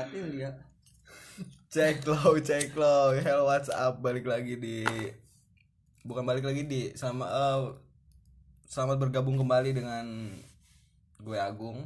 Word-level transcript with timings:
Hati 0.00 0.16
dia. 0.32 0.48
Cek 1.68 2.08
lo, 2.08 2.32
cek 2.40 2.72
lo. 2.72 3.12
Hello 3.12 3.44
WhatsApp 3.44 4.00
balik 4.00 4.24
lagi 4.24 4.56
di 4.56 4.80
bukan 6.08 6.24
balik 6.24 6.40
lagi 6.40 6.64
di 6.64 6.88
sama 6.96 7.28
eh, 7.28 7.76
selamat 8.64 8.96
bergabung 8.96 9.36
kembali 9.36 9.76
dengan 9.76 10.32
gue 11.20 11.36
Agung 11.36 11.84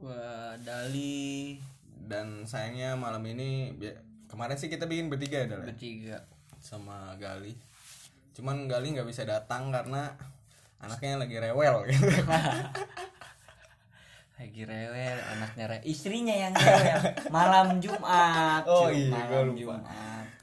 Gua 0.00 0.56
Dali 0.64 1.60
dan 2.08 2.48
sayangnya 2.48 2.96
malam 2.96 3.20
ini 3.28 3.76
kemarin 4.32 4.56
sih 4.56 4.72
kita 4.72 4.88
bikin 4.88 5.12
bertiga 5.12 5.44
ya 5.44 5.46
Dal, 5.52 5.60
ya? 5.60 5.64
bertiga. 5.68 6.18
sama 6.56 7.20
Gali. 7.20 7.52
Cuman 8.32 8.64
Gali 8.64 8.96
nggak 8.96 9.12
bisa 9.12 9.28
datang 9.28 9.68
karena 9.68 10.08
anaknya 10.80 11.20
lagi 11.20 11.36
rewel 11.36 11.84
gitu. 11.84 12.00
Lagi 14.36 14.62
rewel, 14.62 15.16
anaknya 15.16 15.64
rewel. 15.72 15.84
Istrinya 15.88 16.34
yang 16.36 16.52
rewel. 16.52 17.00
Malam 17.32 17.80
Jumat. 17.80 18.62
Oh 18.68 18.92
iya, 18.92 19.08
malam 19.08 19.52
lupa. 19.52 19.80
Jumat. 19.80 19.82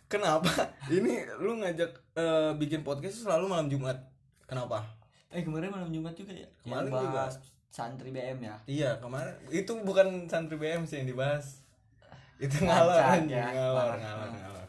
Kenapa? 0.09 0.49
Ini 0.89 1.13
lu 1.37 1.61
ngajak 1.61 1.91
eh, 2.17 2.51
bikin 2.57 2.81
podcast 2.81 3.21
selalu 3.21 3.45
malam 3.49 3.67
Jumat. 3.69 3.97
Kenapa? 4.45 4.81
Eh 5.29 5.41
kemarin 5.41 5.73
malam 5.73 5.89
Jumat 5.89 6.13
juga 6.13 6.33
ya? 6.33 6.49
Kemarin 6.61 6.89
Yang 6.89 7.01
juga. 7.05 7.23
Santri 7.73 8.13
BM 8.13 8.37
ya. 8.37 8.55
Iya 8.69 8.91
kemarin 9.01 9.33
itu 9.49 9.73
bukan 9.81 10.29
santri 10.29 10.61
BM 10.61 10.85
sih 10.85 11.01
yang 11.01 11.09
dibahas 11.09 11.65
itu 12.37 12.61
ngalor 12.61 13.01
ya. 13.25 13.49
ngalor 13.49 13.97
ngalor 13.97 14.29
ngalor 14.29 14.67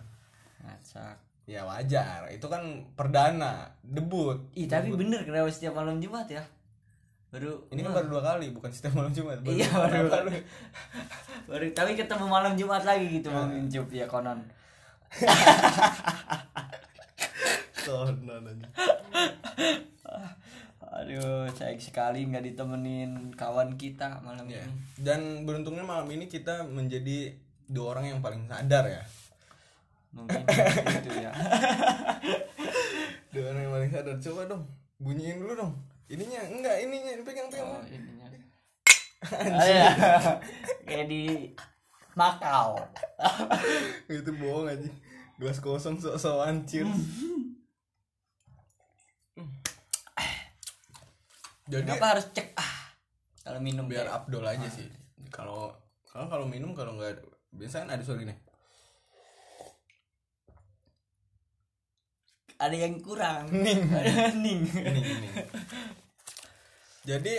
Ngacak. 0.64 1.16
ya 1.44 1.60
wajar 1.68 2.24
itu 2.32 2.46
kan 2.48 2.64
perdana 2.96 3.68
debut 3.84 4.48
Ih 4.56 4.64
tapi 4.64 4.88
bener 4.96 5.20
kenapa 5.28 5.52
setiap 5.52 5.76
malam 5.76 6.00
Jumat 6.00 6.24
ya? 6.32 6.40
Baru 7.34 7.66
ini 7.68 7.82
kan 7.82 7.90
baru 7.92 8.06
dua 8.08 8.22
kali 8.24 8.54
bukan 8.54 8.70
setiap 8.70 8.94
malam 8.94 9.10
Jumat 9.10 9.42
baru 9.42 9.58
Iya, 9.58 9.66
baru. 9.74 10.06
lu? 10.22 10.32
baru 11.50 11.64
tapi 11.74 11.92
ketemu 11.92 12.26
malam 12.26 12.54
Jumat 12.54 12.86
lagi 12.86 13.10
gitu 13.10 13.26
mau 13.28 13.44
ngincup 13.44 13.90
ya 13.90 14.06
konon. 14.06 14.38
Konon. 17.84 18.58
Aduh, 20.94 21.50
sayang 21.50 21.82
sekali 21.82 22.22
nggak 22.24 22.46
ditemenin 22.46 23.34
kawan 23.34 23.74
kita 23.74 24.22
malam 24.22 24.46
Ya. 24.46 24.62
ini. 24.62 24.70
dan 24.96 25.20
beruntungnya 25.42 25.82
malam 25.82 26.06
ini 26.06 26.24
kita 26.24 26.62
menjadi 26.62 27.34
dua 27.66 27.98
orang 27.98 28.14
yang 28.14 28.20
paling 28.22 28.46
sadar 28.46 28.86
ya 28.86 29.02
Mungkin 30.14 30.46
itu 30.46 31.10
ya. 31.18 31.34
dua 33.28 33.44
orang 33.50 33.60
yang 33.60 33.74
paling 33.74 33.90
sadar 33.90 34.14
coba 34.22 34.46
dong 34.46 34.62
bunyiin 34.96 35.42
dulu 35.42 35.52
dong 35.58 35.74
ininya 36.06 36.40
enggak 36.48 36.76
ininya 36.84 37.12
pegang 37.24 37.48
pegang. 37.48 37.68
Oh, 37.68 37.82
ininya. 37.86 38.26
Ah, 39.24 39.64
ya. 39.64 39.88
Kayak 40.86 41.06
di 41.08 41.48
Makau. 42.12 42.76
itu 44.12 44.32
bohong 44.36 44.68
aja 44.68 44.84
gelas 45.40 45.58
kosong 45.58 45.98
sok-sokan 45.98 46.62
cheers 46.68 46.92
jadi 51.64 51.82
Kenapa 51.88 52.06
harus 52.14 52.28
cek? 52.30 52.52
Ah 52.54 52.92
kalau 53.44 53.60
minum 53.60 53.84
biar 53.88 54.08
kayak- 54.08 54.16
abdol 54.24 54.44
aja 54.44 54.68
sih. 54.68 54.88
Kalau 55.32 55.72
kalau 56.08 56.28
kalau 56.28 56.46
minum 56.46 56.76
kalau 56.76 56.96
nggak 56.96 57.18
biasanya 57.50 57.88
kan 57.88 57.90
ada 57.96 58.02
suara 58.04 58.20
gini 58.20 58.34
ada 62.64 62.76
yang 62.76 62.94
kurang. 62.98 63.44
Ning. 63.50 63.84
Ning. 64.44 64.60
ini 64.64 65.00
ini 65.02 65.28
jadi 67.04 67.34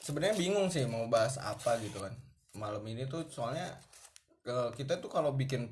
sebenarnya 0.00 0.34
bingung 0.36 0.66
sih 0.66 0.82
mau 0.84 1.06
bahas 1.06 1.38
apa 1.38 1.78
gitu 1.78 1.98
kan 1.98 2.10
malam 2.54 2.82
ini 2.84 3.06
tuh 3.06 3.22
soalnya 3.24 3.70
ke- 4.40 4.74
kita 4.74 4.98
tuh 4.98 5.06
kalau 5.06 5.30
bikin 5.32 5.70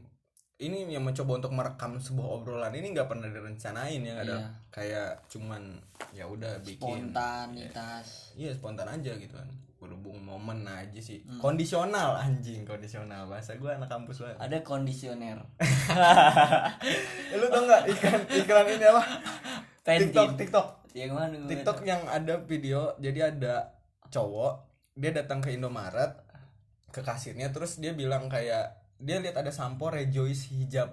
ini 0.57 0.87
yang 0.87 1.03
mencoba 1.03 1.37
untuk 1.37 1.53
merekam 1.53 1.99
sebuah 1.99 2.29
obrolan 2.37 2.73
ini 2.73 2.95
nggak 2.95 3.07
pernah 3.07 3.27
direncanain 3.27 3.99
ya 3.99 4.13
nggak 4.15 4.25
ada 4.25 4.39
Iya. 4.39 4.49
kayak 4.71 5.11
cuman 5.27 5.63
ya 6.13 6.25
udah 6.25 6.63
bikin 6.63 7.11
Spontanitas. 7.11 8.33
iya 8.35 8.51
spontan 8.53 8.89
aja 8.89 9.13
gitu 9.15 9.35
kan 9.35 9.49
berhubung 9.77 10.17
momen 10.19 10.65
aja 10.65 10.97
sih 10.97 11.21
kondisional 11.37 12.17
anjing 12.17 12.65
kondisional 12.65 13.27
bahasa 13.27 13.55
gue 13.55 13.69
anak 13.69 13.87
kampus 13.87 14.19
banget 14.19 14.37
Ada 14.41 14.57
kondisioner. 14.61 15.39
Eh, 17.29 17.37
lu 17.37 17.47
tau 17.47 17.63
nggak 17.63 17.83
iklan 17.87 18.21
iklan 18.35 18.67
ini 18.71 18.87
apa 18.87 19.03
Pentin. 19.83 20.09
TikTok 20.09 20.29
TikTok 20.37 20.67
Yang 20.91 21.13
mana? 21.13 21.37
TikTok 21.45 21.79
yang 21.83 22.03
ada 22.07 22.41
video 22.41 22.97
jadi 22.97 23.31
ada 23.31 23.77
cowok 24.07 24.55
dia 24.93 25.13
datang 25.13 25.39
ke 25.39 25.53
Indomaret 25.53 26.17
ke 26.89 27.01
kasirnya 27.01 27.51
terus 27.51 27.77
dia 27.77 27.93
bilang 27.93 28.27
kayak 28.27 28.73
dia 28.97 29.21
lihat 29.21 29.37
ada 29.37 29.53
sampo 29.53 29.87
Rejoice 29.87 30.49
hijab. 30.49 30.89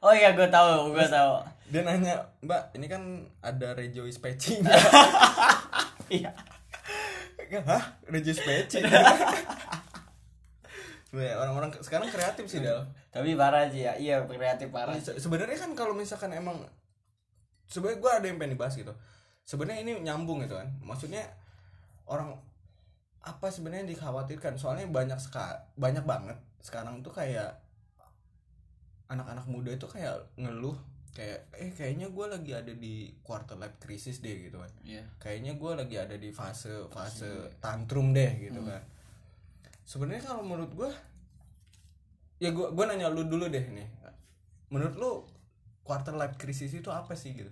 Oh 0.00 0.08
iya, 0.08 0.32
gue 0.32 0.48
tahu, 0.48 0.96
gue 0.96 1.04
tahu. 1.04 1.44
dia 1.68 1.84
nanya 1.84 2.16
mbak 2.40 2.72
ini 2.72 2.88
kan 2.88 3.02
ada 3.38 3.76
Rejoice 3.76 4.16
patching 4.16 4.64
Iya. 6.10 6.32
Hah? 7.66 7.84
Rejoice 8.06 8.42
patching 8.46 8.86
Sebenarnya 11.10 11.42
orang-orang 11.42 11.74
sekarang 11.82 12.06
kreatif 12.06 12.46
sih 12.46 12.62
dal. 12.62 12.86
Tapi 13.10 13.34
parah 13.34 13.66
sih 13.66 13.82
ya. 13.82 13.98
Iya, 13.98 14.22
kreatif 14.30 14.70
parah. 14.70 14.94
Se- 14.94 15.18
sebenarnya 15.18 15.58
kan 15.58 15.74
kalau 15.74 15.90
misalkan 15.90 16.30
emang 16.30 16.62
sebenarnya 17.66 17.98
gue 17.98 18.12
ada 18.14 18.26
yang 18.30 18.38
pengen 18.38 18.54
dibahas 18.54 18.78
gitu. 18.78 18.94
Sebenarnya 19.42 19.82
ini 19.82 19.98
nyambung 20.06 20.46
gitu 20.46 20.54
kan. 20.54 20.70
Maksudnya 20.78 21.26
orang 22.06 22.38
apa 23.26 23.50
sebenarnya 23.50 23.90
dikhawatirkan? 23.90 24.54
Soalnya 24.54 24.86
banyak 24.86 25.18
sekali 25.18 25.58
banyak 25.74 26.06
banget 26.06 26.38
sekarang 26.62 27.02
tuh 27.02 27.10
kayak 27.10 27.58
anak-anak 29.10 29.42
muda 29.50 29.74
itu 29.74 29.90
kayak 29.90 30.14
ngeluh 30.38 30.78
kayak 31.10 31.50
eh 31.58 31.70
kayaknya 31.74 32.06
gue 32.08 32.26
lagi 32.30 32.52
ada 32.54 32.70
di 32.70 33.10
quarter 33.26 33.58
life 33.58 33.82
crisis 33.82 34.22
deh 34.22 34.46
gitu 34.46 34.62
kan. 34.62 34.72
Iya. 34.86 35.02
kayaknya 35.18 35.58
gue 35.58 35.72
lagi 35.74 35.96
ada 35.98 36.14
di 36.14 36.30
fase 36.30 36.86
fase 36.90 37.50
tantrum 37.58 38.14
deh 38.14 38.30
gitu 38.38 38.62
kan. 38.62 38.82
Sebenarnya 39.82 40.22
kalau 40.22 40.46
menurut 40.46 40.72
gue 40.74 40.90
ya 42.38 42.54
gue 42.54 42.66
gue 42.70 42.84
nanya 42.86 43.10
lu 43.10 43.26
dulu 43.26 43.50
deh 43.50 43.66
nih. 43.74 43.88
Menurut 44.70 44.94
lu 44.96 45.10
quarter 45.82 46.14
life 46.14 46.38
crisis 46.38 46.70
itu 46.70 46.88
apa 46.94 47.18
sih 47.18 47.34
gitu? 47.34 47.50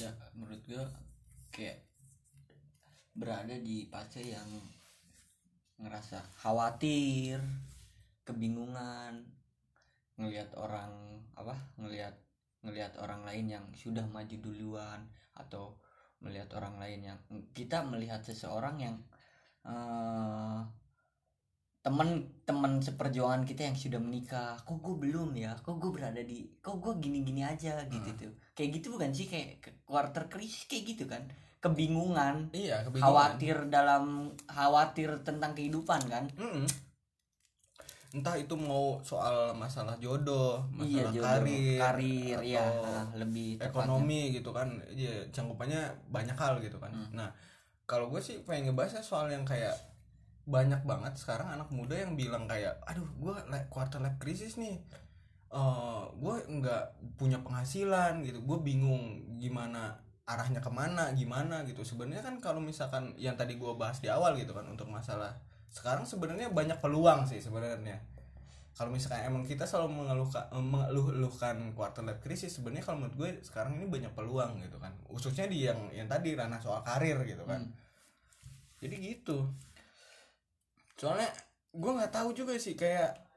Ya 0.00 0.08
menurut 0.32 0.64
gue 0.64 0.84
kayak 1.52 1.84
berada 3.12 3.52
di 3.60 3.84
fase 3.92 4.24
yang 4.24 4.48
ngerasa 5.76 6.24
khawatir 6.40 7.40
kebingungan 8.24 9.28
ngelihat 10.16 10.52
orang 10.56 11.20
apa 11.32 11.56
ngelihat 11.80 12.12
ngelihat 12.60 12.96
orang 13.00 13.24
lain 13.24 13.46
yang 13.56 13.64
sudah 13.72 14.04
maju 14.04 14.36
duluan 14.40 15.00
atau 15.32 15.80
melihat 16.20 16.52
orang 16.52 16.76
lain 16.76 17.00
yang 17.12 17.18
kita 17.56 17.80
melihat 17.80 18.20
seseorang 18.20 18.76
yang 18.80 18.96
eh 19.64 20.60
teman-teman 21.80 22.76
seperjuangan 22.84 23.48
kita 23.48 23.72
yang 23.72 23.76
sudah 23.76 23.96
menikah 23.96 24.60
kok 24.68 24.84
gue 24.84 24.96
belum 25.00 25.32
ya? 25.32 25.56
Kok 25.56 25.80
gue 25.80 25.90
berada 25.96 26.20
di 26.20 26.44
kok 26.60 26.76
gue 26.76 26.92
gini-gini 27.00 27.40
aja? 27.40 27.80
Gitu 27.88 28.10
tuh. 28.20 28.32
Kayak 28.52 28.70
gitu 28.80 28.86
bukan 29.00 29.16
sih? 29.16 29.24
Kayak 29.24 29.64
quarter 29.88 30.28
krisis 30.28 30.68
kayak 30.68 30.84
gitu 30.92 31.08
kan? 31.08 31.24
Kebingungan 31.60 32.52
iya 32.52 32.84
kebingungan. 32.84 33.04
khawatir 33.04 33.56
dalam 33.72 34.32
khawatir 34.44 35.24
tentang 35.24 35.56
kehidupan 35.56 36.00
kan? 36.08 36.24
Mm-mm. 36.36 36.68
Entah 38.10 38.34
itu 38.34 38.58
mau 38.58 38.98
soal 39.06 39.54
masalah 39.54 39.94
jodoh 40.02 40.66
iya 40.82 41.06
masalah 41.06 41.12
jodoh 41.14 41.26
karir 41.30 41.78
karir 41.78 42.38
iya 42.42 42.62
atau 42.66 42.82
nah, 42.82 43.06
lebih 43.22 43.48
tepatnya. 43.54 43.70
ekonomi 43.70 44.20
gitu 44.34 44.50
kan. 44.50 44.68
Ya 44.90 45.14
cangkupannya 45.30 45.82
banyak 46.10 46.34
hal 46.34 46.58
gitu 46.58 46.82
kan. 46.82 46.90
Hmm. 46.90 47.10
nah 47.14 47.30
kalau 47.86 48.10
gue 48.10 48.18
sih 48.22 48.42
pengen 48.42 48.70
ngebahasnya 48.70 49.02
soal 49.02 49.30
yang 49.30 49.46
kayak 49.46 49.74
banyak 50.46 50.82
banget 50.82 51.14
sekarang 51.14 51.54
anak 51.54 51.70
muda 51.70 51.94
yang 51.94 52.18
bilang 52.18 52.50
kayak 52.50 52.78
aduh 52.86 53.06
gue 53.06 53.34
quarter 53.70 54.02
life 54.02 54.18
crisis 54.18 54.58
nih. 54.58 54.82
Eh 55.54 56.02
gue 56.18 56.34
nggak 56.50 57.14
punya 57.14 57.38
penghasilan 57.46 58.26
gitu. 58.26 58.42
Gue 58.42 58.58
bingung 58.58 59.22
gimana 59.38 59.94
arahnya 60.26 60.58
ke 60.58 60.70
mana 60.70 61.14
gimana 61.14 61.62
gitu. 61.62 61.86
Sebenarnya 61.86 62.26
kan 62.26 62.42
kalau 62.42 62.58
misalkan 62.58 63.14
yang 63.14 63.38
tadi 63.38 63.54
gue 63.54 63.72
bahas 63.78 64.02
di 64.02 64.10
awal 64.10 64.34
gitu 64.34 64.50
kan 64.50 64.66
untuk 64.66 64.90
masalah 64.90 65.38
sekarang 65.70 66.02
sebenarnya 66.02 66.50
banyak 66.50 66.78
peluang 66.82 67.24
sih 67.30 67.38
sebenarnya. 67.38 68.02
Kalau 68.74 68.90
misalkan 68.90 69.26
emang 69.26 69.44
kita 69.46 69.66
selalu 69.66 70.02
mengeluhkan 70.02 70.46
mengeluh-eluhkan 70.50 71.74
quarter 71.76 72.02
life 72.06 72.22
crisis 72.22 72.58
sebenarnya 72.58 72.86
kalau 72.86 73.04
menurut 73.04 73.16
gue 73.18 73.30
sekarang 73.44 73.78
ini 73.78 73.86
banyak 73.86 74.12
peluang 74.14 74.58
gitu 74.62 74.78
kan. 74.82 74.90
Khususnya 75.06 75.46
di 75.46 75.68
yang 75.68 75.90
yang 75.94 76.10
tadi 76.10 76.34
ranah 76.34 76.58
soal 76.58 76.82
karir 76.82 77.22
gitu 77.22 77.46
kan. 77.46 77.62
Hmm. 77.62 77.74
jadi 78.80 78.96
gitu. 78.96 79.46
Soalnya 80.96 81.28
gue 81.70 81.92
nggak 81.92 82.12
tahu 82.12 82.32
juga 82.34 82.56
sih 82.56 82.74
kayak 82.74 83.29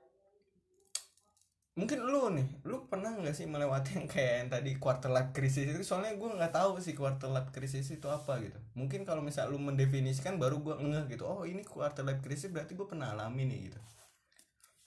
mungkin 1.74 2.06
lu 2.06 2.30
nih 2.30 2.46
lu 2.70 2.86
pernah 2.86 3.18
nggak 3.18 3.34
sih 3.34 3.50
melewati 3.50 3.98
yang 3.98 4.06
kayak 4.06 4.34
yang 4.46 4.50
tadi 4.54 4.78
quarter 4.78 5.10
life 5.10 5.34
crisis 5.34 5.66
itu? 5.66 5.82
Soalnya 5.82 6.14
gue 6.14 6.30
nggak 6.30 6.54
tahu 6.54 6.78
sih 6.78 6.94
quarter 6.94 7.30
life 7.34 7.50
crisis 7.50 7.90
itu 7.90 8.06
apa 8.10 8.38
gitu. 8.42 8.58
Mungkin 8.78 9.02
kalau 9.04 9.26
misal 9.26 9.50
lu 9.50 9.58
mendefinisikan 9.58 10.38
baru 10.38 10.62
gue 10.62 10.78
ngeh 10.78 11.10
gitu 11.10 11.26
oh 11.26 11.44
ini 11.44 11.66
quarter 11.66 12.06
life 12.06 12.22
crisis 12.22 12.54
berarti 12.54 12.78
gue 12.78 12.86
pernah 12.86 13.18
alami 13.18 13.50
nih 13.50 13.74
gitu. 13.74 13.80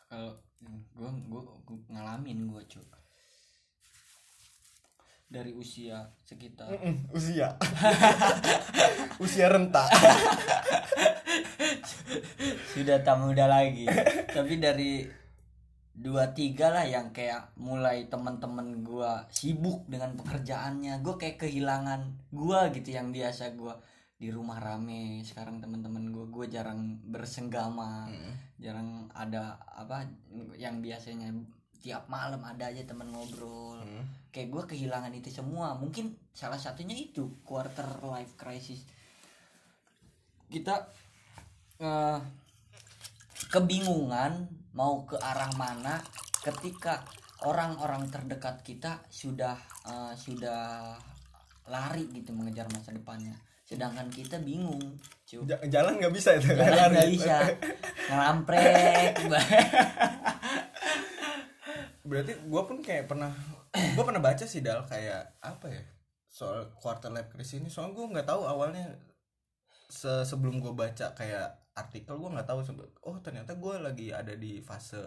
Kalau 0.06 0.38
gue 0.96 1.42
gue 1.66 1.78
ngalamin 1.90 2.46
gue 2.48 2.62
cuy 2.70 2.86
dari 5.26 5.50
usia 5.50 6.06
sekitar 6.22 6.70
Mm-mm, 6.70 7.10
usia. 7.10 7.58
Usia 9.24 9.48
renta 9.48 9.88
sudah 12.76 13.02
tak 13.02 13.16
muda 13.18 13.50
lagi. 13.50 13.90
Tapi 14.30 14.60
dari 14.60 15.02
dua 15.96 16.36
tiga 16.36 16.68
lah 16.68 16.84
yang 16.84 17.08
kayak 17.16 17.56
mulai 17.56 18.04
teman-teman 18.12 18.84
gua 18.84 19.24
sibuk 19.32 19.88
dengan 19.88 20.12
pekerjaannya. 20.20 21.00
Gue 21.00 21.16
kayak 21.16 21.48
kehilangan 21.48 22.28
gua 22.36 22.68
gitu 22.68 22.92
yang 22.92 23.08
biasa 23.16 23.56
gua 23.56 23.80
di 24.20 24.28
rumah 24.28 24.60
rame. 24.60 25.24
Sekarang 25.24 25.64
teman-teman 25.64 26.12
gua 26.12 26.28
gue 26.28 26.46
jarang 26.52 27.00
bersenggama. 27.08 28.12
Jarang 28.60 29.08
ada 29.16 29.56
apa 29.64 30.04
yang 30.60 30.84
biasanya 30.84 31.32
tiap 31.80 32.10
malam 32.12 32.44
ada 32.44 32.68
aja 32.68 32.84
teman 32.84 33.08
ngobrol. 33.14 33.80
Hmm. 33.80 34.04
kayak 34.34 34.52
gue 34.52 34.76
kehilangan 34.76 35.16
itu 35.16 35.32
semua. 35.32 35.72
Mungkin 35.80 36.12
salah 36.36 36.60
satunya 36.60 36.92
itu 36.92 37.40
quarter 37.40 37.88
life 38.04 38.36
crisis. 38.36 38.84
Kita 40.52 40.92
eh, 41.80 42.20
kebingungan 43.48 44.44
mau 44.76 45.08
ke 45.08 45.16
arah 45.16 45.48
mana 45.56 45.98
ketika 46.44 47.02
orang-orang 47.48 48.06
terdekat 48.12 48.60
kita 48.62 49.00
sudah 49.08 49.56
eh, 49.88 50.14
sudah 50.14 50.92
lari 51.66 52.06
gitu 52.14 52.30
mengejar 52.36 52.68
masa 52.70 52.94
depannya. 52.94 53.34
Sedangkan 53.66 54.06
kita 54.06 54.38
bingung 54.38 54.78
cuy 55.26 55.42
Ja- 55.42 55.64
jalan 55.66 55.98
nggak 55.98 56.14
bisa 56.14 56.38
itu. 56.38 56.54
Jalan 56.54 56.94
nggak 56.94 57.10
bisa. 57.10 57.36
Ngelampret. 58.06 59.14
Berarti 62.06 62.32
gue 62.38 62.62
pun 62.62 62.78
kayak 62.78 63.10
pernah 63.10 63.34
gue 63.74 64.04
pernah 64.06 64.22
baca 64.22 64.44
sih 64.46 64.62
dal 64.62 64.86
kayak 64.86 65.42
apa 65.42 65.66
ya 65.66 65.82
soal 66.30 66.70
quarter 66.78 67.10
life 67.10 67.34
crisis 67.34 67.58
ini. 67.58 67.66
Soalnya 67.66 67.98
gue 67.98 68.06
nggak 68.14 68.28
tahu 68.30 68.46
awalnya 68.46 68.94
se 69.90 70.22
sebelum 70.22 70.62
gue 70.62 70.70
baca 70.70 71.10
kayak 71.18 71.65
artikel 71.76 72.16
gue 72.16 72.30
nggak 72.32 72.48
tahu 72.48 72.64
oh 73.04 73.16
ternyata 73.20 73.52
gue 73.52 73.74
lagi 73.76 74.08
ada 74.08 74.32
di 74.32 74.64
fase 74.64 75.04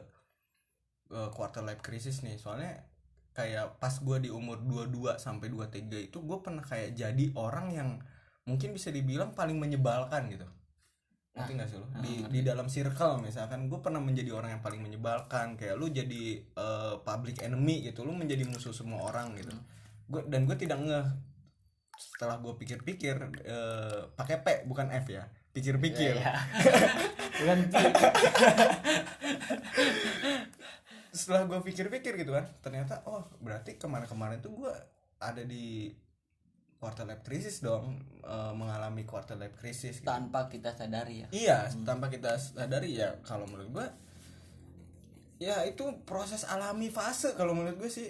uh, 1.09 1.29
quarter 1.33 1.65
life 1.65 1.81
crisis 1.81 2.21
nih. 2.21 2.37
Soalnya 2.37 2.85
kayak 3.33 3.81
pas 3.81 3.93
gue 3.97 4.17
di 4.21 4.29
umur 4.29 4.61
22 4.61 5.17
sampai 5.17 5.49
23 5.49 6.09
itu 6.11 6.17
gue 6.21 6.37
pernah 6.41 6.61
kayak 6.61 6.97
jadi 6.97 7.25
orang 7.37 7.67
yang 7.73 7.89
mungkin 8.45 8.73
bisa 8.73 8.89
dibilang 8.93 9.33
paling 9.33 9.57
menyebalkan 9.57 10.29
gitu. 10.29 10.45
Ngerti 11.33 11.51
nggak 11.57 11.69
sih 11.69 11.77
lo? 11.77 11.87
Ah, 11.93 12.01
di 12.01 12.13
ngerti. 12.25 12.33
di 12.33 12.39
dalam 12.45 12.67
circle 12.69 13.21
misalkan 13.21 13.69
gue 13.69 13.79
pernah 13.81 14.01
menjadi 14.01 14.33
orang 14.33 14.57
yang 14.57 14.63
paling 14.65 14.81
menyebalkan. 14.81 15.57
Kayak 15.57 15.75
lu 15.77 15.89
jadi 15.89 16.23
eh, 16.45 16.95
public 17.01 17.41
enemy 17.41 17.85
gitu 17.85 18.05
lu 18.05 18.13
menjadi 18.13 18.45
musuh 18.45 18.73
semua 18.73 19.09
orang 19.09 19.33
gitu. 19.37 19.53
Hmm. 19.53 19.65
gue 20.09 20.21
dan 20.25 20.45
gue 20.45 20.57
tidak 20.57 20.77
ngeh. 20.81 21.07
Setelah 21.99 22.37
gue 22.41 22.53
pikir-pikir 22.53 23.15
eh, 23.45 24.01
pakai 24.13 24.37
P 24.41 24.47
bukan 24.69 24.93
F 24.93 25.09
ya 25.09 25.25
pikir-pikir. 25.55 26.15
Bukan 27.39 27.59
pi 27.71 27.83
setelah 31.09 31.49
gue 31.49 31.59
pikir-pikir 31.73 32.21
gitu 32.21 32.31
kan 32.31 32.45
ternyata 32.61 33.01
oh 33.09 33.25
berarti 33.41 33.75
kemarin-kemarin 33.81 34.39
tuh 34.39 34.55
gue 34.55 34.73
ada 35.19 35.43
di 35.43 35.91
quarter 36.79 37.03
life 37.03 37.21
crisis 37.27 37.59
dong 37.59 37.99
eh, 38.23 38.53
mengalami 38.55 39.03
quarter 39.03 39.35
life 39.35 39.59
crisis 39.59 39.99
gitu. 39.99 40.07
tanpa 40.07 40.47
kita 40.47 40.71
sadari 40.71 41.27
ya. 41.27 41.29
Iya, 41.35 41.57
tanpa 41.83 42.07
kita 42.07 42.39
sadari 42.39 42.95
ya 42.95 43.19
kalau 43.27 43.43
menurut 43.51 43.69
gua 43.69 43.87
ya 45.39 45.67
itu 45.67 45.83
proses 46.07 46.47
alami 46.47 46.87
fase 46.87 47.35
kalau 47.35 47.51
menurut 47.51 47.75
gue 47.75 47.91
sih. 47.91 48.07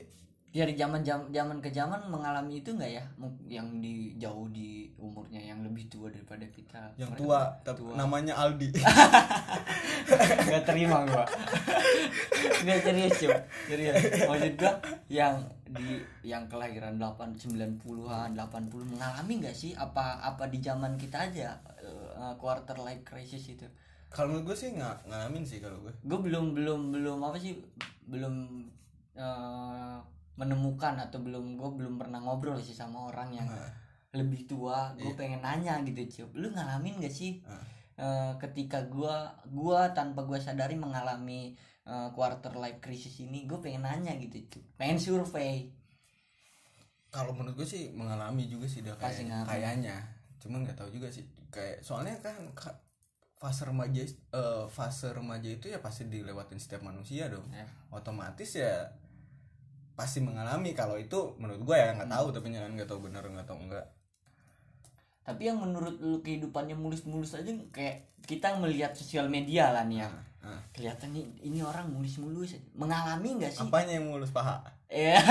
Dari 0.50 0.74
zaman 0.74 1.06
zaman 1.06 1.58
ke 1.62 1.70
zaman 1.70 2.10
mengalami 2.10 2.66
itu 2.66 2.74
nggak 2.74 2.90
ya? 2.90 3.04
Yang 3.46 3.68
di 3.86 3.96
jauh 4.18 4.50
di 4.50 4.90
umurnya 4.98 5.38
yang 5.38 5.62
lebih 5.62 5.86
tua 5.94 6.10
daripada 6.10 6.42
kita. 6.50 6.90
Yang 6.98 7.22
tua, 7.22 7.54
tua. 7.62 7.94
namanya 7.94 8.34
Aldi. 8.34 8.74
nggak 10.50 10.64
terima 10.66 11.06
gua. 11.06 11.26
Nggak 12.60 12.80
serius 12.84 13.16
cuy 13.24 13.32
serius. 13.72 13.96
Maksud 14.28 14.54
gua 14.60 14.74
yang 15.08 15.40
di 15.70 16.02
yang 16.28 16.44
kelahiran 16.52 17.00
8 17.00 17.40
90-an 17.40 18.36
80 18.36 18.92
mengalami 18.98 19.34
nggak 19.40 19.56
sih? 19.56 19.72
Apa 19.78 20.20
apa 20.20 20.50
di 20.52 20.60
zaman 20.60 21.00
kita 21.00 21.32
aja 21.32 21.56
eh, 21.80 22.34
quarter 22.36 22.76
life 22.84 23.06
crisis 23.08 23.48
itu? 23.48 23.64
Kalau 24.10 24.34
menurut 24.34 24.52
gue 24.52 24.58
sih 24.58 24.74
nggak 24.74 25.08
ngalamin 25.08 25.46
sih 25.46 25.62
kalau 25.62 25.78
gue. 25.86 25.94
gue 25.94 26.20
belum 26.20 26.58
belum 26.58 26.82
belum 26.90 27.20
apa 27.22 27.38
sih? 27.38 27.62
Belum 28.10 28.66
eh, 29.14 29.98
menemukan 30.40 30.96
atau 30.98 31.20
belum 31.20 31.54
gue 31.54 31.70
belum 31.76 32.00
pernah 32.00 32.18
ngobrol 32.18 32.56
sih 32.58 32.72
sama 32.74 33.06
orang 33.06 33.36
yang 33.36 33.44
Nah, 33.46 33.68
lebih 34.16 34.48
tua 34.48 34.96
gue 34.96 35.06
Iya. 35.06 35.20
pengen 35.20 35.42
nanya 35.44 35.84
gitu 35.84 36.26
cuy 36.26 36.40
lu 36.40 36.48
ngalamin 36.50 36.98
gak 36.98 37.12
sih 37.12 37.44
Ah. 37.44 37.60
eh, 37.96 38.32
ketika 38.40 38.88
gua 38.88 39.28
gua 39.46 39.92
tanpa 39.92 40.24
gua 40.24 40.40
sadari 40.40 40.74
mengalami 40.74 41.54
eh, 41.84 42.10
quarter 42.10 42.56
life 42.56 42.80
crisis 42.80 43.20
ini 43.20 43.44
gue 43.44 43.60
pengen 43.60 43.84
nanya 43.84 44.16
gitu 44.16 44.40
cuy 44.50 44.64
pengen 44.76 44.98
survei 44.98 45.70
kalau 47.10 47.34
menurut 47.34 47.58
gue 47.58 47.68
sih 47.68 47.90
mengalami 47.92 48.46
juga 48.46 48.66
sih 48.66 48.86
dah 48.86 48.94
kayak 48.94 49.26
kayaknya. 49.44 49.98
Cuman 50.38 50.62
nggak 50.62 50.78
tahu 50.78 50.90
juga 50.90 51.10
sih 51.10 51.26
kayak 51.50 51.82
soalnya 51.82 52.14
kan 52.20 52.38
ka- 52.54 52.78
fase 53.34 53.66
remaja 53.66 54.06
eh, 54.06 54.66
fase 54.68 55.10
remaja 55.10 55.50
itu 55.50 55.66
ya 55.68 55.82
pasti 55.82 56.06
dilewatin 56.06 56.62
setiap 56.62 56.86
manusia 56.86 57.26
dong. 57.28 57.50
ya. 57.50 57.66
Otomatis 57.90 58.54
ya 58.54 58.86
pasti 60.00 60.24
mengalami 60.24 60.72
kalau 60.72 60.96
itu 60.96 61.36
menurut 61.36 61.60
gue 61.68 61.76
ya 61.76 61.92
nggak 61.92 62.08
tahu 62.08 62.32
tapi 62.32 62.56
jangan 62.56 62.72
nggak 62.80 62.88
tahu 62.88 63.04
benar 63.04 63.28
nggak 63.28 63.44
tahu 63.44 63.60
enggak 63.60 63.86
tapi 65.30 65.46
yang 65.46 65.62
menurut 65.62 66.02
lu 66.02 66.26
kehidupannya 66.26 66.74
mulus-mulus 66.74 67.38
aja 67.38 67.54
kayak 67.70 68.10
kita 68.26 68.50
melihat 68.58 68.98
sosial 68.98 69.30
media 69.30 69.70
lah 69.70 69.86
nih 69.86 70.02
ya. 70.02 70.10
Nah, 70.42 70.58
kelihatan 70.74 71.14
nih 71.14 71.22
ini 71.46 71.62
orang 71.62 71.86
mulus-mulus 71.94 72.58
mengalami 72.74 73.38
nggak 73.38 73.54
sih? 73.54 73.62
Apanya 73.62 74.02
yang 74.02 74.10
mulus 74.10 74.34
paha 74.34 74.58
Iya. 74.90 75.22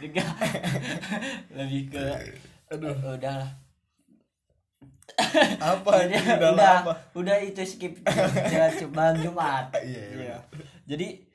Juga 0.00 0.24
lebih 1.60 1.92
ke 1.92 2.00
Aduh. 2.72 2.96
Eh, 2.96 3.12
udah 3.20 3.34
lah. 3.44 3.52
apa 5.68 5.92
dalam 6.08 6.56
udah, 6.56 6.72
apa? 6.80 6.94
Udah 7.12 7.36
itu 7.44 7.60
skip. 7.68 8.00
Ya 8.48 8.72
cuma 8.72 9.12
Jumat. 9.12 9.68
Iya, 9.84 10.04
iya. 10.16 10.36
Jadi 10.88 11.28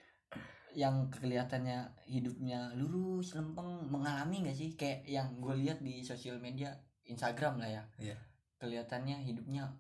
yang 0.76 1.08
kelihatannya 1.08 1.88
hidupnya 2.06 2.76
lurus 2.76 3.32
lempeng 3.34 3.88
mengalami 3.88 4.44
nggak 4.44 4.58
sih 4.60 4.76
kayak 4.76 5.08
yang 5.08 5.40
gue 5.40 5.56
lihat 5.64 5.80
di 5.80 6.04
sosial 6.04 6.38
media 6.44 6.76
Instagram 7.08 7.64
lah 7.64 7.70
ya. 7.72 7.84
Iya. 7.98 8.18
Kelihatannya 8.60 9.24
hidupnya 9.24 9.72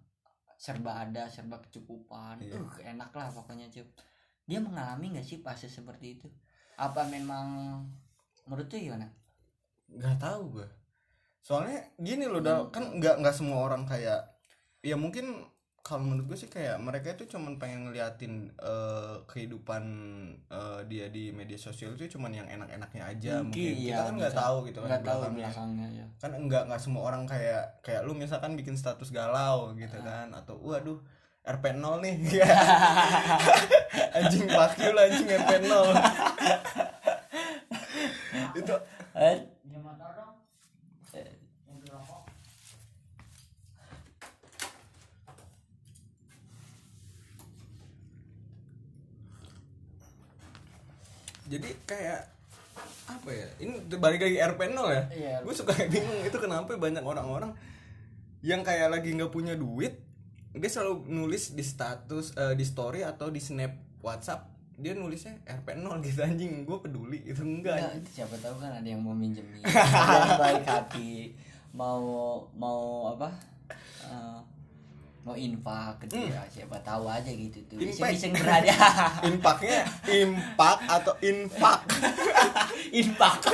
serba 0.55 1.03
ada, 1.03 1.27
serba 1.27 1.59
kecukupan. 1.59 2.39
Iya. 2.39 2.63
Uh, 2.63 2.75
enak 2.79 3.11
lah 3.11 3.27
pokoknya 3.29 3.67
cup. 3.67 3.91
Dia 4.47 4.63
mengalami 4.63 5.19
nggak 5.19 5.27
sih 5.27 5.43
fase 5.43 5.67
seperti 5.67 6.15
itu? 6.15 6.27
Apa 6.79 7.03
memang 7.11 7.83
menurut 8.47 8.71
tuh 8.71 8.79
gimana? 8.79 9.11
nggak 9.91 10.17
tahu 10.17 10.59
gue 10.59 10.67
soalnya 11.45 11.77
gini 12.01 12.25
loh 12.25 12.41
Dal, 12.41 12.73
kan 12.73 12.97
nggak 12.97 13.21
nggak 13.21 13.35
semua 13.35 13.69
orang 13.69 13.85
kayak 13.85 14.33
ya 14.81 14.97
mungkin 14.97 15.45
kalau 15.85 16.01
menurut 16.01 16.33
gue 16.33 16.37
sih 16.39 16.49
kayak 16.49 16.81
mereka 16.81 17.13
itu 17.13 17.29
cuman 17.29 17.61
pengen 17.61 17.85
ngeliatin 17.85 18.49
eh, 18.57 19.15
kehidupan 19.23 19.83
eh, 20.49 20.81
dia 20.89 21.13
di 21.13 21.29
media 21.29 21.55
sosial 21.55 21.93
itu 21.93 22.17
cuman 22.17 22.33
yang 22.33 22.49
enak-enaknya 22.49 23.03
aja. 23.05 23.33
Mungkin, 23.45 23.85
kita 23.85 24.01
kan 24.01 24.13
nggak 24.17 24.33
tahu 24.33 24.65
gitu 24.65 24.81
kan 24.81 24.97
tahu 24.99 25.21
belakangnya. 25.29 25.49
ya 25.93 26.05
kan 26.17 26.31
enggak 26.33 26.65
nggak 26.65 26.81
semua 26.81 27.05
orang 27.05 27.29
kayak 27.29 27.77
kayak 27.79 28.01
lu 28.01 28.17
misalkan 28.17 28.57
bikin 28.57 28.73
status 28.73 29.13
galau 29.13 29.77
gitu 29.77 29.93
Ah. 30.01 30.25
kan 30.25 30.27
atau 30.33 30.57
waduh 30.57 30.97
RP0 31.45 32.01
nih. 32.01 32.15
Anjing 34.17 34.49
pakil 34.49 34.97
anjing 34.97 35.29
RP0 35.29 35.69
itu 38.55 38.75
jadi 51.45 51.69
kayak 51.85 52.21
apa 53.05 53.29
ya 53.29 53.47
ini 53.61 53.73
balik 54.01 54.25
lagi 54.25 54.37
RP0 54.41 54.79
ya? 54.89 55.03
Iya, 55.13 55.35
gue 55.45 55.53
suka 55.53 55.77
bingung 55.87 56.25
itu 56.25 56.37
kenapa 56.41 56.73
banyak 56.73 57.05
orang-orang 57.05 57.53
yang 58.41 58.65
kayak 58.65 58.89
lagi 58.93 59.13
nggak 59.13 59.29
punya 59.29 59.53
duit 59.53 60.01
dia 60.55 60.71
selalu 60.71 61.05
nulis 61.11 61.51
di 61.51 61.61
status 61.61 62.33
eh, 62.33 62.55
di 62.55 62.65
story 62.65 63.03
atau 63.03 63.27
di 63.29 63.43
snap 63.43 63.75
WhatsApp 63.99 64.47
dia 64.75 64.91
nulisnya 64.91 65.39
RP0 65.47 66.03
gitu 66.03 66.19
anjing 66.19 66.67
gue 66.67 66.77
peduli 66.83 67.23
itu 67.23 67.41
enggak 67.43 67.95
itu 67.95 68.21
siapa 68.21 68.35
tahu 68.43 68.59
kan 68.59 68.75
ada 68.75 68.87
yang 68.87 68.99
mau 68.99 69.15
minjem 69.15 69.43
nih 69.47 69.63
ada 69.71 70.17
yang 70.19 70.41
baik 70.41 70.65
hati 70.67 71.11
mau 71.71 72.03
mau 72.55 73.11
apa 73.15 73.29
eh, 74.03 74.39
mau 75.25 75.33
infak 75.33 75.97
ke 75.99 76.05
dia 76.13 76.45
siapa 76.53 76.77
tahu 76.85 77.09
aja 77.09 77.31
gitu 77.33 77.57
tuh. 77.65 77.81
Hmm. 77.81 77.89
Impact. 77.89 78.13
iseng-iseng 78.13 78.33
berhadiah 78.37 79.09
impaknya 79.33 79.79
impak 80.05 80.77
atau 80.85 81.13
infak? 81.19 81.81
Infak. 82.95 83.39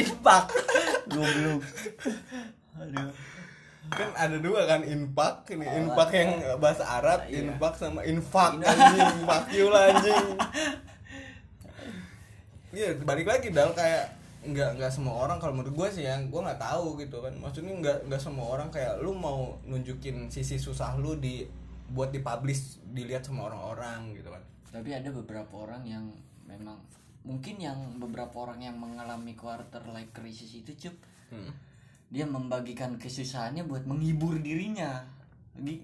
Infak. 0.00 0.44
Goblok. 1.10 1.62
Aduh. 2.78 3.10
Kan 3.88 4.10
ada 4.14 4.36
dua 4.38 4.60
kan 4.64 4.80
infak 4.84 5.48
ini 5.50 5.64
infak 5.64 6.08
yang 6.12 6.30
bahasa 6.60 6.84
Arab 6.86 7.24
Iya. 7.26 7.50
infak 7.50 7.74
sama 7.76 8.00
infak 8.06 8.62
anjing. 8.62 9.26
You 9.52 9.66
lah 9.68 9.82
anjing. 9.92 10.26
Iya 12.70 12.88
balik 13.02 13.26
lagi 13.26 13.48
dal 13.50 13.74
kayak 13.74 14.14
nggak 14.38 14.78
nggak 14.78 14.92
semua 14.94 15.26
orang 15.26 15.42
kalau 15.42 15.58
menurut 15.58 15.74
gue 15.74 15.88
sih 15.98 16.04
yang 16.06 16.30
gue 16.30 16.40
nggak 16.40 16.62
tahu 16.62 16.94
gitu 17.02 17.18
kan. 17.18 17.34
Maksudnya 17.38 17.74
nggak 17.74 17.98
nggak 18.06 18.22
semua 18.22 18.46
orang 18.54 18.70
kayak 18.70 19.02
lu 19.02 19.10
mau 19.14 19.58
nunjukin 19.66 20.30
sisi 20.30 20.56
susah 20.58 20.94
lu 20.98 21.18
di 21.18 21.42
buat 21.90 22.12
dipublish 22.14 22.78
dilihat 22.94 23.26
sama 23.26 23.50
orang-orang 23.50 24.14
gitu 24.14 24.30
kan. 24.30 24.42
Tapi 24.70 24.94
ada 24.94 25.10
beberapa 25.10 25.64
orang 25.64 25.82
yang 25.88 26.04
memang 26.46 26.78
mungkin 27.26 27.60
yang 27.60 27.76
beberapa 28.00 28.48
orang 28.48 28.62
yang 28.62 28.76
mengalami 28.78 29.34
quarter 29.34 29.82
life 29.90 30.12
crisis 30.14 30.54
itu 30.54 30.72
cup 30.88 30.96
Hmm. 31.28 31.52
dia 32.08 32.24
membagikan 32.24 32.96
kesusahannya 32.96 33.68
buat 33.68 33.84
menghibur 33.84 34.40
dirinya. 34.40 35.04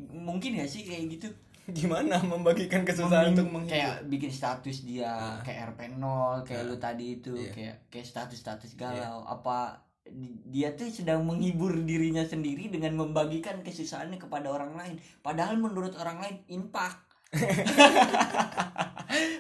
Mungkin 0.09 0.57
ya 0.57 0.65
sih 0.65 0.89
kayak 0.89 1.21
gitu 1.21 1.29
gimana 1.79 2.21
membagikan 2.21 2.83
kesusahan 2.83 3.31
Meming- 3.31 3.35
untuk 3.35 3.49
menghibur 3.51 3.73
kayak 3.73 3.97
bikin 4.07 4.29
status 4.29 4.83
dia 4.83 5.41
kayak 5.41 5.73
RP0 5.73 6.05
kayak 6.43 6.63
lu 6.65 6.77
tadi 6.77 7.19
itu 7.19 7.33
Iya. 7.33 7.53
kayak 7.53 7.77
kayak 7.89 8.07
status-status 8.07 8.75
galau. 8.75 9.25
Apa 9.25 9.81
di- 10.05 10.37
dia 10.47 10.73
tuh 10.73 10.89
sedang 10.89 11.25
menghibur 11.25 11.73
dirinya 11.81 12.21
sendiri 12.21 12.69
dengan 12.69 12.93
membagikan 12.95 13.65
kesusahannya 13.65 14.17
kepada 14.17 14.49
orang 14.49 14.75
lain. 14.75 14.95
Padahal 15.19 15.57
menurut 15.57 15.97
orang 15.97 16.21
lain 16.21 16.37
impak. 16.47 17.01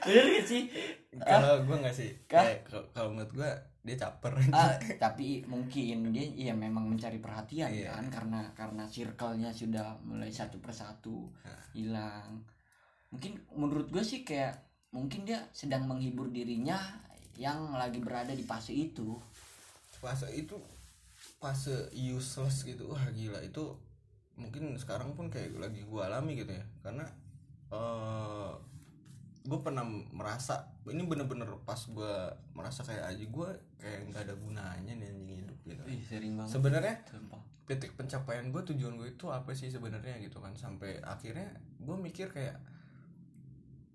Bener 0.04 0.25
gak 0.33 0.47
sih? 0.47 0.62
Kalau 1.14 1.62
gue 1.62 1.76
nggak 1.76 1.95
sih. 1.95 2.11
Kayak 2.26 2.66
kalau 2.90 3.12
menurut 3.12 3.33
gue 3.33 3.50
dia 3.84 4.00
caper. 4.00 4.32
Ah, 4.50 4.80
tapi 5.04 5.44
mungkin 5.44 6.08
dia 6.10 6.24
ya 6.24 6.54
memang 6.56 6.88
mencari 6.88 7.20
perhatian 7.20 7.68
Iya. 7.68 7.92
kan 7.92 8.08
karena 8.08 8.40
karena 8.56 8.84
circle-nya 8.88 9.52
sudah 9.52 10.00
mulai 10.02 10.32
satu 10.32 10.56
persatu 10.58 11.28
hilang. 11.76 12.40
Mungkin 13.12 13.36
menurut 13.54 13.92
gue 13.92 14.00
sih 14.00 14.24
kayak 14.24 14.56
mungkin 14.90 15.28
dia 15.28 15.44
sedang 15.52 15.84
menghibur 15.84 16.32
dirinya 16.32 16.80
yang 17.36 17.76
lagi 17.76 18.00
berada 18.00 18.32
di 18.32 18.42
fase 18.42 18.72
itu. 18.72 19.20
Fase 20.00 20.32
itu 20.32 20.56
fase 21.38 21.92
useless 21.92 22.64
gitu. 22.64 22.88
Wah 22.88 23.04
gila. 23.12 23.44
Itu 23.44 23.76
mungkin 24.40 24.74
sekarang 24.80 25.14
pun 25.14 25.30
kayak 25.30 25.54
lagi 25.60 25.84
gua 25.86 26.08
alami 26.10 26.40
gitu 26.40 26.50
ya. 26.56 26.64
Karena 26.80 27.04
eh 27.70 28.50
gue 29.44 29.60
pernah 29.60 29.84
merasa 29.84 30.74
ini 30.92 31.02
bener-bener 31.08 31.48
pas 31.64 31.80
gua 31.88 32.28
merasa 32.52 32.84
kayak 32.84 33.16
aja 33.16 33.24
gua 33.32 33.48
kayak 33.80 34.12
nggak 34.12 34.22
ada 34.28 34.34
gunanya 34.36 34.92
nih 34.92 35.08
anjing 35.08 35.38
hidup 35.40 35.58
gitu. 35.64 35.82
Ih, 35.88 36.00
sering 36.04 36.36
banget. 36.36 36.52
Sebenarnya 36.52 36.94
titik 37.64 37.96
pencapaian 37.96 38.52
gue 38.52 38.60
tujuan 38.60 39.00
gue 39.00 39.08
itu 39.16 39.24
apa 39.32 39.56
sih 39.56 39.72
sebenarnya 39.72 40.20
gitu 40.20 40.36
kan. 40.44 40.52
Sampai 40.52 41.00
akhirnya 41.00 41.48
gue 41.80 41.96
mikir 41.96 42.28
kayak 42.28 42.60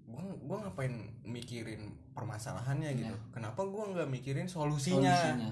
gue 0.09 0.23
gua 0.41 0.57
ngapain 0.65 0.89
mikirin 1.21 1.93
permasalahannya 2.17 2.97
gitu? 2.97 3.13
Iya. 3.13 3.29
kenapa 3.29 3.61
gue 3.61 3.83
nggak 3.93 4.09
mikirin 4.09 4.49
solusinya, 4.49 5.13
Solusinya. 5.13 5.51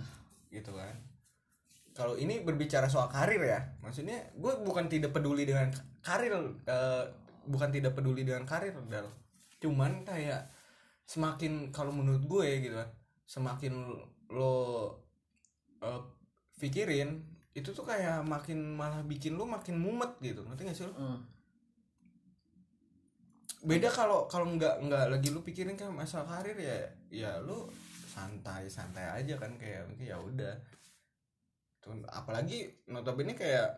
gitu 0.49 0.73
kan. 0.73 0.95
Kalau 1.93 2.17
ini 2.17 2.41
berbicara 2.41 2.89
soal 2.89 3.05
karir 3.09 3.41
ya 3.41 3.61
maksudnya 3.85 4.17
gue 4.33 4.53
bukan 4.65 4.89
tidak 4.89 5.13
peduli 5.13 5.45
dengan 5.45 5.69
karir 6.01 6.33
eh, 6.65 7.05
bukan 7.45 7.69
tidak 7.69 7.93
peduli 7.93 8.25
dengan 8.25 8.43
karir 8.49 8.73
Dal. 8.89 9.07
cuman 9.57 10.05
kayak 10.05 10.45
semakin 11.07 11.71
kalau 11.71 11.95
menurut 11.95 12.23
gue 12.27 12.47
gitu 12.67 12.75
kan 12.75 12.89
semakin 13.23 13.73
lo 14.29 14.55
eh, 15.81 16.01
pikirin 16.59 17.23
itu 17.55 17.73
tuh 17.73 17.87
kayak 17.87 18.21
makin 18.27 18.75
malah 18.77 19.01
bikin 19.07 19.39
lo 19.39 19.47
makin 19.47 19.79
mumet 19.79 20.13
gitu 20.21 20.45
ngerti 20.45 20.61
gak 20.67 20.77
sih 20.77 20.85
lo? 20.85 20.93
Hmm. 20.93 21.19
beda 23.57 23.89
kalau 23.89 24.29
kalau 24.29 24.53
nggak 24.53 24.85
nggak 24.85 25.09
lagi 25.09 25.33
lu 25.33 25.41
pikirin 25.41 25.73
kan 25.73 25.89
masalah 25.89 26.37
karir 26.37 26.53
ya 26.61 26.77
ya 27.09 27.31
lu 27.41 27.65
santai 28.17 28.65
santai 28.65 29.05
aja 29.05 29.37
kan 29.37 29.53
kayak 29.61 29.85
mungkin 29.85 30.09
ya 30.09 30.17
udah. 30.17 30.55
Tuh, 31.77 31.93
apalagi 32.09 32.65
notabene 32.89 33.37
kayak 33.37 33.77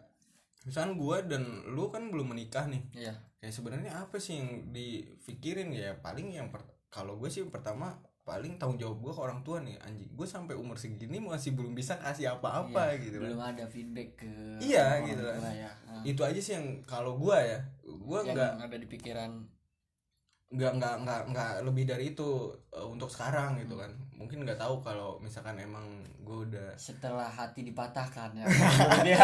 misalnya 0.64 0.96
gua 0.96 1.20
dan 1.20 1.44
lu 1.76 1.92
kan 1.92 2.08
belum 2.08 2.32
menikah 2.32 2.72
nih. 2.72 2.84
Iya. 2.96 3.14
Kayak 3.44 3.54
sebenarnya 3.56 3.92
apa 4.00 4.16
sih 4.16 4.40
yang 4.40 4.72
dipikirin 4.72 5.76
ya? 5.76 6.00
Paling 6.00 6.32
yang 6.32 6.48
per- 6.48 6.79
kalau 6.90 7.16
gue 7.16 7.30
sih 7.30 7.46
pertama 7.46 7.94
paling 8.22 8.62
tanggung 8.62 8.78
jawab 8.78 8.98
gue 9.00 9.10
ke 9.10 9.22
orang 9.22 9.42
tua 9.42 9.58
nih 9.58 9.74
anjing. 9.80 10.06
Gue 10.14 10.26
sampai 10.26 10.54
umur 10.54 10.78
segini 10.78 11.18
masih 11.18 11.54
belum 11.54 11.74
bisa 11.74 11.98
kasih 11.98 12.30
apa-apa 12.32 12.94
Iya, 12.94 13.02
gitu 13.02 13.18
kan. 13.18 13.26
belum 13.26 13.42
ada 13.42 13.66
feedback 13.66 14.10
ke 14.16 14.30
Iya, 14.60 15.02
gitu 15.04 15.22
kan. 15.24 15.38
tua 15.40 15.54
ya. 15.56 15.72
Ah. 15.86 16.02
itu 16.06 16.22
aja 16.22 16.38
sih 16.38 16.54
yang 16.54 16.68
kalau 16.84 17.18
gue 17.18 17.34
ya 17.36 17.58
gue 17.84 18.20
nggak 18.24 18.62
ada 18.62 18.78
di 18.78 18.86
pikiran. 18.86 19.34
nggak 20.50 20.82
nggak 20.82 20.96
nggak 21.06 21.22
nggak 21.30 21.52
lebih 21.62 21.86
dari 21.86 22.10
itu 22.10 22.26
uh, 22.70 22.86
untuk 22.86 23.06
sekarang 23.06 23.58
gitu 23.58 23.78
kan. 23.78 23.94
Mungkin 24.14 24.42
nggak 24.42 24.58
tahu 24.58 24.82
kalau 24.82 25.22
misalkan 25.22 25.54
emang 25.58 25.86
gue 26.22 26.50
udah 26.50 26.74
setelah 26.74 27.30
hati 27.30 27.62
dipatahkan 27.62 28.34
ya. 28.34 28.46
Dia 29.06 29.22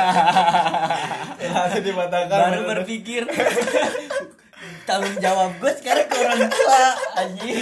Langsung 1.50 1.81
dipatahkan 1.81 2.29
baru 2.29 2.62
berpikir 2.77 3.25
tanggung 4.86 5.17
jawab 5.17 5.51
gue 5.57 5.72
sekarang 5.81 6.05
ke 6.07 6.15
orang 6.22 6.43
tua 6.50 6.84
anjing. 7.19 7.57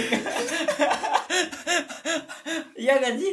Iya 2.74 2.94
kan 3.00 3.14
sih 3.16 3.32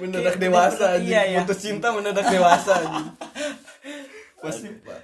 mendadak 0.00 0.36
dewasa 0.40 0.96
anjing. 0.98 1.12
iya, 1.12 1.22
iya. 1.28 1.38
putus 1.44 1.60
cinta 1.60 1.92
mendadak 1.92 2.26
dewasa 2.28 2.72
anjing. 2.80 3.08
Pas 4.40 4.56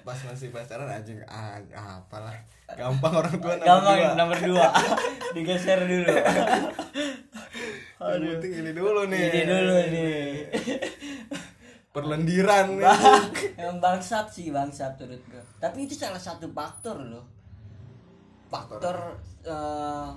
pas 0.05 0.19
masih 0.29 0.49
pacaran 0.53 0.89
anjing 0.89 1.21
ah, 1.29 1.61
apalah. 2.01 2.37
Gampang 2.71 3.15
orang 3.19 3.35
tua 3.43 3.55
nomor 3.59 3.67
gampang 3.67 3.99
dua. 3.99 4.11
nomor 4.15 4.39
dua. 4.39 4.67
Digeser 5.35 5.81
dulu. 5.85 6.15
Yang 8.01 8.31
penting 8.41 8.53
ini 8.65 8.71
dulu 8.73 9.01
nih. 9.11 9.23
Ini 9.29 9.43
dulu 9.45 9.77
nih 9.93 10.21
perlendiran 11.91 12.79
nih 12.79 12.87
Bang, 12.87 13.35
emang 13.59 13.79
bangsat 13.83 14.31
sih 14.31 14.55
bangsat 14.55 14.95
menurut 15.03 15.23
gue 15.27 15.43
tapi 15.59 15.85
itu 15.85 15.95
salah 15.99 16.19
satu 16.19 16.49
faktor 16.55 16.97
loh. 17.05 17.27
Faktor 18.51 19.21
eh, 19.47 20.09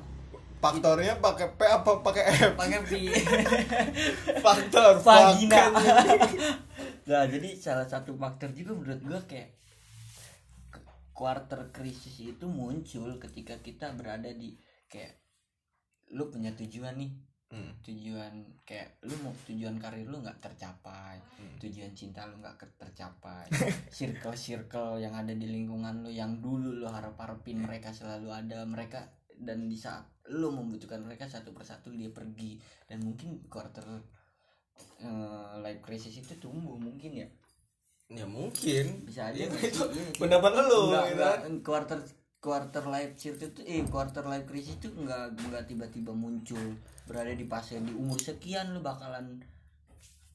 faktornya 0.64 1.20
pakai 1.20 1.48
P 1.54 1.62
apa 1.68 1.92
pakai 2.00 2.24
F? 2.40 2.52
pakai 2.56 2.80
pi 2.88 3.12
faktor 4.46 5.04
vagina. 5.04 5.76
nah 7.12 7.28
jadi 7.28 7.50
salah 7.60 7.84
satu 7.84 8.16
faktor 8.16 8.56
juga 8.56 8.72
menurut 8.72 9.02
gua 9.04 9.20
kayak 9.28 9.52
quarter 11.12 11.68
krisis 11.76 12.16
itu 12.24 12.48
muncul 12.48 13.20
ketika 13.20 13.60
kita 13.60 13.92
berada 13.92 14.32
di 14.32 14.56
kayak 14.88 15.20
lu 16.16 16.32
punya 16.32 16.56
tujuan 16.56 16.96
nih 16.96 17.12
Hmm. 17.54 17.70
tujuan 17.86 18.34
kayak 18.66 18.98
lu 19.06 19.14
mau 19.22 19.30
tujuan 19.46 19.78
karir 19.78 20.10
lu 20.10 20.18
nggak 20.20 20.42
tercapai 20.42 21.22
Hmm. 21.38 21.54
tujuan 21.62 21.94
cinta 21.94 22.26
lu 22.26 22.42
nggak 22.42 22.58
tercapai 22.76 23.46
circle 23.94 24.34
circle 24.34 24.98
yang 24.98 25.14
ada 25.14 25.30
di 25.32 25.46
lingkungan 25.46 26.02
lu 26.02 26.10
yang 26.10 26.42
dulu 26.42 26.74
lu 26.74 26.90
harap 26.90 27.14
harapin 27.16 27.62
mereka 27.62 27.94
selalu 27.94 28.34
ada 28.34 28.66
mereka 28.66 29.06
dan 29.38 29.70
di 29.70 29.78
saat 29.78 30.02
lu 30.30 30.50
membutuhkan 30.50 31.06
mereka 31.06 31.30
satu 31.30 31.54
persatu 31.54 31.94
dia 31.94 32.10
pergi 32.10 32.58
dan 32.86 33.06
mungkin 33.06 33.46
quarter 33.46 33.86
eh, 35.00 35.52
life 35.60 35.82
crisis 35.82 36.18
itu 36.18 36.34
tumbuh 36.40 36.74
mungkin 36.76 37.12
ya 37.14 37.28
ya 38.10 38.26
mungkin 38.26 39.06
bisa 39.06 39.30
aja 39.30 39.46
sih? 39.48 39.70
itu 39.70 39.82
Iya, 39.84 40.06
pendapat 40.18 40.52
lu 40.60 40.90
gitu 40.90 41.22
kan. 41.22 41.54
quarter 41.62 42.00
quarter 42.44 42.84
life 42.86 43.16
circle 43.16 43.48
itu 43.50 43.62
eh 43.64 43.80
quarter 43.88 44.28
life 44.28 44.44
crisis 44.44 44.76
itu 44.76 44.92
enggak 44.94 45.32
enggak 45.40 45.64
tiba-tiba 45.64 46.12
muncul 46.12 46.60
berada 47.08 47.32
di 47.32 47.48
fase 47.48 47.80
di 47.80 47.96
umur 47.96 48.20
sekian 48.20 48.76
lu 48.76 48.84
bakalan 48.84 49.40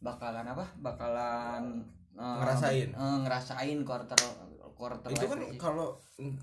bakalan 0.00 0.46
apa 0.48 0.64
bakalan 0.80 1.84
eh, 2.16 2.24
Ngerasain. 2.24 2.88
eh, 2.96 3.16
ngerasain 3.22 3.78
quarter 3.84 4.16
quarter 4.72 5.12
itu 5.12 5.20
life 5.20 5.28
kan 5.28 5.38
crisis. 5.44 5.60
kalau 5.60 5.88
ng- 6.16 6.40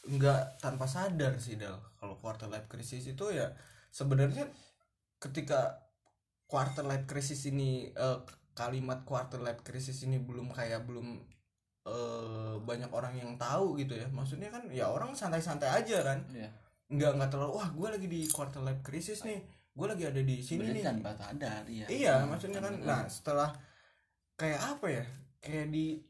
nggak 0.00 0.42
tanpa 0.58 0.86
sadar 0.86 1.36
sih 1.36 1.58
dal 1.58 1.76
kalau 1.98 2.14
quarter 2.16 2.46
life 2.46 2.70
crisis 2.70 3.04
itu 3.04 3.24
ya 3.34 3.50
sebenarnya 3.90 4.46
ketika 5.18 5.76
quarter 6.46 6.86
life 6.86 7.04
crisis 7.04 7.50
ini 7.50 7.90
eh, 7.90 8.18
kalimat 8.54 9.02
quarter 9.02 9.42
life 9.42 9.60
crisis 9.60 10.06
ini 10.06 10.22
belum 10.22 10.54
kayak 10.54 10.86
belum 10.86 11.18
eh, 11.90 12.54
banyak 12.62 12.90
orang 12.94 13.14
yang 13.18 13.34
tahu 13.34 13.74
gitu 13.76 13.98
ya. 13.98 14.06
Maksudnya 14.14 14.48
kan 14.54 14.62
ya 14.70 14.86
orang 14.86 15.12
santai-santai 15.12 15.68
aja 15.82 15.98
kan. 16.06 16.20
Iya. 16.30 16.50
nggak 16.90 17.22
nggak 17.22 17.30
terlalu 17.30 17.54
wah 17.54 17.70
gue 17.70 17.86
lagi 17.86 18.06
di 18.10 18.20
quarter 18.30 18.62
life 18.62 18.82
crisis 18.82 19.22
nih. 19.22 19.42
Gue 19.74 19.86
lagi 19.86 20.06
ada 20.06 20.18
di 20.22 20.42
sini 20.42 20.66
Sebenarnya 20.66 20.74
nih. 20.74 20.84
Tanpa 20.86 21.10
sadar 21.14 21.62
ya 21.70 21.86
iya. 21.86 22.14
Maksudnya 22.26 22.60
kan 22.62 22.74
nah 22.82 23.02
setelah 23.06 23.50
kayak 24.34 24.60
apa 24.78 24.86
ya 24.90 25.04
kayak 25.38 25.66
di 25.70 26.02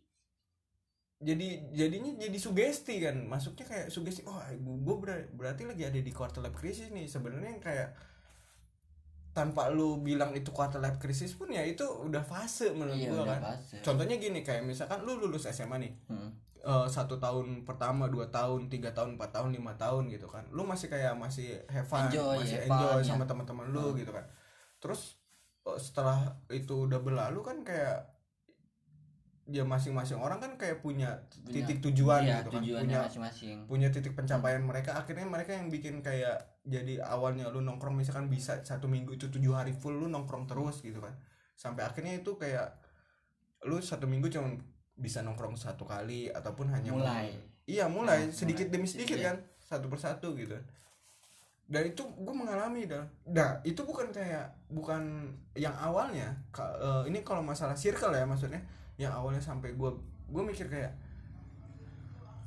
jadi 1.21 1.49
jadinya 1.77 2.17
jadi 2.17 2.39
sugesti 2.41 2.97
kan. 3.05 3.17
Masuknya 3.29 3.65
kayak 3.69 3.87
sugesti 3.93 4.25
oh 4.25 4.41
gue 4.57 4.97
berarti 5.37 5.69
lagi 5.69 5.85
ada 5.85 6.01
di 6.01 6.13
quarter 6.13 6.41
life 6.41 6.57
crisis 6.57 6.89
nih. 6.89 7.05
Sebenarnya 7.05 7.61
kayak 7.61 7.89
tanpa 9.31 9.69
lu 9.69 9.99
bilang 9.99 10.33
itu 10.33 10.51
quarter 10.51 10.77
life 10.77 10.97
crisis 10.97 11.33
pun 11.33 11.47
ya 11.49 11.63
itu 11.63 11.83
udah 11.83 12.21
fase 12.21 12.71
menurut 12.71 12.95
Iya, 12.95 13.11
gua 13.11 13.25
kan 13.29 13.41
fase. 13.55 13.79
contohnya 13.81 14.17
gini 14.17 14.41
kayak 14.41 14.63
misalkan 14.63 15.01
lu 15.01 15.17
lulus 15.17 15.47
SMA 15.47 15.79
nih 15.79 15.93
Hmm. 16.07 16.35
eh, 16.61 16.87
satu 16.87 17.17
tahun 17.17 17.63
pertama 17.63 18.05
dua 18.07 18.27
tahun 18.29 18.67
tiga 18.67 18.91
tahun 18.91 19.15
empat 19.15 19.31
tahun 19.33 19.51
lima 19.53 19.73
tahun 19.75 20.09
gitu 20.09 20.27
kan 20.27 20.43
lu 20.51 20.63
masih 20.63 20.87
kayak 20.87 21.15
masih 21.15 21.57
have 21.67 21.87
fun 21.87 22.05
Enjoy, 22.05 22.37
masih 22.37 22.59
enjoy 22.61 22.99
fun, 22.99 23.07
sama 23.07 23.23
ya. 23.23 23.29
teman-teman 23.29 23.67
lu 23.71 23.95
gitu 23.95 24.11
kan 24.11 24.27
terus 24.77 25.17
eh, 25.65 25.79
setelah 25.79 26.19
itu 26.49 26.85
udah 26.85 26.99
berlalu 26.99 27.41
kan 27.41 27.63
kayak 27.63 28.10
ya 29.51 29.67
masing-masing 29.67 30.15
orang 30.15 30.39
kan 30.39 30.55
kayak 30.55 30.79
punya, 30.79 31.27
Punya- 31.43 31.67
titik 31.67 31.83
tujuan 31.83 32.23
iya, 32.23 32.39
gitu 32.39 32.55
kan 32.55 32.63
punya 32.63 32.99
masing-masing. 33.03 33.57
punya 33.67 33.91
titik 33.91 34.15
pencapaian 34.15 34.63
mereka. 34.63 34.95
Akhirnya 34.95 35.27
mereka 35.27 35.53
yang 35.53 35.67
bikin 35.67 36.01
kayak 36.01 36.39
jadi 36.63 37.03
awalnya 37.03 37.51
lu 37.51 37.59
nongkrong 37.59 37.99
misalkan 37.99 38.31
bisa 38.31 38.63
satu 38.63 38.87
minggu 38.87 39.19
itu 39.19 39.27
tujuh 39.27 39.51
hari 39.51 39.75
full 39.75 39.93
lu 39.93 40.07
nongkrong 40.07 40.47
terus 40.47 40.79
gitu 40.81 41.03
kan. 41.03 41.19
Sampai 41.59 41.83
akhirnya 41.83 42.15
itu 42.15 42.39
kayak 42.39 42.79
lu 43.67 43.77
satu 43.77 44.07
minggu 44.07 44.31
cuma 44.31 44.55
bisa 44.95 45.21
nongkrong 45.21 45.59
satu 45.59 45.83
kali 45.83 46.31
ataupun 46.31 46.71
hanya 46.71 46.95
Mulai. 46.95 47.35
iya 47.67 47.91
mulai 47.91 48.29
Nah, 48.29 48.33
sedikit 48.33 48.69
mulai. 48.69 48.75
demi 48.79 48.87
sedikit 48.87 49.19
Iya. 49.19 49.27
kan 49.27 49.37
satu 49.59 49.91
persatu 49.91 50.33
gitu. 50.33 50.55
Dan 51.65 51.87
itu 51.87 52.03
gue 52.03 52.35
mengalami 52.35 52.83
dah. 52.85 53.07
Nah 53.27 53.63
itu 53.63 53.83
bukan 53.83 54.11
kayak 54.11 54.47
bukan 54.69 55.31
yang 55.55 55.71
awalnya. 55.75 56.35
Eh, 56.55 57.03
ini 57.07 57.23
kalau 57.23 57.43
masalah 57.43 57.75
circle 57.75 58.11
ya 58.11 58.27
maksudnya 58.27 58.59
yang 59.01 59.17
awalnya 59.17 59.41
sampai 59.41 59.73
gue 59.73 59.91
gue 60.29 60.43
mikir 60.45 60.69
kayak 60.69 60.93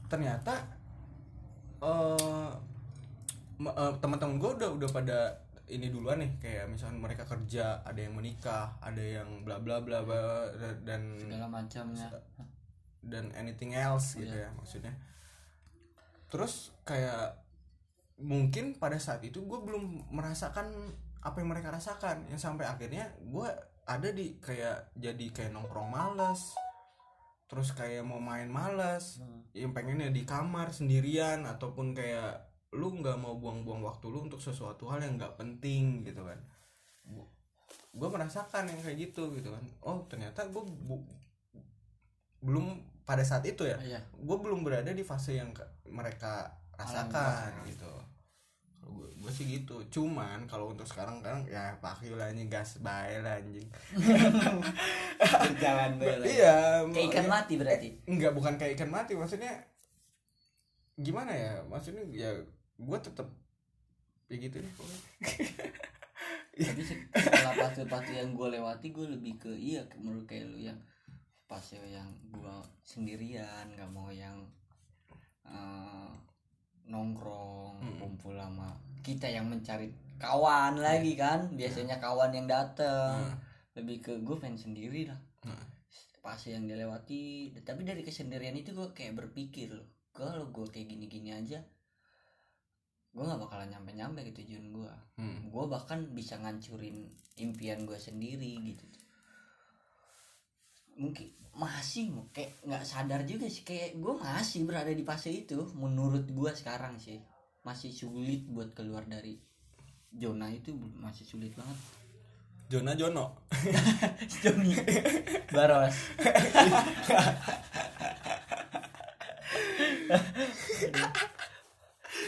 ternyata 0.06 0.54
ma- 3.58 3.76
eh, 3.76 3.94
teman-teman 3.98 4.38
gue 4.38 4.52
udah 4.62 4.70
udah 4.78 4.90
pada 4.94 5.20
ini 5.66 5.90
duluan 5.90 6.20
nih 6.22 6.32
kayak 6.38 6.66
misalnya 6.70 7.00
mereka 7.00 7.24
kerja 7.26 7.82
ada 7.82 7.98
yang 7.98 8.14
menikah 8.14 8.76
ada 8.84 9.00
yang 9.02 9.42
bla 9.48 9.58
bla 9.58 9.80
bla 9.82 10.04
bla 10.04 10.52
dan 10.84 11.18
segala 11.18 11.48
macamnya. 11.50 12.10
dan 13.04 13.28
anything 13.36 13.76
else 13.76 14.16
gitu 14.16 14.32
Iya. 14.32 14.48
ya 14.48 14.50
maksudnya. 14.56 14.94
Terus 16.32 16.72
kayak 16.88 17.36
mungkin 18.16 18.80
pada 18.80 18.96
saat 18.96 19.20
itu 19.28 19.44
gue 19.44 19.60
belum 19.60 20.08
merasakan 20.08 20.72
apa 21.20 21.36
yang 21.44 21.52
mereka 21.52 21.76
rasakan. 21.76 22.24
Yang 22.32 22.48
sampai 22.48 22.64
akhirnya 22.64 23.12
gue 23.20 23.50
ada 23.84 24.10
di 24.12 24.40
kayak 24.40 24.96
jadi 24.96 25.26
kayak 25.34 25.52
nongkrong 25.52 25.92
males 25.92 26.56
terus 27.52 27.76
kayak 27.76 28.02
mau 28.08 28.18
main 28.18 28.50
males 28.50 29.20
Hmm. 29.20 29.46
yang 29.54 29.72
pengennya 29.76 30.10
di 30.10 30.26
kamar 30.26 30.74
sendirian 30.74 31.46
ataupun 31.46 31.94
kayak 31.94 32.50
lu 32.74 32.90
nggak 32.90 33.22
mau 33.22 33.38
buang-buang 33.38 33.86
waktu 33.86 34.10
lu 34.10 34.26
untuk 34.26 34.42
sesuatu 34.42 34.90
hal 34.90 35.06
yang 35.06 35.22
nggak 35.22 35.38
penting 35.38 36.02
gitu 36.02 36.26
kan. 36.26 36.42
Gue 37.94 38.10
merasakan 38.10 38.66
yang 38.66 38.82
kayak 38.82 38.98
gitu 38.98 39.30
gitu 39.38 39.54
kan. 39.54 39.62
Oh 39.86 40.02
ternyata 40.10 40.50
gue 40.50 40.64
belum 42.42 42.66
pada 43.04 43.24
saat 43.24 43.44
itu 43.48 43.68
ya 43.68 43.80
iya. 43.84 44.00
gue 44.12 44.38
belum 44.40 44.64
berada 44.64 44.92
di 44.92 45.04
fase 45.04 45.36
yang 45.36 45.52
mereka 45.92 46.56
rasakan 46.76 47.68
gitu 47.68 47.92
gue 48.92 49.32
sih 49.32 49.46
gitu. 49.48 49.80
Cuman 49.88 50.44
kalau 50.52 50.76
untuk 50.76 50.84
sekarang 50.84 51.24
kan 51.24 51.44
ya 51.48 51.72
pakai 51.80 52.12
lah 52.12 52.28
ini 52.32 52.52
gas 52.52 52.84
bae 52.84 53.24
lah 53.24 53.40
anjing. 53.40 53.68
Berjalan 55.20 55.92
bela 55.96 56.26
iya 56.28 56.84
kayak 56.92 57.08
ikan 57.12 57.28
mati 57.32 57.54
berarti? 57.56 57.90
Enggak 58.08 58.36
bukan 58.36 58.60
kayak 58.60 58.76
ikan 58.76 58.92
mati. 58.92 59.16
Maksudnya 59.16 59.54
gimana 61.00 61.32
ya? 61.32 61.54
Maksudnya 61.72 62.04
ya 62.12 62.32
gue 62.78 63.00
tetap 63.00 63.28
ya 64.28 64.36
gitu 64.40 64.58
deh 64.60 64.74
pokoknya. 64.76 65.02
tapi 66.54 66.82
se- 66.86 67.10
setelah 67.18 67.54
fase-fase 67.66 68.14
yang 68.14 68.38
gue 68.38 68.48
lewati 68.54 68.94
gue 68.94 69.10
lebih 69.10 69.42
ke 69.42 69.50
iya 69.58 69.82
menurut 69.98 70.30
kayak 70.30 70.54
lu 70.54 70.62
yang 70.62 70.78
fase 71.50 71.82
yang 71.90 72.06
gue 72.30 72.56
sendirian 72.86 73.66
nggak 73.74 73.90
mau 73.90 74.14
yang 74.14 74.38
eh, 74.38 74.43
nongkrong 76.94 77.74
Mm. 77.76 77.98
kumpul 77.98 78.32
sama 78.32 78.70
kita 79.02 79.28
yang 79.28 79.44
mencari 79.46 79.90
kawan 80.16 80.78
lagi 80.78 81.14
kan 81.14 81.52
biasanya 81.52 81.98
kawan 81.98 82.32
yang 82.32 82.46
dateng 82.46 83.20
Hmm. 83.20 83.36
lebih 83.74 84.00
ke 84.00 84.14
gue 84.18 84.38
pengen 84.38 84.56
sendiri 84.56 85.04
lah 85.04 85.20
Hmm. 85.42 85.66
fase 86.22 86.54
yang 86.54 86.64
dilewati 86.64 87.24
tapi 87.60 87.84
dari 87.84 88.00
kesendirian 88.00 88.54
itu 88.54 88.72
gue 88.72 88.88
kayak 88.92 89.18
berpikir 89.18 89.74
loh 89.74 89.84
kalau 90.12 90.48
gue 90.48 90.64
kayak 90.66 90.88
gini-gini 90.88 91.34
aja 91.34 91.60
gue 93.10 93.22
nggak 93.22 93.42
bakalan 93.42 93.68
nyampe-nyampe 93.68 94.24
ke 94.24 94.32
tujuan 94.34 94.72
gue 94.72 94.94
Hmm. 95.16 95.40
gue 95.46 95.64
bahkan 95.68 96.08
bisa 96.10 96.38
ngancurin 96.38 97.04
impian 97.36 97.84
gue 97.84 98.00
sendiri 98.00 98.56
gitu 98.64 98.86
mungkin 100.98 101.30
masih 101.54 102.10
kayak 102.34 102.58
nggak 102.66 102.84
sadar 102.86 103.22
juga 103.24 103.46
sih. 103.50 103.62
Kayak 103.66 103.98
gue 104.02 104.14
masih 104.18 104.66
berada 104.66 104.90
di 104.90 105.04
fase 105.06 105.30
itu 105.30 105.70
menurut 105.78 106.26
gue 106.26 106.52
sekarang 106.54 106.98
sih. 106.98 107.22
Masih 107.64 107.94
sulit 107.96 108.44
buat 108.50 108.76
keluar 108.76 109.08
dari 109.08 109.40
zona 110.14 110.50
itu 110.52 110.74
masih 111.00 111.26
sulit 111.26 111.54
banget. 111.56 111.78
Jona 112.74 112.98
Jono. 112.98 113.38
Joni 114.42 114.74
Baros. 115.54 115.98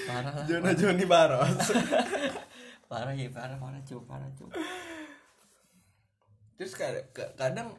Parah 0.06 0.34
lah 0.38 0.45
Jona 0.45 0.71
Joni 0.78 1.06
Baros. 1.10 1.65
Parah 2.91 3.17
ya 3.17 3.25
parah 3.34 3.58
parah 3.58 3.82
cuy 3.82 3.97
parah 4.06 4.30
cuy. 4.38 4.54
Terus 6.56 6.73
kadang, 6.78 7.10
kadang 7.34 7.69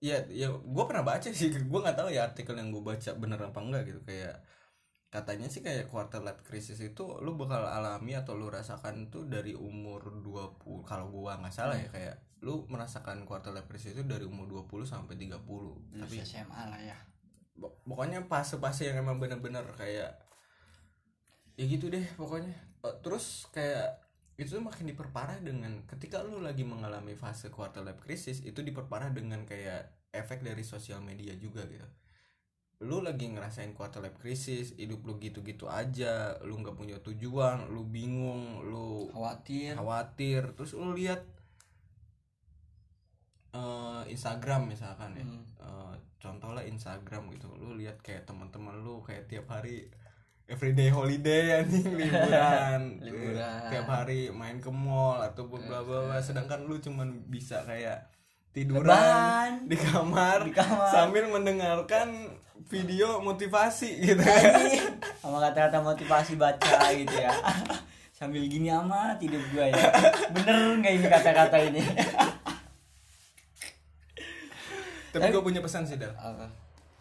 ya 0.00 0.24
ya 0.32 0.48
gue 0.50 0.84
pernah 0.88 1.04
baca 1.04 1.28
sih. 1.28 1.52
Gue 1.70 1.80
nggak 1.84 1.96
tahu 1.96 2.08
ya 2.10 2.24
artikel 2.24 2.56
yang 2.56 2.72
gue 2.72 2.80
baca 2.80 3.10
bener 3.20 3.40
apa 3.40 3.60
enggak 3.60 3.82
gitu. 3.88 4.00
Kayak 4.04 4.40
katanya 5.10 5.50
sih 5.50 5.58
kayak 5.60 5.90
quarter 5.90 6.22
life 6.22 6.46
crisis 6.46 6.78
itu 6.78 7.02
lu 7.18 7.34
bakal 7.34 7.66
alami 7.66 8.14
atau 8.14 8.38
lu 8.38 8.46
rasakan 8.46 9.10
tuh 9.10 9.26
dari 9.26 9.58
umur 9.58 10.22
20 10.22 10.86
kalau 10.86 11.10
gua 11.10 11.34
nggak 11.42 11.50
salah 11.50 11.74
ya 11.74 11.90
kayak 11.90 12.16
lu 12.46 12.62
merasakan 12.70 13.26
quarter 13.26 13.50
life 13.50 13.66
crisis 13.66 13.98
itu 13.98 14.06
dari 14.06 14.22
umur 14.22 14.46
20 14.46 14.86
sampai 14.86 15.18
30 15.18 15.42
lulus 15.44 15.82
tapi 15.98 16.22
SMA 16.22 16.62
lah 16.70 16.78
ya. 16.78 16.96
Pok- 17.58 17.82
pokoknya 17.90 18.22
fase-fase 18.30 18.86
yang 18.86 19.02
emang 19.02 19.18
bener-bener 19.18 19.66
kayak 19.74 20.14
ya 21.58 21.64
gitu 21.66 21.90
deh 21.90 22.06
pokoknya. 22.14 22.54
Eh, 22.86 22.94
terus 23.02 23.50
kayak 23.50 23.98
itu 24.40 24.56
tuh 24.56 24.64
makin 24.64 24.88
diperparah 24.88 25.44
dengan 25.44 25.84
ketika 25.84 26.24
lu 26.24 26.40
lagi 26.40 26.64
mengalami 26.64 27.12
fase 27.12 27.52
quarter 27.52 27.84
life 27.84 28.00
crisis 28.00 28.40
itu 28.40 28.64
diperparah 28.64 29.12
dengan 29.12 29.44
kayak 29.44 29.92
efek 30.16 30.40
dari 30.40 30.64
sosial 30.64 31.04
media 31.04 31.36
juga 31.36 31.68
gitu. 31.68 31.84
Lu 32.88 33.04
lagi 33.04 33.28
ngerasain 33.28 33.76
quarter 33.76 34.00
life 34.00 34.16
crisis 34.16 34.72
hidup 34.80 35.04
lu 35.04 35.20
gitu-gitu 35.20 35.68
aja 35.68 36.40
lu 36.40 36.56
nggak 36.56 36.72
punya 36.72 36.96
tujuan 37.04 37.68
lu 37.68 37.84
bingung 37.84 38.64
lu 38.64 39.12
khawatir. 39.12 39.76
khawatir. 39.76 40.56
Terus 40.56 40.72
lu 40.72 40.96
lihat 40.96 41.20
eh, 43.52 44.02
Instagram 44.08 44.72
misalkan 44.72 45.20
ya. 45.20 45.24
Hmm. 45.28 45.44
Eh, 45.44 45.94
contoh 46.16 46.56
lah 46.56 46.64
Instagram 46.64 47.28
gitu. 47.36 47.52
Lu 47.60 47.76
lihat 47.76 48.00
kayak 48.00 48.24
teman-teman 48.24 48.80
lu 48.80 49.04
kayak 49.04 49.28
tiap 49.28 49.52
hari 49.52 49.92
everyday 50.50 50.90
holiday 50.90 51.42
anjing 51.62 51.86
liburan. 52.00 52.98
Liburan. 52.98 53.70
tiap 53.70 53.86
hari 53.86 54.34
main 54.34 54.58
ke 54.58 54.68
mall 54.68 55.22
atau 55.22 55.46
bla 55.46 55.62
bla 55.86 56.02
bla 56.10 56.18
sedangkan 56.18 56.66
lu 56.66 56.82
cuman 56.82 57.22
bisa 57.30 57.62
kayak 57.62 58.10
tiduran 58.50 59.70
di 59.70 59.78
kamar, 59.78 60.42
Di 60.42 60.50
kamar. 60.50 60.90
sambil 60.90 61.30
mendengarkan 61.30 62.34
video 62.66 63.22
motivasi 63.22 64.02
gitu. 64.02 64.18
Anjing. 64.26 64.90
sama 65.22 65.38
kata-kata 65.38 65.78
motivasi 65.78 66.34
baca 66.34 66.90
gitu 66.92 67.14
ya. 67.14 67.30
Sambil 68.10 68.42
gini 68.50 68.68
amat 68.74 69.22
hidup 69.22 69.38
gua 69.54 69.70
ya. 69.70 69.86
Bener 70.34 70.82
nggak 70.82 70.92
ini 70.98 71.06
kata-kata 71.06 71.56
ini? 71.62 71.82
Tapi 75.10 75.26
gue 75.30 75.42
punya 75.42 75.62
pesan 75.62 75.86
sih 75.86 75.98
apa? 75.98 76.50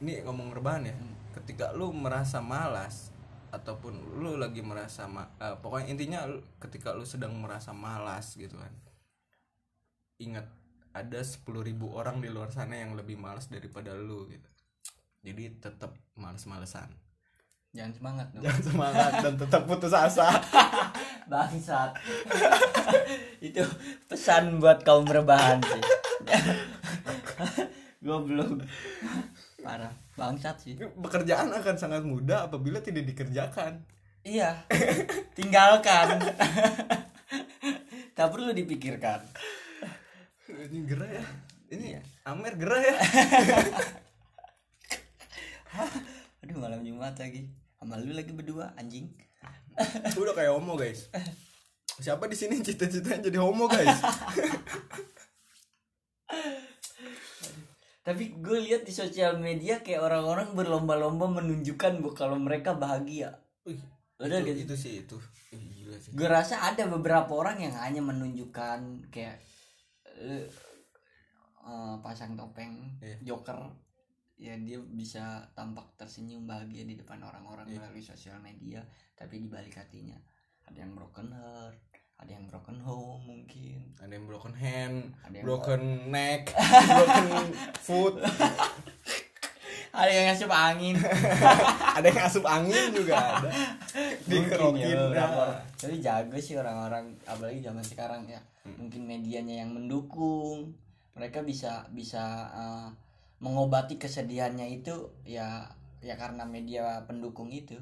Ini 0.02 0.24
ngomong 0.26 0.54
rebahan 0.54 0.86
ya. 0.86 0.96
Ketika 1.34 1.74
lu 1.74 1.90
merasa 1.94 2.40
malas 2.42 3.10
ataupun 3.52 4.22
lu 4.22 4.38
lagi 4.38 4.62
merasa 4.62 5.06
ma- 5.10 5.34
eh, 5.42 5.56
pokoknya 5.60 5.94
intinya 5.94 6.20
lu- 6.30 6.46
ketika 6.62 6.94
lu 6.94 7.04
sedang 7.04 7.34
merasa 7.38 7.74
malas 7.74 8.38
gitu 8.38 8.56
kan. 8.58 8.74
Ingat 10.20 10.46
ada 10.94 11.20
10.000 11.22 11.90
orang 11.94 12.20
di 12.20 12.30
luar 12.34 12.50
sana 12.52 12.76
yang 12.76 12.98
lebih 12.98 13.16
malas 13.16 13.48
daripada 13.48 13.94
lu 13.94 14.26
gitu. 14.30 14.50
Jadi 15.24 15.60
tetap 15.62 15.94
males-malesan 16.16 16.90
jangan 17.70 17.94
semangat 17.94 18.28
dong. 18.34 18.42
Jangan 18.42 18.64
semangat 18.66 19.12
dan 19.22 19.34
tetap 19.38 19.62
putus 19.70 19.94
asa. 19.94 20.28
Bangsat. 21.32 21.94
Itu 23.48 23.62
pesan 24.10 24.58
buat 24.58 24.82
kaum 24.82 25.06
rebahan 25.06 25.62
sih. 25.62 25.84
Goblok. 28.06 28.66
Parah 29.62 29.94
bangsat 30.20 30.60
sih. 30.60 30.76
Pekerjaan 30.76 31.56
akan 31.56 31.76
sangat 31.80 32.04
mudah 32.04 32.52
apabila 32.52 32.84
tidak 32.84 33.08
dikerjakan. 33.08 33.80
Iya. 34.28 34.68
Tinggalkan. 35.40 36.20
Tak 38.12 38.28
perlu 38.28 38.52
dipikirkan. 38.52 39.24
Ini 40.52 40.84
gerah 40.84 41.08
ya. 41.08 41.24
Ini 41.72 41.86
Iya. 41.96 42.02
Amer 42.28 42.60
gerah 42.60 42.84
ya. 42.84 42.96
Aduh 46.44 46.60
malam 46.60 46.84
jumat 46.84 47.16
lagi. 47.16 47.48
Sama 47.80 47.96
lu 47.96 48.12
lagi 48.12 48.36
berdua 48.36 48.76
anjing. 48.76 49.08
Udah 50.20 50.36
kayak 50.36 50.52
homo 50.52 50.76
guys. 50.76 51.08
Siapa 52.00 52.32
di 52.32 52.36
sini 52.36 52.64
cita-citanya 52.64 53.28
jadi 53.28 53.44
homo 53.44 53.68
guys 53.68 53.92
tapi 58.10 58.34
gue 58.42 58.58
lihat 58.66 58.82
di 58.82 58.90
sosial 58.90 59.38
media 59.38 59.86
kayak 59.86 60.02
orang-orang 60.02 60.58
berlomba-lomba 60.58 61.30
menunjukkan 61.30 62.02
bu 62.02 62.10
kalau 62.18 62.42
mereka 62.42 62.74
bahagia 62.74 63.38
Wih, 63.70 63.78
Udah 64.18 64.42
itu, 64.42 64.50
gitu. 64.50 64.60
itu 64.66 64.76
sih 64.76 64.94
itu 65.06 65.18
Ih, 65.54 65.62
gila 65.86 65.98
sih 66.02 66.10
gue 66.18 66.26
rasa 66.26 66.66
ada 66.66 66.90
beberapa 66.90 67.30
orang 67.38 67.62
yang 67.62 67.78
hanya 67.78 68.02
menunjukkan 68.02 69.14
kayak 69.14 69.38
eh, 70.18 70.50
eh, 71.62 71.96
pasang 72.02 72.34
topeng 72.34 72.98
Iya. 72.98 73.22
joker 73.22 73.62
ya 74.40 74.58
dia 74.58 74.80
bisa 74.82 75.46
tampak 75.54 75.94
tersenyum 75.94 76.50
bahagia 76.50 76.88
di 76.90 76.98
depan 76.98 77.22
orang-orang 77.22 77.70
Iya. 77.70 77.78
melalui 77.78 78.02
sosial 78.02 78.42
media 78.42 78.82
tapi 79.14 79.38
di 79.38 79.46
balik 79.46 79.78
hatinya 79.78 80.18
ada 80.66 80.82
yang 80.82 80.98
broken 80.98 81.30
heart 81.30 81.78
ada 82.20 82.32
yang 82.36 82.46
broken 82.52 82.78
home 82.84 83.24
mungkin. 83.26 83.80
Ada 84.00 84.12
yang 84.16 84.26
broken 84.28 84.56
hand 84.56 84.98
Ada 85.24 85.36
yang 85.40 85.46
broken 85.48 85.82
neck 86.12 86.42
broken 87.00 87.28
foot. 87.80 88.16
Ada 89.90 90.12
yang 90.14 90.26
ngasih 90.32 90.48
angin. 90.48 90.96
Ada 91.98 92.06
yang 92.06 92.22
asup 92.24 92.46
angin 92.46 92.94
juga 92.94 93.16
ada. 93.18 93.50
Dikerokin 94.30 94.86
ya, 94.86 95.00
beberapa 95.10 95.44
Nah. 95.82 95.98
jago 96.00 96.38
sih 96.38 96.56
orang-orang 96.56 97.18
apalagi 97.26 97.60
zaman 97.66 97.82
sekarang 97.84 98.24
ya. 98.30 98.40
Hmm. 98.64 98.76
mungkin 98.86 99.08
medianya 99.08 99.66
yang 99.66 99.72
mendukung. 99.74 100.76
Mereka 101.18 101.42
bisa 101.44 101.90
bisa 101.92 102.48
eh, 102.54 102.88
mengobati 103.42 103.98
kesedihannya 103.98 104.68
itu 104.70 105.10
ya 105.26 105.68
ya 106.00 106.16
karena 106.16 106.44
media 106.48 107.04
pendukung 107.08 107.52
itu 107.52 107.76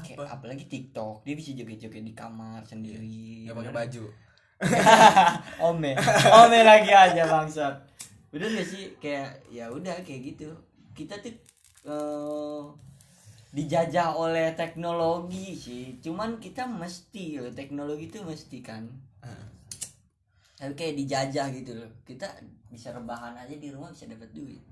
Kayak 0.00 0.24
Apa? 0.24 0.40
apalagi 0.40 0.64
TikTok 0.72 1.20
dia 1.20 1.36
bisa 1.36 1.52
joget-joget 1.52 2.00
di 2.00 2.16
kamar 2.16 2.64
sendiri 2.64 3.44
nggak 3.44 3.52
pakai 3.52 3.72
bener. 3.72 3.80
baju. 3.84 4.04
Ome. 5.68 5.92
Ome 6.32 6.58
lagi 6.64 6.92
aja 6.94 7.22
bangsat. 7.28 7.74
Udah 8.32 8.48
gak 8.48 8.64
sih? 8.64 8.96
Kayak 8.96 9.36
ya 9.52 9.68
udah 9.68 10.00
kayak 10.00 10.32
gitu. 10.32 10.48
Kita 10.96 11.20
tuh 11.20 11.34
eh, 11.84 12.62
dijajah 13.52 14.16
oleh 14.16 14.56
teknologi 14.56 15.52
sih. 15.52 16.00
Cuman 16.00 16.40
kita 16.40 16.64
mesti 16.64 17.42
loh 17.42 17.52
teknologi 17.52 18.08
itu 18.08 18.24
mesti 18.24 18.58
kan. 18.64 18.88
Tapi 20.56 20.72
kayak 20.72 20.94
dijajah 20.94 21.52
gitu 21.52 21.76
loh. 21.76 21.90
Kita 22.06 22.24
bisa 22.72 22.96
rebahan 22.96 23.36
aja 23.36 23.52
di 23.52 23.68
rumah 23.68 23.92
bisa 23.92 24.08
dapat 24.08 24.32
duit 24.32 24.71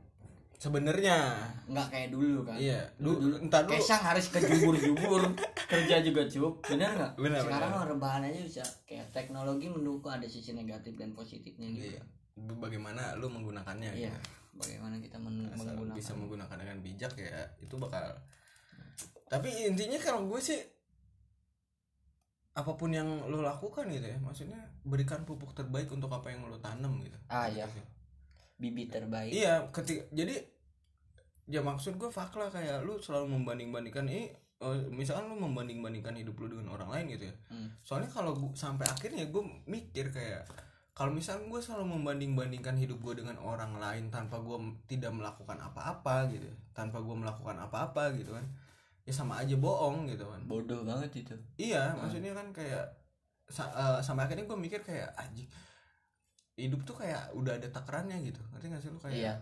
sebenarnya 0.61 1.41
nggak 1.67 1.87
kayak 1.89 2.09
dulu 2.13 2.45
kan 2.45 2.53
iya 2.55 2.85
dulu, 2.95 3.17
dulu 3.19 3.35
entar 3.41 3.65
dulu 3.65 3.75
Kesang 3.75 4.05
harus 4.05 4.29
ke 4.29 4.39
jubur-jubur 4.39 5.25
kerja 5.73 5.97
juga 6.01 6.23
cuk 6.23 6.55
bener 6.67 6.93
nggak 6.93 7.13
Bener, 7.17 7.41
sekarang 7.41 7.73
bener. 7.73 7.89
rebahan 7.91 8.23
aja 8.23 8.41
bisa 8.43 8.63
kayak 8.85 9.09
teknologi 9.09 9.67
mendukung 9.67 10.13
ada 10.13 10.27
sisi 10.27 10.53
negatif 10.53 10.93
dan 10.95 11.11
positifnya 11.11 11.65
juga 11.67 11.97
Iya. 11.97 12.03
bagaimana 12.55 13.17
lu 13.17 13.29
menggunakannya 13.29 13.89
Iya, 13.91 14.13
gitu. 14.13 14.21
bagaimana 14.55 14.97
kita 14.97 15.17
men- 15.17 15.49
Asal 15.49 15.73
menggunakan 15.73 15.97
bisa 15.97 16.13
menggunakan 16.13 16.57
dengan 16.59 16.79
bijak 16.79 17.13
ya 17.17 17.33
itu 17.59 17.75
bakal 17.75 18.05
tapi 19.27 19.49
intinya 19.65 19.97
kalau 19.97 20.27
gue 20.27 20.39
sih 20.39 20.61
apa 22.53 22.75
pun 22.75 22.91
yang 22.91 23.07
lo 23.25 23.41
lakukan 23.41 23.89
gitu 23.89 24.05
ya 24.05 24.19
maksudnya 24.19 24.59
berikan 24.83 25.23
pupuk 25.23 25.55
terbaik 25.55 25.89
untuk 25.89 26.11
apa 26.11 26.29
yang 26.29 26.45
lo 26.45 26.59
tanam 26.59 26.99
gitu 26.99 27.17
Ah, 27.27 27.49
Gitu 27.49 27.57
iya. 27.57 27.67
sih. 27.67 27.85
Bibit 28.61 28.89
terbaik. 28.89 29.33
iya 29.33 29.65
ketika 29.67 30.05
jadi 30.11 30.37
ya 31.47 31.61
maksud 31.61 31.97
gue 31.97 32.07
fakla 32.09 32.47
kayak 32.47 32.81
lu 32.81 32.95
selalu 32.97 33.27
membanding 33.33 33.71
bandingkan 33.71 34.05
ini 34.05 34.31
eh, 34.61 34.79
misalkan 34.89 35.27
lu 35.27 35.37
membanding 35.37 35.81
bandingkan 35.81 36.15
hidup 36.15 36.37
lu 36.37 36.47
dengan 36.49 36.71
orang 36.71 36.89
lain 36.89 37.05
gitu 37.11 37.25
ya 37.25 37.35
Hmm. 37.49 37.73
soalnya 37.81 38.07
kalau 38.09 38.33
gua- 38.33 38.55
sampai 38.55 38.87
akhirnya 38.87 39.27
gue 39.27 39.43
mikir 39.67 40.09
kayak 40.09 40.45
kalau 40.93 41.11
misalnya 41.11 41.49
gue 41.49 41.59
selalu 41.59 41.87
membanding 41.91 42.37
bandingkan 42.37 42.77
hidup 42.77 43.01
gue 43.01 43.19
dengan 43.19 43.41
orang 43.41 43.73
lain 43.75 44.09
tanpa 44.09 44.37
gue 44.39 44.59
tidak 44.87 45.11
melakukan 45.11 45.57
apa-apa 45.59 46.29
gitu 46.29 46.45
tanpa 46.71 47.01
gue 47.01 47.17
melakukan 47.17 47.57
apa-apa 47.59 48.13
gitu 48.15 48.31
kan 48.31 48.45
ya 49.01 49.11
sama 49.11 49.41
aja 49.41 49.57
bohong 49.57 50.07
gitu 50.07 50.23
kan 50.23 50.45
Bodoh 50.45 50.85
banget 50.85 51.11
itu. 51.19 51.35
iya 51.59 51.97
maksudnya 51.97 52.31
kan 52.31 52.53
kayak 52.53 52.85
sa- 53.49 53.73
eh, 53.73 53.99
sampai 53.99 54.29
akhirnya 54.29 54.45
gue 54.45 54.59
mikir 54.61 54.79
kayak 54.81 55.11
anjing 55.17 55.49
hidup 56.61 56.85
tuh 56.85 56.97
kayak 56.97 57.33
udah 57.33 57.57
ada 57.57 57.69
takarannya 57.69 58.21
gitu. 58.23 58.41
Ngerti 58.53 58.67
gak 58.69 58.83
sih 58.83 58.91
lu? 58.91 58.99
Kayak 59.01 59.17
Iya. 59.17 59.35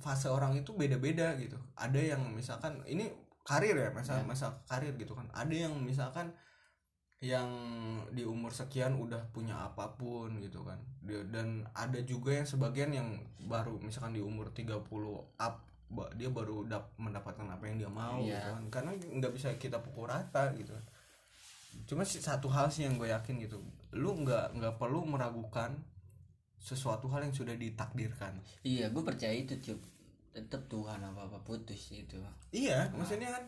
fase 0.00 0.28
orang 0.28 0.54
itu 0.54 0.72
beda-beda 0.72 1.34
gitu. 1.36 1.58
Ada 1.74 2.16
yang 2.16 2.22
misalkan 2.30 2.80
ini 2.86 3.10
karir 3.44 3.76
ya 3.76 3.90
masa 3.90 4.16
Iya. 4.16 4.24
masa 4.24 4.46
karir 4.64 4.94
gitu 4.94 5.12
kan. 5.12 5.28
Ada 5.30 5.68
yang 5.68 5.74
misalkan 5.76 6.32
yang 7.20 7.48
di 8.12 8.20
umur 8.20 8.52
sekian 8.52 8.94
udah 8.94 9.32
punya 9.32 9.56
apa 9.56 9.92
pun 9.94 10.40
gitu 10.40 10.60
kan. 10.60 10.76
Dan 11.04 11.64
ada 11.72 11.96
juga 12.00 12.32
yang 12.32 12.44
sebagian 12.44 12.92
yang 12.92 13.08
baru 13.42 13.76
misalkan 13.78 14.12
di 14.12 14.20
umur 14.20 14.52
30 14.52 14.84
up 15.36 15.54
dia 16.16 16.26
baru 16.26 16.64
dap- 16.64 16.96
mendapatkan 16.96 17.46
apa 17.46 17.64
yang 17.64 17.76
dia 17.78 17.88
mau 17.88 18.18
Iya. 18.18 18.34
gitu 18.34 18.48
kan. 18.50 18.64
Karena 18.70 18.90
nggak 18.96 19.32
bisa 19.32 19.48
kita 19.56 19.80
pukul 19.80 20.08
rata 20.08 20.52
gitu. 20.52 20.72
Cuma 21.84 22.04
satu 22.04 22.48
hal 22.48 22.68
sih 22.68 22.84
yang 22.84 22.96
gue 22.96 23.08
yakin 23.08 23.36
gitu. 23.38 23.60
Lu 23.92 24.16
nggak 24.16 24.56
nggak 24.56 24.74
perlu 24.76 25.04
meragukan 25.04 25.76
sesuatu 26.64 27.12
hal 27.12 27.28
yang 27.28 27.36
sudah 27.36 27.52
ditakdirkan 27.54 28.32
Iya, 28.64 28.88
gue 28.88 29.02
percaya 29.04 29.36
itu 29.36 29.52
cup. 29.60 29.76
Tetap 30.32 30.64
Tuhan 30.66 30.98
apa 30.98 31.28
apa 31.28 31.38
putus 31.44 31.92
itu. 31.92 32.16
Iya, 32.50 32.88
maksudnya 32.96 33.28
kan 33.30 33.44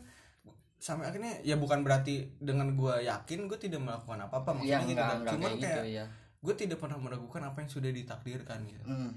sampai 0.76 1.08
akhirnya 1.08 1.40
ya 1.40 1.56
bukan 1.56 1.80
berarti 1.80 2.28
dengan 2.36 2.76
gua 2.76 3.00
yakin 3.00 3.48
gue 3.48 3.56
tidak 3.56 3.80
melakukan 3.80 4.20
apa-apa 4.28 4.60
Iya 4.60 4.78
maksudnya 4.78 4.84
gitu 4.84 4.92
enggak 4.92 5.08
kan. 5.08 5.16
enggak 5.18 5.32
Cuman 5.32 5.50
kayak 5.50 5.56
kayak 5.56 5.72
gitu 5.72 5.82
ya. 5.88 6.04
gue 6.44 6.54
tidak 6.54 6.78
pernah 6.78 6.98
meragukan 7.00 7.42
apa 7.48 7.58
yang 7.64 7.70
sudah 7.72 7.90
ditakdirkan 7.90 8.58
gitu. 8.68 8.84
Hmm. 8.84 9.10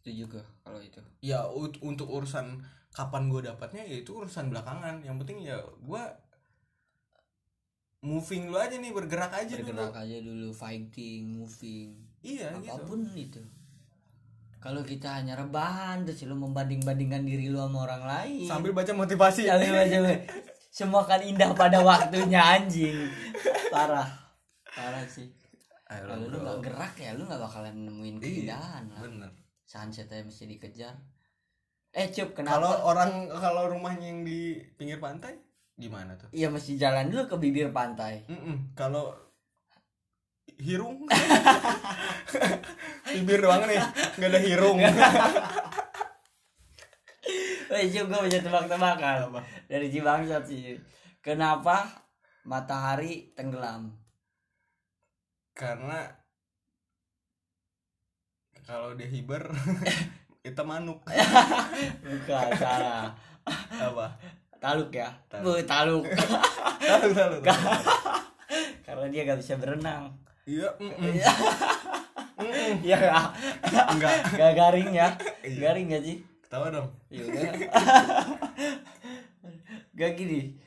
Setuju 0.00 0.22
gue 0.32 0.44
kalau 0.64 0.80
itu. 0.80 1.00
Ya 1.20 1.44
untuk 1.84 2.08
urusan 2.08 2.64
kapan 2.90 3.28
gue 3.28 3.44
dapatnya 3.44 3.84
ya 3.84 3.96
itu 4.00 4.10
urusan 4.16 4.48
belakangan. 4.48 5.04
Yang 5.04 5.16
penting 5.22 5.38
ya 5.44 5.60
gua 5.84 6.02
moving 8.04 8.52
lu 8.52 8.56
aja 8.60 8.76
nih 8.76 8.92
bergerak 8.92 9.32
aja 9.32 9.54
Bergerak 9.56 9.92
dulu. 9.92 10.02
aja 10.02 10.16
dulu 10.20 10.48
fighting, 10.52 11.40
moving, 11.40 11.96
Iya 12.24 12.48
gitu. 12.56 12.72
apa 12.72 12.82
pun 12.82 13.00
itu. 13.12 13.42
Kalau 14.56 14.80
kita 14.80 15.20
hanya 15.20 15.36
rebahan 15.36 16.08
terus 16.08 16.24
lu 16.24 16.32
membanding-bandingkan 16.34 17.20
diri 17.22 17.52
lu 17.52 17.60
sama 17.60 17.84
orang 17.84 18.02
lain. 18.02 18.48
Sambil 18.48 18.72
baca 18.72 18.90
motivasi. 18.90 19.44
Sambil 19.44 19.76
baca 19.76 19.98
semua 20.72 21.04
kan 21.04 21.20
indah 21.20 21.52
pada 21.52 21.84
waktunya 21.84 22.40
anjing. 22.40 22.96
Parah. 23.68 24.08
Parah 24.66 25.04
sih. 25.04 25.28
Ayo, 25.86 26.08
Kalau 26.08 26.26
lu 26.26 26.34
bro. 26.34 26.48
gak 26.48 26.58
gerak 26.64 26.94
ya 26.96 27.12
lu 27.12 27.28
gak 27.28 27.38
bakalan 27.38 27.76
nemuin 27.76 28.16
Iya, 28.16 28.24
keindahan 28.24 28.84
lah. 28.88 29.00
bener. 29.04 29.30
Sunset 29.62 30.08
aja 30.08 30.24
mesti 30.24 30.48
dikejar. 30.48 30.96
Eh 31.92 32.08
cup 32.10 32.32
Kalau 32.32 32.74
kenapa? 32.74 32.82
orang 32.82 33.10
kalau 33.30 33.70
rumahnya 33.70 34.08
yang 34.08 34.24
di 34.24 34.58
pinggir 34.74 34.98
pantai 34.98 35.36
gimana 35.76 36.16
tuh? 36.16 36.26
Iya 36.32 36.48
mesti 36.50 36.74
jalan 36.74 37.06
dulu 37.06 37.28
ke 37.28 37.36
bibir 37.38 37.68
pantai. 37.70 38.24
Mm-mm. 38.26 38.72
Kalau 38.74 39.12
hirung 40.60 41.06
bibir 43.14 43.40
doang 43.42 43.64
nih 43.66 43.80
nggak 44.18 44.30
ada 44.30 44.40
hirung 44.40 44.78
cup 47.74 48.06
gue 48.06 48.20
punya 48.30 48.38
tebak-tebakan 48.38 49.34
dari 49.66 49.90
Cibangsat 49.90 50.46
sih. 50.46 50.78
Kenapa 51.18 52.06
matahari 52.46 53.34
tenggelam? 53.34 53.90
karena 55.54 56.02
kalau 58.66 58.98
dia 58.98 59.06
hiber 59.06 59.54
itu 60.48 60.62
manuk 60.66 60.98
Bukan 62.02 62.48
salah. 62.58 63.14
apa 63.46 64.06
Taluk 64.58 64.88
ya. 64.96 65.12
Taluk. 65.28 65.44
Bu, 65.44 65.60
taluk. 65.68 66.04
tahu 66.80 67.12
tahu 67.12 67.36
tahu. 67.44 67.60
Karena 68.80 69.06
dia 69.12 69.28
gak 69.28 69.36
bisa 69.44 69.60
berenang. 69.60 70.08
Iya 70.44 70.68
mm-mm. 70.80 71.12
Iya 72.84 72.96
gak? 73.00 73.26
enggak 73.96 74.14
Gak 74.36 74.52
garing 74.58 74.90
ya? 74.92 75.08
Iya. 75.40 75.58
Garing 75.70 75.86
gak 75.88 76.04
sih? 76.04 76.18
tahu 76.50 76.70
dong 76.70 76.88
Iya 77.10 77.22
udah. 77.26 77.42
Gak 79.98 80.12
gini. 80.18 80.58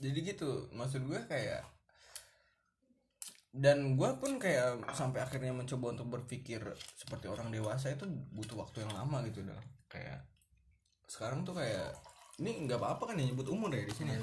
jadi 0.00 0.16
gitu 0.32 0.72
maksud 0.72 1.04
gue 1.04 1.20
kayak 1.28 1.60
dan 3.52 4.00
gue 4.00 4.10
pun 4.16 4.40
kayak 4.40 4.80
sampai 4.96 5.20
akhirnya 5.20 5.52
mencoba 5.52 5.92
untuk 5.92 6.08
berpikir 6.08 6.62
seperti 6.96 7.28
orang 7.28 7.52
dewasa 7.52 7.92
itu 7.92 8.08
butuh 8.32 8.64
waktu 8.64 8.80
yang 8.86 8.96
lama 8.96 9.20
gitu 9.28 9.44
dah 9.44 9.60
kayak 9.92 10.24
sekarang 11.04 11.44
tuh 11.44 11.52
kayak 11.52 11.92
ini 12.40 12.64
nggak 12.64 12.80
apa-apa 12.80 13.12
kan 13.12 13.20
ya 13.20 13.28
nyebut 13.28 13.50
umur 13.52 13.68
ya 13.74 13.84
di 13.84 13.92
sini 13.92 14.16
ya? 14.16 14.22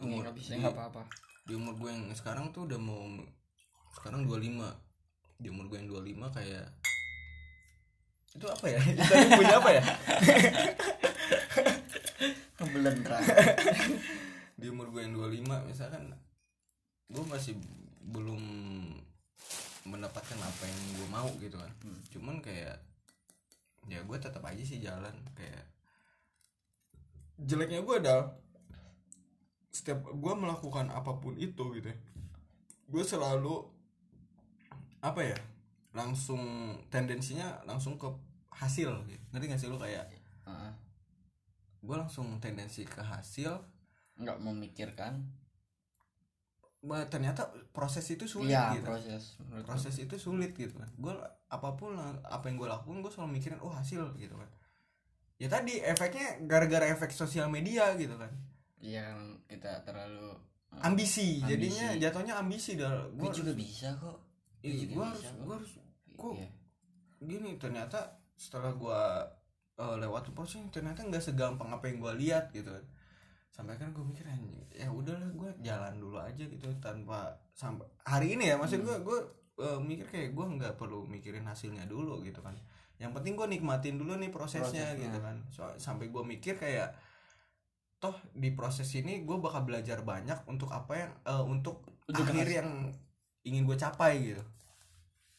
Umur 0.00 0.24
di, 0.32 0.40
nggak 0.40 0.72
apa-apa. 0.72 1.02
di 1.46 1.52
umur 1.56 1.74
gue 1.76 1.90
yang 1.92 2.04
sekarang 2.16 2.50
tuh 2.50 2.66
udah 2.66 2.80
mau 2.80 3.04
sekarang 3.96 4.24
25 4.24 5.40
di 5.40 5.48
umur 5.48 5.64
gue 5.68 5.78
yang 5.80 5.88
25 5.88 6.36
kayak 6.36 6.66
itu 8.30 8.46
apa 8.46 8.66
ya? 8.70 8.78
Itu 8.94 9.14
punya 9.34 9.54
apa 9.58 9.70
ya? 9.74 9.82
Kebelentra 12.60 13.18
di 14.60 14.66
umur 14.68 14.92
gue 14.92 15.00
yang 15.02 15.16
25 15.16 15.72
misalkan 15.72 16.12
gue 17.10 17.24
masih 17.26 17.56
belum 18.12 18.42
mendapatkan 19.88 20.38
apa 20.38 20.64
yang 20.68 20.80
gue 21.00 21.08
mau 21.08 21.30
gitu 21.40 21.56
kan. 21.56 21.72
Hmm. 21.80 22.00
cuman 22.12 22.36
kayak 22.44 22.76
ya 23.88 24.04
gue 24.04 24.18
tetap 24.20 24.44
aja 24.44 24.60
sih 24.60 24.78
jalan 24.78 25.16
kayak 25.32 25.64
jeleknya 27.40 27.80
gue 27.80 27.96
adalah 27.96 28.28
setiap 29.70 30.02
gue 30.02 30.34
melakukan 30.34 30.90
apa 30.90 31.18
pun 31.22 31.34
itu 31.38 31.64
gitu 31.78 31.88
ya, 31.88 31.96
gue 32.90 33.04
selalu 33.06 33.62
apa 35.00 35.22
ya 35.22 35.38
langsung 35.94 36.74
tendensinya 36.92 37.62
langsung 37.66 37.96
ke 37.98 38.06
hasil 38.54 38.90
gitu. 39.08 39.24
ngerti 39.32 39.46
gak 39.50 39.60
sih 39.62 39.68
lu 39.70 39.78
kayak 39.80 40.06
Heeh. 40.46 40.72
gue 41.80 41.96
langsung 41.96 42.36
tendensi 42.42 42.84
ke 42.84 43.00
hasil 43.00 43.56
nggak 44.20 44.38
memikirkan 44.42 45.24
Bah, 46.80 47.04
ternyata 47.12 47.44
proses 47.76 48.08
itu 48.08 48.24
sulit 48.24 48.56
iya 48.56 48.72
gitu 48.72 48.88
proses 48.88 49.36
proses 49.68 49.94
itu 50.00 50.16
sulit 50.16 50.56
gitu 50.56 50.72
kan 50.80 50.88
gue 50.96 51.12
apa 51.52 51.76
pun 51.76 51.92
apa 52.24 52.48
yang 52.48 52.56
gue 52.56 52.64
lakukan 52.64 53.04
gue 53.04 53.12
selalu 53.12 53.36
mikirin 53.36 53.60
oh 53.60 53.68
hasil 53.68 54.00
gitu 54.16 54.32
kan 54.32 54.48
ya 55.36 55.48
tadi 55.48 55.80
efeknya 55.80 56.40
gara-gara 56.48 56.88
efek 56.88 57.12
sosial 57.12 57.48
media 57.48 57.96
gitu 57.96 58.12
kan. 58.16 58.28
Yang 58.80 59.36
kita 59.44 59.84
terlalu 59.84 60.32
eh, 60.72 60.80
ambisi, 60.82 61.38
Ambisi. 61.38 61.48
jadinya 61.48 61.86
jatuhnya 62.00 62.34
ambisi 62.40 62.74
dah 62.80 63.04
gue 63.12 63.28
gue 63.28 63.30
juga 63.36 63.52
bisa 63.52 63.88
kok. 64.00 64.18
Gue 64.60 64.88
juga 64.88 65.12
harus 65.12 65.24
gue 65.24 65.54
harus 65.54 65.72
kok. 66.16 66.34
Iya. 66.36 66.48
gini 67.20 67.50
ternyata 67.60 68.00
setelah 68.32 68.72
gue 68.72 69.00
lewat 69.80 70.32
proses 70.36 70.60
ternyata 70.72 71.04
nggak 71.04 71.20
segampang 71.20 71.68
apa 71.72 71.84
yang 71.88 72.00
gue 72.00 72.12
lihat 72.24 72.48
gitu. 72.52 72.72
Sampai 73.52 73.76
kan 73.76 73.92
gue 73.92 74.04
mikir 74.04 74.24
ya 74.72 74.88
udahlah 74.88 75.28
gue 75.32 75.50
jalan 75.60 75.94
dulu 76.00 76.16
aja 76.16 76.44
gitu 76.44 76.68
tanpa 76.80 77.36
sampai 77.52 77.84
hari 78.08 78.36
ini 78.36 78.48
ya 78.48 78.56
maksud 78.56 78.80
gue 78.80 78.96
gue 79.04 79.18
eh, 79.60 79.80
mikir 79.80 80.06
kayak 80.08 80.30
gue 80.32 80.46
nggak 80.56 80.74
perlu 80.80 81.04
mikirin 81.04 81.44
hasilnya 81.44 81.84
dulu 81.84 82.24
gitu 82.24 82.40
kan. 82.40 82.56
Yang 83.00 83.16
penting 83.20 83.32
gue 83.36 83.46
nikmatin 83.48 83.96
dulu 83.96 84.12
nih 84.16 84.28
prosesnya, 84.28 84.92
Prosesnya. 84.92 85.08
gitu 85.08 85.18
kan. 85.24 85.36
So- 85.52 85.76
sampai 85.76 86.08
gue 86.12 86.22
mikir 86.24 86.56
kayak 86.56 86.92
toh 88.00 88.16
di 88.32 88.50
proses 88.56 88.88
ini 88.96 89.22
gue 89.28 89.36
bakal 89.36 89.68
belajar 89.68 90.00
banyak 90.00 90.48
untuk 90.48 90.72
apa 90.72 90.92
yang 90.96 91.12
eh, 91.28 91.44
untuk, 91.44 91.84
Untuk 92.08 92.26
akhir 92.26 92.48
yang 92.48 92.90
ingin 93.44 93.68
gue 93.68 93.76
capai 93.76 94.34
gitu. 94.34 94.42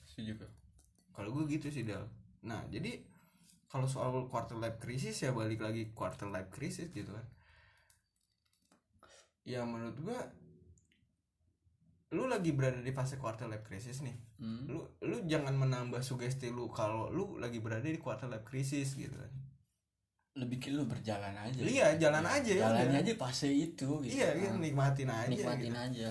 Setuju 0.05 0.45
kok 0.45 0.51
kalau 1.11 1.29
gue 1.35 1.43
gitu 1.53 1.67
sih 1.67 1.83
Del. 1.83 2.01
Nah 2.47 2.63
jadi 2.71 3.03
kalau 3.67 3.87
soal 3.87 4.11
quarter 4.27 4.59
life 4.59 4.79
crisis 4.79 5.21
ya 5.23 5.31
balik 5.31 5.63
lagi 5.63 5.91
quarter 5.91 6.27
life 6.31 6.49
crisis 6.49 6.89
gitu 6.89 7.11
kan. 7.11 7.27
Ya 9.43 9.65
menurut 9.67 9.97
gue 9.99 10.19
lu 12.11 12.27
lagi 12.27 12.51
berada 12.51 12.79
di 12.79 12.91
fase 12.91 13.15
quarter 13.15 13.47
life 13.47 13.63
crisis 13.63 14.03
nih. 14.03 14.15
Hmm. 14.41 14.65
lu 14.65 14.81
lu 15.05 15.21
jangan 15.29 15.53
menambah 15.53 16.01
sugesti 16.01 16.49
lu 16.49 16.65
kalau 16.73 17.13
lu 17.13 17.37
lagi 17.37 17.61
berada 17.61 17.85
di 17.85 18.01
quarter 18.01 18.25
life 18.25 18.41
crisis 18.41 18.97
gitu 18.97 19.13
kan 19.13 19.29
lebih 20.33 20.57
ke 20.57 20.69
lu 20.69 20.83
berjalan 20.83 21.33
aja 21.33 21.59
Iya, 21.59 21.87
jalan 21.97 22.23
aja 22.23 22.47
ya 22.49 22.63
jalan 22.65 22.87
udah. 22.87 22.99
aja 22.99 23.13
fase 23.15 23.49
itu 23.49 23.99
gitu. 23.99 24.15
iya 24.15 24.31
iya 24.33 24.49
nikmatin 24.53 25.07
aja 25.07 25.27
nikmatin 25.27 25.67
gitu. 25.67 25.77
aja 25.77 26.09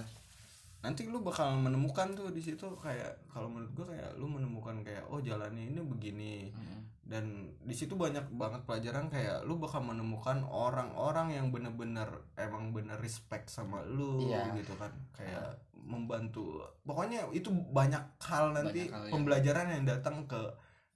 nanti 0.80 1.04
lu 1.04 1.20
bakal 1.20 1.52
menemukan 1.54 2.12
tuh 2.12 2.28
di 2.28 2.40
situ 2.40 2.64
kayak 2.74 3.12
kalau 3.26 3.48
menurut 3.48 3.72
gue 3.74 3.86
kayak 3.86 4.16
lu 4.16 4.24
menemukan 4.24 4.80
kayak 4.80 5.04
oh 5.06 5.20
jalannya 5.20 5.68
ini 5.68 5.80
begini 5.82 6.32
Mm. 6.50 6.80
dan 7.04 7.24
di 7.60 7.74
situ 7.74 7.92
banyak 7.94 8.22
banget 8.30 8.64
pelajaran 8.64 9.08
kayak 9.08 9.42
lu 9.42 9.56
bakal 9.56 9.82
menemukan 9.82 10.40
orang-orang 10.42 11.34
yang 11.34 11.50
bener-bener 11.50 12.06
emang 12.34 12.70
bener 12.70 12.96
respect 12.96 13.48
sama 13.48 13.84
lu 13.84 14.24
Iya. 14.24 14.52
gitu 14.54 14.72
kan 14.74 14.88
kayak 15.12 15.52
membantu 15.74 16.60
pokoknya 16.82 17.24
itu 17.30 17.48
banyak 17.50 18.00
hal 18.18 18.52
nanti 18.52 18.86
Banyak 18.86 18.94
hal, 18.94 19.02
ya. 19.02 19.10
pembelajaran 19.10 19.66
yang 19.70 19.84
datang 19.86 20.16
ke 20.24 20.40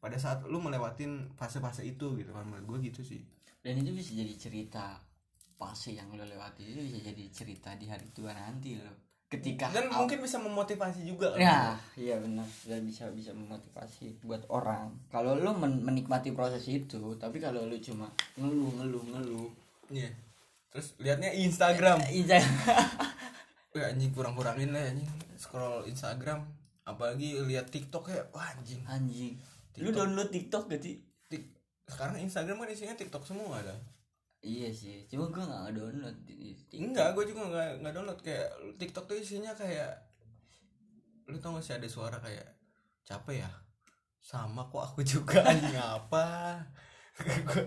pada 0.04 0.20
saat 0.20 0.44
lu 0.44 0.60
melewatin 0.60 1.32
fase-fase 1.32 1.80
itu 1.80 2.12
gitu 2.14 2.28
kan 2.28 2.44
menurut 2.44 2.76
gue 2.76 2.92
gitu 2.92 3.00
sih. 3.00 3.24
Dan 3.64 3.80
itu 3.80 3.96
bisa 3.96 4.12
jadi 4.12 4.36
cerita 4.36 5.00
fase 5.54 5.96
yang 5.96 6.12
lo 6.12 6.20
lewati 6.20 6.66
itu 6.66 6.80
bisa 6.84 7.00
jadi 7.00 7.24
cerita 7.32 7.72
di 7.72 7.88
hari 7.88 8.04
tua 8.12 8.36
nanti 8.36 8.76
lo 8.76 8.92
ketika 9.24 9.72
dan 9.72 9.88
aw- 9.88 10.04
mungkin 10.04 10.20
bisa 10.20 10.36
memotivasi 10.36 11.08
juga 11.08 11.32
kan? 11.32 11.40
ya 11.40 11.58
iya 11.96 12.20
benar. 12.20 12.44
Dan 12.68 12.84
bisa 12.84 13.08
bisa 13.10 13.32
memotivasi 13.32 14.20
buat 14.20 14.44
orang. 14.46 14.92
Kalau 15.08 15.34
lo 15.34 15.56
men- 15.56 15.80
menikmati 15.80 16.30
proses 16.30 16.68
itu 16.68 17.16
tapi 17.16 17.40
kalau 17.40 17.64
lo 17.64 17.76
cuma 17.80 18.12
ngeluh 18.36 18.76
ngeluh 18.76 19.04
ngeluh. 19.08 19.48
Iya. 19.88 20.12
terus 20.68 20.92
liatnya 21.00 21.32
Instagram. 21.32 22.02
Iya 22.12 22.42
Wah, 23.74 23.90
anjing 23.90 24.12
kurang-kurangin 24.12 24.70
lah 24.70 24.84
anjing. 24.86 25.08
Scroll 25.34 25.88
Instagram 25.88 26.44
apalagi 26.84 27.40
lihat 27.42 27.72
TikTok 27.72 28.12
ya 28.12 28.22
wah 28.30 28.52
anjing. 28.52 28.84
Anjing 28.84 29.34
lu 29.82 29.90
TikTok. 29.90 29.96
download 29.96 30.28
TikTok 30.30 30.64
gak 30.70 30.82
sih 30.82 30.94
Tik- 31.26 31.54
sekarang 31.90 32.16
Instagram 32.22 32.62
kan 32.62 32.70
isinya 32.70 32.94
TikTok 32.94 33.24
semua 33.26 33.58
ada 33.58 33.74
iya 34.44 34.68
sih 34.68 35.08
cuma 35.08 35.32
gue 35.32 35.40
gak 35.40 35.72
download 35.74 36.16
TikTok. 36.28 36.78
enggak 36.78 37.08
gue 37.16 37.24
juga 37.32 37.42
nggak 37.48 37.70
nggak 37.80 37.92
download. 37.96 38.20
Kayak 38.20 38.48
TikTok 38.76 39.04
tuh 39.08 39.16
isinya 39.16 39.52
kayak 39.56 39.92
lu 41.30 41.40
tau 41.40 41.56
gak 41.56 41.64
sih 41.64 41.74
ada 41.74 41.88
suara 41.88 42.18
kayak 42.20 42.44
capek 43.08 43.46
ya? 43.46 43.50
Sama 44.20 44.68
kok 44.68 44.84
aku 44.84 45.00
juga 45.00 45.40
anjing 45.50 45.76
apa? 45.80 46.56
Gue 47.46 47.62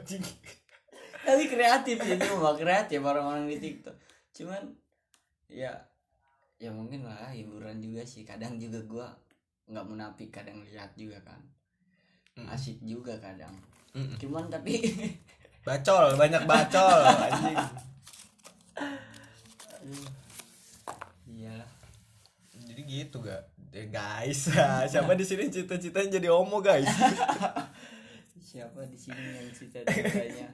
tapi 1.27 1.43
kreatif 1.47 1.99
sih 2.03 2.15
itu 2.15 2.25
mah 2.39 2.55
kreatif 2.55 2.99
orang-orang 3.03 3.51
di 3.51 3.59
TikTok. 3.59 3.95
Cuman 4.31 4.63
ya 5.51 5.71
ya 6.55 6.71
mungkin 6.71 7.03
lah 7.03 7.31
hiburan 7.31 7.79
juga 7.83 8.03
sih. 8.07 8.23
Kadang 8.23 8.55
juga 8.59 8.79
gua 8.87 9.07
nggak 9.67 9.85
munafik 9.87 10.31
kadang 10.31 10.63
lihat 10.63 10.95
juga 10.95 11.19
kan 11.27 11.43
Mm. 12.37 12.47
asik 12.53 12.77
juga 12.85 13.17
kadang. 13.17 13.53
Mm-mm. 13.97 14.13
cuman 14.21 14.45
tapi 14.45 14.77
bacol 15.67 16.13
banyak 16.15 16.43
bacol 16.45 17.01
anjing. 17.01 17.57
Iya 21.25 21.57
jadi 22.67 22.81
gitu 22.85 23.25
gak 23.25 23.43
Eh, 23.77 23.93
guys 23.93 24.49
siapa 24.91 25.13
di 25.13 25.21
sini 25.21 25.53
cita-citanya 25.53 26.17
jadi 26.17 26.33
homo 26.33 26.65
guys? 26.65 26.89
Siapa 28.47 28.89
di 28.89 28.95
sini 28.97 29.21
yang 29.37 29.51
cita-citanya? 29.53 30.49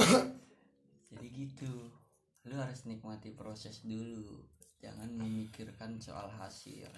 Jadi 1.12 1.26
gitu. 1.30 1.94
Lu 2.48 2.54
harus 2.56 2.88
nikmati 2.88 3.30
proses 3.36 3.84
dulu. 3.84 4.40
Jangan 4.82 5.14
memikirkan 5.14 6.00
soal 6.02 6.26
hasil 6.32 6.88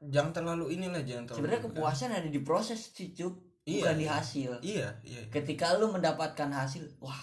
jangan 0.00 0.32
terlalu 0.32 0.72
inilah 0.74 1.04
jangan 1.04 1.28
terlalu 1.28 1.38
sebenarnya 1.44 1.62
kepuasan 1.68 2.10
ada 2.10 2.28
di 2.28 2.40
proses 2.40 2.80
sih 2.90 3.12
Cuk. 3.12 3.36
Iya, 3.68 3.84
bukan 3.84 3.96
di 4.00 4.06
iya. 4.08 4.12
hasil 4.16 4.50
iya 4.64 4.88
iya 5.04 5.20
ketika 5.28 5.76
lu 5.76 5.92
mendapatkan 5.92 6.48
hasil 6.48 6.88
wah 6.98 7.20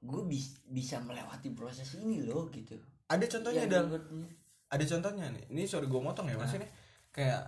gue 0.00 0.22
bisa 0.70 0.96
melewati 1.02 1.52
proses 1.52 1.98
ini 1.98 2.22
loh 2.24 2.48
gitu 2.48 2.78
ada 3.04 3.20
contohnya 3.26 3.66
menurutnya. 3.66 4.30
ada 4.70 4.84
contohnya 4.86 5.26
nih 5.34 5.44
ini 5.50 5.62
sorry 5.66 5.90
gue 5.90 6.00
motong 6.00 6.30
ya 6.30 6.38
Ah. 6.38 6.46
maksudnya 6.46 6.70
kayak 7.10 7.42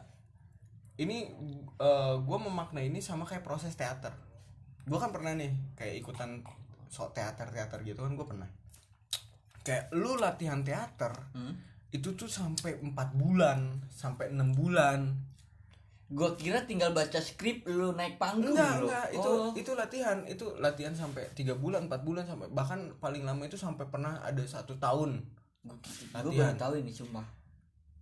ini 0.98 1.30
gue 2.20 2.38
memaknai 2.42 2.90
ini 2.90 2.98
sama 3.00 3.24
kayak 3.24 3.46
proses 3.46 3.72
teater 3.72 4.12
gue 4.82 4.98
kan 4.98 5.14
pernah 5.14 5.32
nih 5.32 5.54
kayak 5.78 6.02
ikutan 6.02 6.42
so 6.90 7.08
teater 7.14 7.48
teater 7.48 7.80
gitu 7.80 8.02
kan 8.02 8.12
gue 8.12 8.26
pernah 8.26 8.50
kayak 9.62 9.94
lu 9.94 10.18
latihan 10.18 10.60
teater 10.60 11.14
Hmm? 11.32 11.54
Itu 11.92 12.08
tuh 12.16 12.24
sampai 12.24 12.80
empat 12.80 13.12
bulan 13.12 13.84
sampai 13.92 14.32
enam 14.32 14.56
bulan. 14.56 15.12
Gue 16.12 16.28
kira 16.40 16.64
tinggal 16.64 16.92
baca 16.96 17.20
skrip 17.20 17.68
lu 17.68 17.92
naik 17.92 18.16
panggung 18.16 18.56
enggak 18.56 18.84
enggak. 18.84 19.06
Itu 19.12 19.28
Oh. 19.28 19.52
itu 19.52 19.72
latihan. 19.76 20.24
Itu 20.24 20.56
latihan 20.56 20.96
sampai 20.96 21.28
tiga 21.36 21.52
bulan 21.56 21.88
empat 21.88 22.00
bulan 22.04 22.24
sampai 22.24 22.48
bahkan 22.52 22.96
paling 22.96 23.28
lama 23.28 23.44
itu 23.44 23.60
sampai 23.60 23.88
pernah 23.92 24.20
ada 24.24 24.40
satu 24.44 24.76
tahun. 24.80 25.20
Gue 25.62 25.78
baru 26.12 26.56
tahu 26.56 26.80
ini 26.80 26.92
sumpah. 26.92 27.24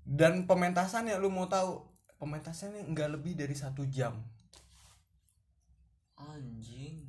Dan 0.07 0.47
pementasannya 0.47 1.19
lu 1.19 1.31
mau 1.31 1.51
tahu. 1.51 1.83
Pementasannya 2.19 2.87
nggak 2.95 3.11
lebih 3.19 3.35
dari 3.35 3.55
satu 3.59 3.83
jam. 3.91 4.15
Anjing. 6.15 7.07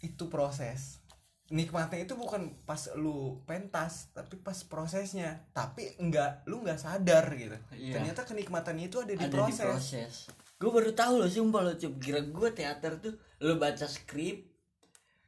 Itu 0.00 0.28
proses 0.32 1.05
nikmatnya 1.46 2.02
itu 2.02 2.18
bukan 2.18 2.58
pas 2.66 2.90
lu 2.98 3.38
pentas 3.46 4.10
tapi 4.10 4.34
pas 4.42 4.56
prosesnya. 4.66 5.46
Tapi 5.54 5.94
enggak 6.02 6.42
lu 6.50 6.66
nggak 6.66 6.80
sadar 6.80 7.30
gitu. 7.38 7.54
Iya. 7.70 7.94
ternyata 7.98 8.26
kenikmatannya 8.26 8.90
itu 8.90 8.98
ada 8.98 9.14
di 9.14 9.26
ada 9.26 9.30
proses, 9.30 9.62
di 9.62 9.66
proses. 9.70 10.14
gue 10.56 10.70
baru 10.72 10.90
tahu 10.96 11.14
loh 11.22 11.30
sumpah 11.30 11.60
lo 11.62 11.72
cup 11.76 11.94
kira 12.00 12.20
gue 12.24 12.48
teater 12.50 12.96
tuh 12.98 13.14
lo 13.44 13.60
baca 13.60 13.86
skrip 13.86 14.48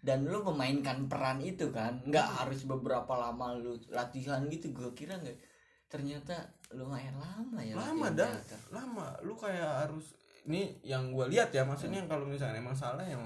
dan 0.02 0.24
lo 0.26 0.42
memainkan 0.42 1.06
peran 1.06 1.38
itu 1.38 1.70
kan. 1.70 2.02
Nggak 2.02 2.28
harus 2.42 2.66
beberapa 2.66 3.14
lama 3.14 3.54
lo 3.54 3.78
latihan 3.94 4.42
gitu 4.50 4.74
gue 4.74 4.90
kira 4.98 5.22
nggak. 5.22 5.38
Ternyata 5.86 6.34
lumayan 6.74 7.14
lama 7.16 7.62
ya 7.62 7.78
lama 7.78 8.10
dah 8.10 8.34
teater. 8.34 8.60
lama. 8.74 9.06
Lu 9.22 9.38
kayak 9.38 9.86
harus 9.86 10.18
ini 10.50 10.82
yang 10.82 11.14
gue 11.14 11.30
lihat 11.30 11.54
ya 11.54 11.62
maksudnya 11.62 12.02
kalau 12.10 12.26
misalnya 12.26 12.58
emang 12.58 12.74
salah 12.74 13.04
yang 13.04 13.22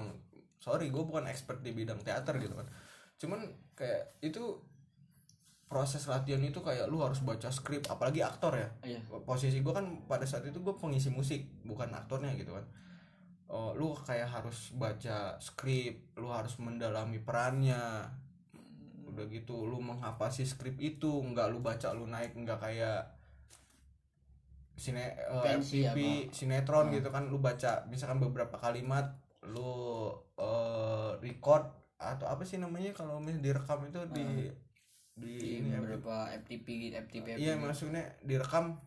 sorry 0.63 0.87
gue 0.87 1.03
bukan 1.03 1.27
expert 1.27 1.59
di 1.59 1.75
bidang 1.75 1.99
teater 2.03 2.39
gitu 2.39 2.55
kan 2.55 2.67
cuman 3.23 3.39
kayak 3.79 4.19
itu 4.19 4.59
proses 5.71 6.05
latihan 6.11 6.43
itu 6.43 6.59
kayak 6.59 6.91
lu 6.91 6.99
harus 6.99 7.23
baca 7.23 7.47
skrip 7.47 7.87
apalagi 7.87 8.19
aktor 8.19 8.53
ya 8.53 8.69
iya 8.83 8.99
posisi 9.23 9.63
gue 9.63 9.73
kan 9.73 10.05
pada 10.05 10.27
saat 10.27 10.43
itu 10.43 10.59
gue 10.59 10.75
pengisi 10.75 11.07
musik 11.07 11.47
bukan 11.63 11.87
aktornya 11.95 12.35
gitu 12.35 12.51
kan 12.51 12.67
oh, 13.47 13.71
lu 13.73 13.95
kayak 13.95 14.27
harus 14.27 14.75
baca 14.75 15.39
skrip 15.39 16.13
lu 16.19 16.29
harus 16.29 16.59
mendalami 16.59 17.17
perannya 17.23 18.05
udah 19.07 19.25
gitu 19.31 19.65
lu 19.65 19.79
menghapasi 19.79 20.43
skrip 20.45 20.77
itu 20.77 21.09
nggak 21.09 21.47
lu 21.49 21.63
baca 21.63 21.95
lu 21.95 22.05
naik 22.05 22.37
nggak 22.37 22.59
kayak 22.59 23.13
sine 24.73 25.13
apa? 25.29 25.61
sinetron 26.33 26.89
Hmm. 26.89 26.97
gitu 26.97 27.09
kan 27.13 27.29
lu 27.29 27.37
baca 27.37 27.85
misalkan 27.89 28.17
beberapa 28.19 28.57
kalimat 28.57 29.15
lu 29.45 30.09
eh, 30.37 31.11
record 31.21 31.82
atau 32.03 32.27
apa 32.27 32.43
sih 32.43 32.59
namanya 32.59 32.91
kalau 32.91 33.23
misalnya 33.23 33.53
direkam 33.53 33.79
itu 33.87 33.99
di 34.11 34.25
di 35.13 35.29
di 35.39 35.61
ini 35.61 35.69
ya, 35.69 35.77
beberapa 35.77 36.33
FTP 36.41 36.65
gitu 36.89 36.95
FTP 37.05 37.25
iya 37.37 37.53
maksudnya 37.53 38.03
direkam. 38.25 38.81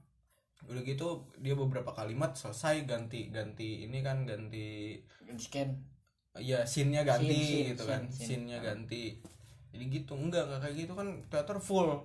Udah 0.66 0.82
gitu 0.82 1.30
dia 1.38 1.54
beberapa 1.54 1.94
kalimat 1.94 2.34
selesai 2.34 2.82
ganti 2.88 3.30
ganti 3.30 3.86
ini 3.86 4.02
kan 4.02 4.26
ganti 4.26 4.98
scan. 5.38 5.70
Ya 6.36 6.66
scene-nya 6.66 7.06
ganti 7.06 7.32
Scene, 7.32 7.46
scene, 7.46 7.68
gitu 7.72 7.84
kan 7.86 8.02
scene, 8.08 8.12
scene. 8.12 8.26
scene-nya 8.26 8.58
ganti. 8.58 9.04
Jadi 9.70 9.84
gitu 9.92 10.12
enggak 10.18 10.50
enggak 10.50 10.60
kayak 10.66 10.76
gitu 10.84 10.92
kan 10.98 11.08
teater 11.30 11.58
full. 11.62 12.02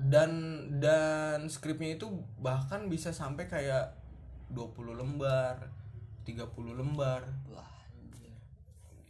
Dan 0.00 0.32
dan 0.80 1.44
skripnya 1.52 2.00
itu 2.00 2.08
bahkan 2.40 2.88
bisa 2.88 3.12
sampai 3.12 3.44
kayak 3.44 3.92
20 4.48 4.96
lembar 4.96 5.68
30 6.24 6.48
lembar. 6.72 7.28
Wah. 7.52 7.68
anjir. 7.68 7.79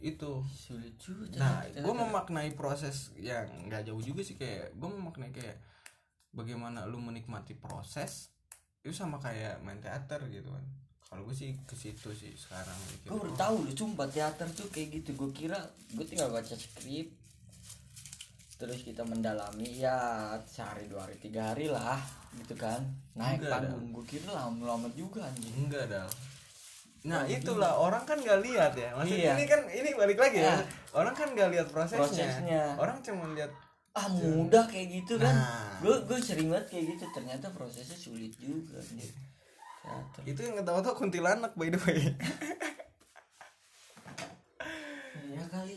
Itu 0.01 0.41
sulit 0.49 0.97
juga 0.97 1.37
Nah, 1.37 1.61
gue 1.69 1.93
memaknai 1.93 2.51
proses 2.57 3.13
yang 3.17 3.45
nggak 3.69 3.85
jauh 3.87 4.01
juga 4.01 4.25
sih 4.25 4.35
kayak 4.35 4.73
gue 4.73 4.89
memaknai 4.89 5.29
kayak 5.29 5.61
bagaimana 6.33 6.89
lu 6.89 6.97
menikmati 6.97 7.53
proses 7.53 8.33
itu 8.81 8.91
sama 8.91 9.21
kayak 9.21 9.61
main 9.61 9.77
teater 9.77 10.25
gitu 10.33 10.49
kan. 10.49 10.65
Kalau 11.05 11.27
gue 11.27 11.35
sih 11.35 11.53
ke 11.67 11.75
situ 11.77 12.09
sih 12.15 12.33
sekarang. 12.33 12.73
gue 13.05 13.13
baru 13.13 13.35
tahu 13.37 13.67
loh 13.67 13.73
sumpah 13.75 14.07
teater 14.09 14.47
tuh 14.49 14.65
kayak 14.73 15.01
gitu 15.01 15.13
gue 15.13 15.29
kira 15.35 15.59
gue 15.93 16.05
tinggal 16.07 16.31
baca 16.33 16.55
skrip 16.55 17.13
terus 18.61 18.85
kita 18.85 19.01
mendalami 19.01 19.81
ya 19.81 19.97
sehari 20.45 20.85
dua 20.85 21.09
hari 21.09 21.17
tiga 21.17 21.49
hari 21.49 21.65
lah 21.65 21.97
gitu 22.37 22.53
kan 22.53 22.77
naik 23.17 23.41
Enggak, 23.41 23.65
panggung 23.65 23.89
gue 23.89 24.05
kira 24.05 24.29
lama 24.37 24.77
lama 24.77 24.87
juga 24.93 25.25
anjing 25.25 25.65
Enggak 25.65 25.89
dah. 25.89 26.05
Nah 27.01 27.25
itulah 27.25 27.73
orang 27.75 28.05
kan 28.05 28.13
nggak 28.15 28.39
lihat 28.41 28.73
ya. 28.73 28.93
Maksudnya 28.93 29.25
Iya. 29.25 29.33
ini 29.33 29.45
kan 29.45 29.61
ini 29.67 29.89
balik 29.93 30.17
lagi 30.17 30.37
ya. 30.39 30.53
Ah. 30.53 30.61
Orang 30.93 31.13
kan 31.13 31.33
nggak 31.33 31.49
lihat 31.49 31.67
prosesnya. 31.69 32.01
Prosesnya. 32.05 32.63
Orang 32.77 33.01
cuma 33.01 33.25
lihat 33.33 33.49
ah 33.91 34.07
mudah 34.07 34.63
kayak 34.65 35.03
gitu 35.03 35.19
kan 35.19 35.35
Nah. 35.35 35.75
gue 35.83 35.95
gue 36.07 36.15
sering 36.15 36.47
banget 36.47 36.63
kayak 36.71 36.95
gitu 36.95 37.03
ternyata 37.11 37.51
prosesnya 37.51 37.91
sulit 37.91 38.31
juga 38.39 38.79
nih 38.95 39.03
teater 39.83 40.21
itu 40.23 40.39
yang 40.47 40.63
tahu-tahu 40.63 40.95
kuntilanak 40.95 41.51
by 41.59 41.67
the 41.67 41.75
way. 41.83 41.99
ya 45.27 45.43
kali 45.47 45.75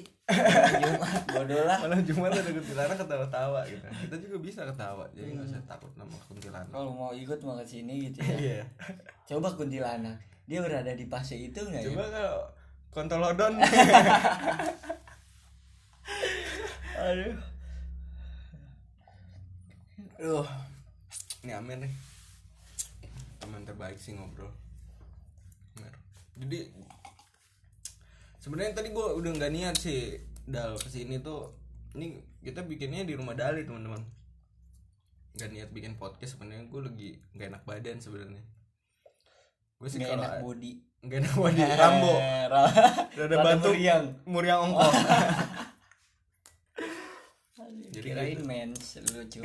Jumat 0.79 1.23
bodoh 1.27 1.63
lah 1.65 1.79
Malam 1.81 2.01
Jumat 2.03 2.33
ada 2.33 2.49
kuntilanak 2.49 2.97
ketawa-tawa 2.97 3.61
gitu. 3.67 3.83
Kita 3.83 4.17
juga 4.21 4.37
bisa 4.39 4.61
ketawa. 4.65 5.05
Jadi 5.11 5.29
nggak 5.35 5.47
usah 5.47 5.63
takut 5.65 5.91
nama 5.95 6.15
kuntilanak. 6.23 6.71
kalau 6.71 6.91
mau 6.91 7.11
ikut 7.11 7.39
mau 7.43 7.59
ke 7.59 7.67
sini 7.67 7.95
gitu 8.07 8.23
ya 8.23 8.37
Iya. 8.37 8.63
coba 9.27 9.51
kuntilanak 9.53 10.23
dia 10.45 10.61
berada 10.61 10.93
di 10.93 11.07
fase 11.09 11.37
itu 11.41 11.61
nggak 11.61 11.83
ya 11.83 11.89
Coba 11.93 12.05
kalau 12.13 12.37
kontolodon 12.93 13.55
aduh 17.05 17.37
Aduh. 20.25 20.49
Ini 21.45 21.53
Amir 21.61 21.85
nih. 21.85 21.93
Teman 23.37 23.61
terbaik 23.69 24.01
sih 24.01 24.17
ngobrol. 24.17 24.49
Bener. 25.77 25.93
Jadi 26.41 26.73
sebenarnya 28.41 28.73
tadi 28.73 28.89
gue 28.97 29.07
udah 29.21 29.31
nggak 29.37 29.53
niat 29.53 29.77
sih 29.77 30.17
dal 30.49 30.81
ke 30.81 30.89
sini 30.89 31.21
tuh 31.21 31.53
ini 31.93 32.21
kita 32.41 32.65
bikinnya 32.65 33.05
di 33.05 33.17
rumah 33.17 33.37
Dali 33.37 33.69
teman-teman 33.69 34.01
nggak 35.37 35.51
niat 35.53 35.69
bikin 35.73 35.97
podcast 35.97 36.37
sebenarnya 36.37 36.69
gue 36.69 36.81
lagi 36.85 37.11
nggak 37.33 37.49
enak 37.49 37.63
badan 37.65 37.97
sebenarnya 37.97 38.45
gue 39.85 39.93
sih 39.93 40.01
kalau 40.01 40.25
enak 40.25 40.41
body. 40.41 40.73
nggak 41.05 41.19
enak 41.21 41.35
badan 41.37 41.71
Rambo. 41.85 42.15
Rada 42.17 42.73
rada 43.21 43.37
batuk. 43.45 43.77
meriang. 43.77 44.05
muriang 44.25 44.61
ongkong 44.73 44.97
Jadi 47.93 48.01
kirain 48.11 48.41
gitu. 48.41 48.49
mens 48.49 48.97
lucu. 49.13 49.41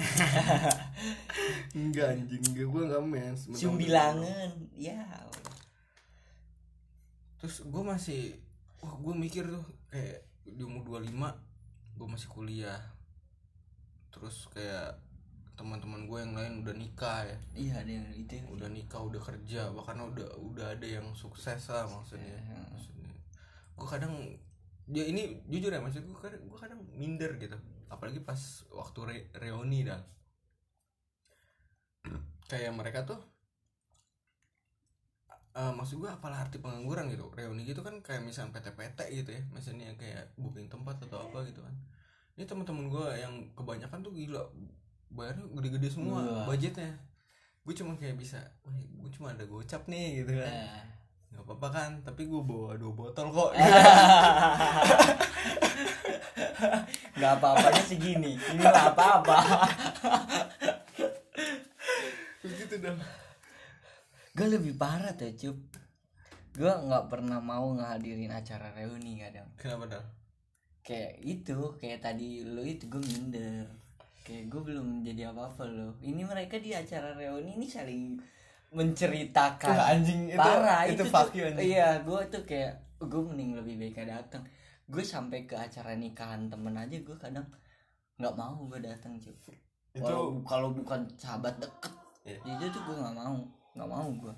Enggak 1.78 2.08
anjing. 2.16 2.40
Enggak 2.40 2.68
gue 2.72 2.84
nggak 2.88 3.04
mens. 3.04 3.40
Sumbilangan 3.52 4.52
ya 4.80 5.04
terus 7.40 7.64
gue 7.64 7.84
masih 7.84 8.36
wah 8.84 8.96
gue 9.00 9.16
mikir 9.16 9.48
tuh 9.48 9.64
kayak 9.92 10.24
di 10.44 10.64
umur 10.64 11.04
25 11.04 11.20
gue 12.00 12.08
masih 12.08 12.28
kuliah. 12.32 12.80
Terus 14.16 14.48
kayak 14.56 15.04
teman-teman 15.60 16.08
gue 16.08 16.20
yang 16.24 16.32
lain 16.40 16.54
udah 16.64 16.72
nikah 16.72 17.28
ya. 17.28 17.38
Iya 17.52 17.74
ada 17.84 17.92
yang 17.92 18.08
itu 18.16 18.40
udah 18.48 18.72
nikah 18.72 19.04
udah 19.04 19.20
kerja 19.20 19.68
bahkan 19.76 20.00
udah 20.00 20.40
udah 20.40 20.72
ada 20.80 20.88
yang 20.88 21.12
sukses 21.12 21.68
lah 21.68 21.84
maksudnya. 21.84 22.32
Iya. 22.32 22.64
maksudnya. 22.72 23.12
Gue 23.76 23.88
kadang 23.92 24.16
ya 24.88 25.04
ini 25.04 25.44
jujur 25.52 25.68
ya 25.76 25.84
maksud 25.84 26.08
gue 26.08 26.16
kadang 26.16 26.40
gue 26.48 26.56
kadang 26.56 26.80
minder 26.96 27.36
gitu. 27.36 27.60
Apalagi 27.92 28.24
pas 28.24 28.40
waktu 28.72 29.00
re- 29.04 29.30
reuni 29.36 29.84
dah. 29.84 30.00
Kayak 32.48 32.80
mereka 32.80 33.04
tuh 33.04 33.20
eh, 35.60 35.74
maksud 35.76 36.00
gue 36.00 36.08
apalah 36.08 36.48
arti 36.48 36.64
pengangguran 36.64 37.12
gitu. 37.12 37.28
Reuni 37.36 37.68
gitu 37.68 37.84
kan 37.84 38.00
kayak 38.00 38.24
misalnya 38.24 38.56
PT-PT 38.56 39.00
gitu 39.12 39.36
ya. 39.36 39.44
Misalnya 39.52 39.92
kayak 40.00 40.32
booking 40.40 40.72
tempat 40.72 41.04
atau 41.04 41.20
apa 41.20 41.44
gitu 41.44 41.60
kan. 41.60 41.76
Ini 42.40 42.48
teman-teman 42.48 42.88
gue 42.88 43.08
yang 43.20 43.36
kebanyakan 43.60 44.00
tuh 44.00 44.16
gila 44.16 44.48
bayarnya 45.10 45.46
gede-gede 45.58 45.90
semua 45.90 46.22
Wah. 46.22 46.46
budgetnya. 46.46 46.94
Gue 47.66 47.74
cuma 47.76 47.94
kayak 47.98 48.18
bisa 48.18 48.40
gue 48.66 49.12
cuma 49.14 49.34
ada 49.34 49.46
gocap 49.46 49.86
nih 49.90 50.24
gitu 50.24 50.38
kan. 50.38 50.50
Nah. 50.50 50.84
nggak 51.30 51.46
apa-apa 51.46 51.68
kan 51.70 51.92
tapi 52.02 52.26
gue 52.26 52.42
bawa 52.42 52.74
dua 52.78 52.94
botol 52.94 53.28
kok. 53.30 53.52
Nggak 57.20 57.34
apa-apanya 57.40 57.84
segini 57.84 58.36
ini 58.36 58.64
nggak 58.64 58.92
apa-apa. 58.96 59.38
Begitu 62.44 62.76
dong. 62.80 63.00
Gue 64.36 64.48
lebih 64.48 64.76
parah 64.76 65.16
tuh 65.16 65.32
cup. 65.36 65.60
Gue 66.56 66.72
nggak 66.72 67.08
pernah 67.12 67.40
mau 67.44 67.72
ngehadirin 67.76 68.32
acara 68.32 68.72
reuni 68.76 69.20
kadang. 69.20 69.48
Kenapa 69.56 70.00
dah 70.00 70.06
kayak 70.90 71.22
itu 71.22 71.58
kayak 71.78 72.02
tadi 72.02 72.42
lo 72.42 72.66
itu 72.66 72.90
gue 72.90 72.98
minder 72.98 73.70
kayak 74.22 74.48
gue 74.48 74.62
belum 74.64 74.88
jadi 75.02 75.32
apa-apa 75.32 75.64
lo 75.66 75.90
ini 76.00 76.22
mereka 76.22 76.58
di 76.58 76.72
acara 76.72 77.14
reuni 77.14 77.56
ini 77.56 77.66
saling 77.66 78.20
menceritakan. 78.70 79.74
Wah, 79.74 79.90
anjing, 79.90 80.30
itu- 80.30 80.38
parah 80.38 80.86
itu 80.86 80.94
itu, 80.94 81.04
fuck 81.10 81.34
tuh- 81.34 81.42
you, 81.42 81.44
anjing. 81.50 81.74
iya 81.74 81.98
gue 82.00 82.22
tuh 82.30 82.44
kayak 82.46 82.74
gue 83.00 83.22
mending 83.24 83.58
lebih 83.58 83.76
baik 83.76 83.98
gak 83.98 84.10
datang 84.12 84.44
gue 84.86 85.02
sampai 85.02 85.44
ke 85.44 85.54
acara 85.54 85.94
nikahan 85.94 86.46
temen 86.46 86.74
aja 86.74 86.94
gue 86.94 87.18
kadang 87.18 87.46
nggak 88.16 88.36
mau 88.36 88.58
gue 88.66 88.80
datang 88.80 89.16
cuy 89.16 89.34
Itu- 89.90 90.06
Walau 90.06 90.38
kalau 90.44 90.70
bukan 90.70 91.10
sahabat 91.16 91.58
deket 91.58 91.94
Iya. 92.22 92.38
itu 92.54 92.66
tuh 92.70 92.82
gue 92.86 92.96
nggak 92.96 93.16
mau 93.16 93.38
nggak 93.74 93.90
mau 93.90 94.06
gue 94.12 94.34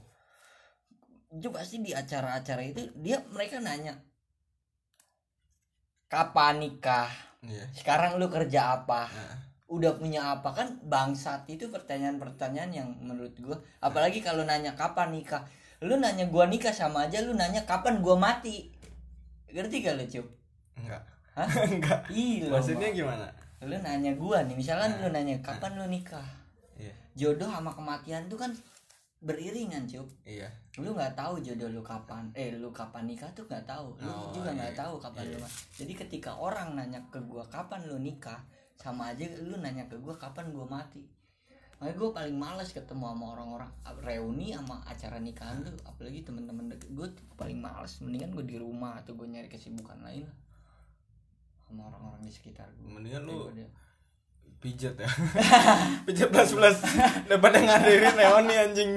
itu 1.32 1.48
pasti 1.50 1.80
di 1.80 1.92
acara-acara 1.92 2.62
itu 2.62 2.88
dia 2.96 3.20
mereka 3.28 3.60
nanya 3.60 3.96
kapan 6.08 6.60
nikah? 6.60 7.08
Iya. 7.42 7.66
Sekarang 7.72 8.20
lu 8.20 8.28
kerja 8.28 8.76
apa? 8.78 9.08
Nah, 9.08 9.36
udah 9.72 9.96
punya 9.96 10.36
apa 10.36 10.52
kan 10.52 10.68
bangsat 10.84 11.48
itu 11.48 11.72
pertanyaan-pertanyaan 11.72 12.72
yang 12.76 12.90
menurut 13.00 13.32
gua 13.40 13.56
apalagi 13.80 14.20
kalau 14.20 14.44
nanya 14.44 14.76
kapan 14.76 15.16
nikah 15.16 15.48
lu 15.80 15.96
nanya 15.96 16.28
gua 16.28 16.46
nikah 16.46 16.70
sama 16.70 17.08
aja 17.08 17.24
lu 17.24 17.32
nanya 17.34 17.64
kapan 17.64 18.04
gua 18.04 18.20
mati 18.20 18.68
ngerti 19.48 19.80
gak 19.80 19.96
lu 19.96 20.06
cup 20.06 20.28
enggak 20.76 21.02
Hah? 21.32 21.48
enggak 21.72 22.00
Iya. 22.12 22.52
maksudnya 22.52 22.92
gimana 22.92 23.28
lu 23.62 23.78
nanya 23.78 24.12
gua 24.18 24.42
nih, 24.42 24.58
misalkan 24.58 24.90
lu 25.00 25.14
nanya 25.14 25.38
kapan 25.40 25.78
lu 25.78 25.86
nikah? 25.86 26.26
iya 26.76 26.90
Jodoh 27.14 27.46
sama 27.46 27.70
kematian 27.70 28.26
tuh 28.26 28.34
kan 28.36 28.50
beriringan, 29.22 29.86
Cuk. 29.86 30.10
iya 30.26 30.50
Lu 30.82 30.98
nggak 30.98 31.14
tahu 31.14 31.38
jodoh 31.38 31.70
lu 31.70 31.86
kapan, 31.86 32.26
eh 32.34 32.58
lu 32.58 32.74
kapan 32.74 33.06
nikah 33.06 33.30
tuh 33.38 33.46
nggak 33.46 33.70
tahu. 33.70 33.94
Lu 34.02 34.10
Oh, 34.10 34.34
juga 34.34 34.50
nggak 34.50 34.74
iya. 34.74 34.80
tahu 34.82 34.98
kapan 34.98 35.30
Iya. 35.30 35.38
lu. 35.38 35.46
Jadi 35.78 35.94
ketika 35.94 36.32
orang 36.34 36.74
nanya 36.74 36.98
ke 37.14 37.22
gua 37.22 37.46
kapan 37.46 37.86
lu 37.86 38.02
nikah, 38.02 38.42
sama 38.82 39.14
aja 39.14 39.30
lu 39.40 39.56
nanya 39.58 39.86
ke 39.86 39.96
gua 39.96 40.18
kapan 40.18 40.50
gua 40.50 40.66
mati. 40.66 41.06
Makanya 41.78 41.98
gue 41.98 42.10
paling 42.14 42.38
males 42.38 42.70
ketemu 42.70 43.10
sama 43.10 43.26
orang-orang 43.34 43.72
reuni 44.02 44.54
sama 44.54 44.86
acara 44.86 45.18
nikahan 45.18 45.66
tuh 45.66 45.74
apalagi 45.82 46.22
temen-temen 46.22 46.70
deket 46.70 46.94
gue 46.94 47.08
tuh 47.10 47.26
paling 47.34 47.58
males. 47.58 47.98
Mendingan 47.98 48.38
gue 48.38 48.46
di 48.46 48.58
rumah 48.58 49.02
atau 49.02 49.18
gue 49.18 49.26
nyari 49.26 49.50
kesibukan 49.50 49.98
lain 50.02 50.22
lah 50.22 50.38
sama 51.66 51.90
orang-orang 51.90 52.22
di 52.22 52.30
sekitar 52.30 52.70
gue 52.78 52.86
mendingan 52.86 53.26
lu 53.26 53.50
Daripada- 53.50 53.74
pijat 54.62 54.94
ya. 54.94 55.10
Pijat 56.06 56.30
plus 56.30 56.54
plus 56.54 56.78
daripada 57.26 57.58
ngadirin 57.58 58.14
reoni 58.14 58.54
anjing. 58.54 58.92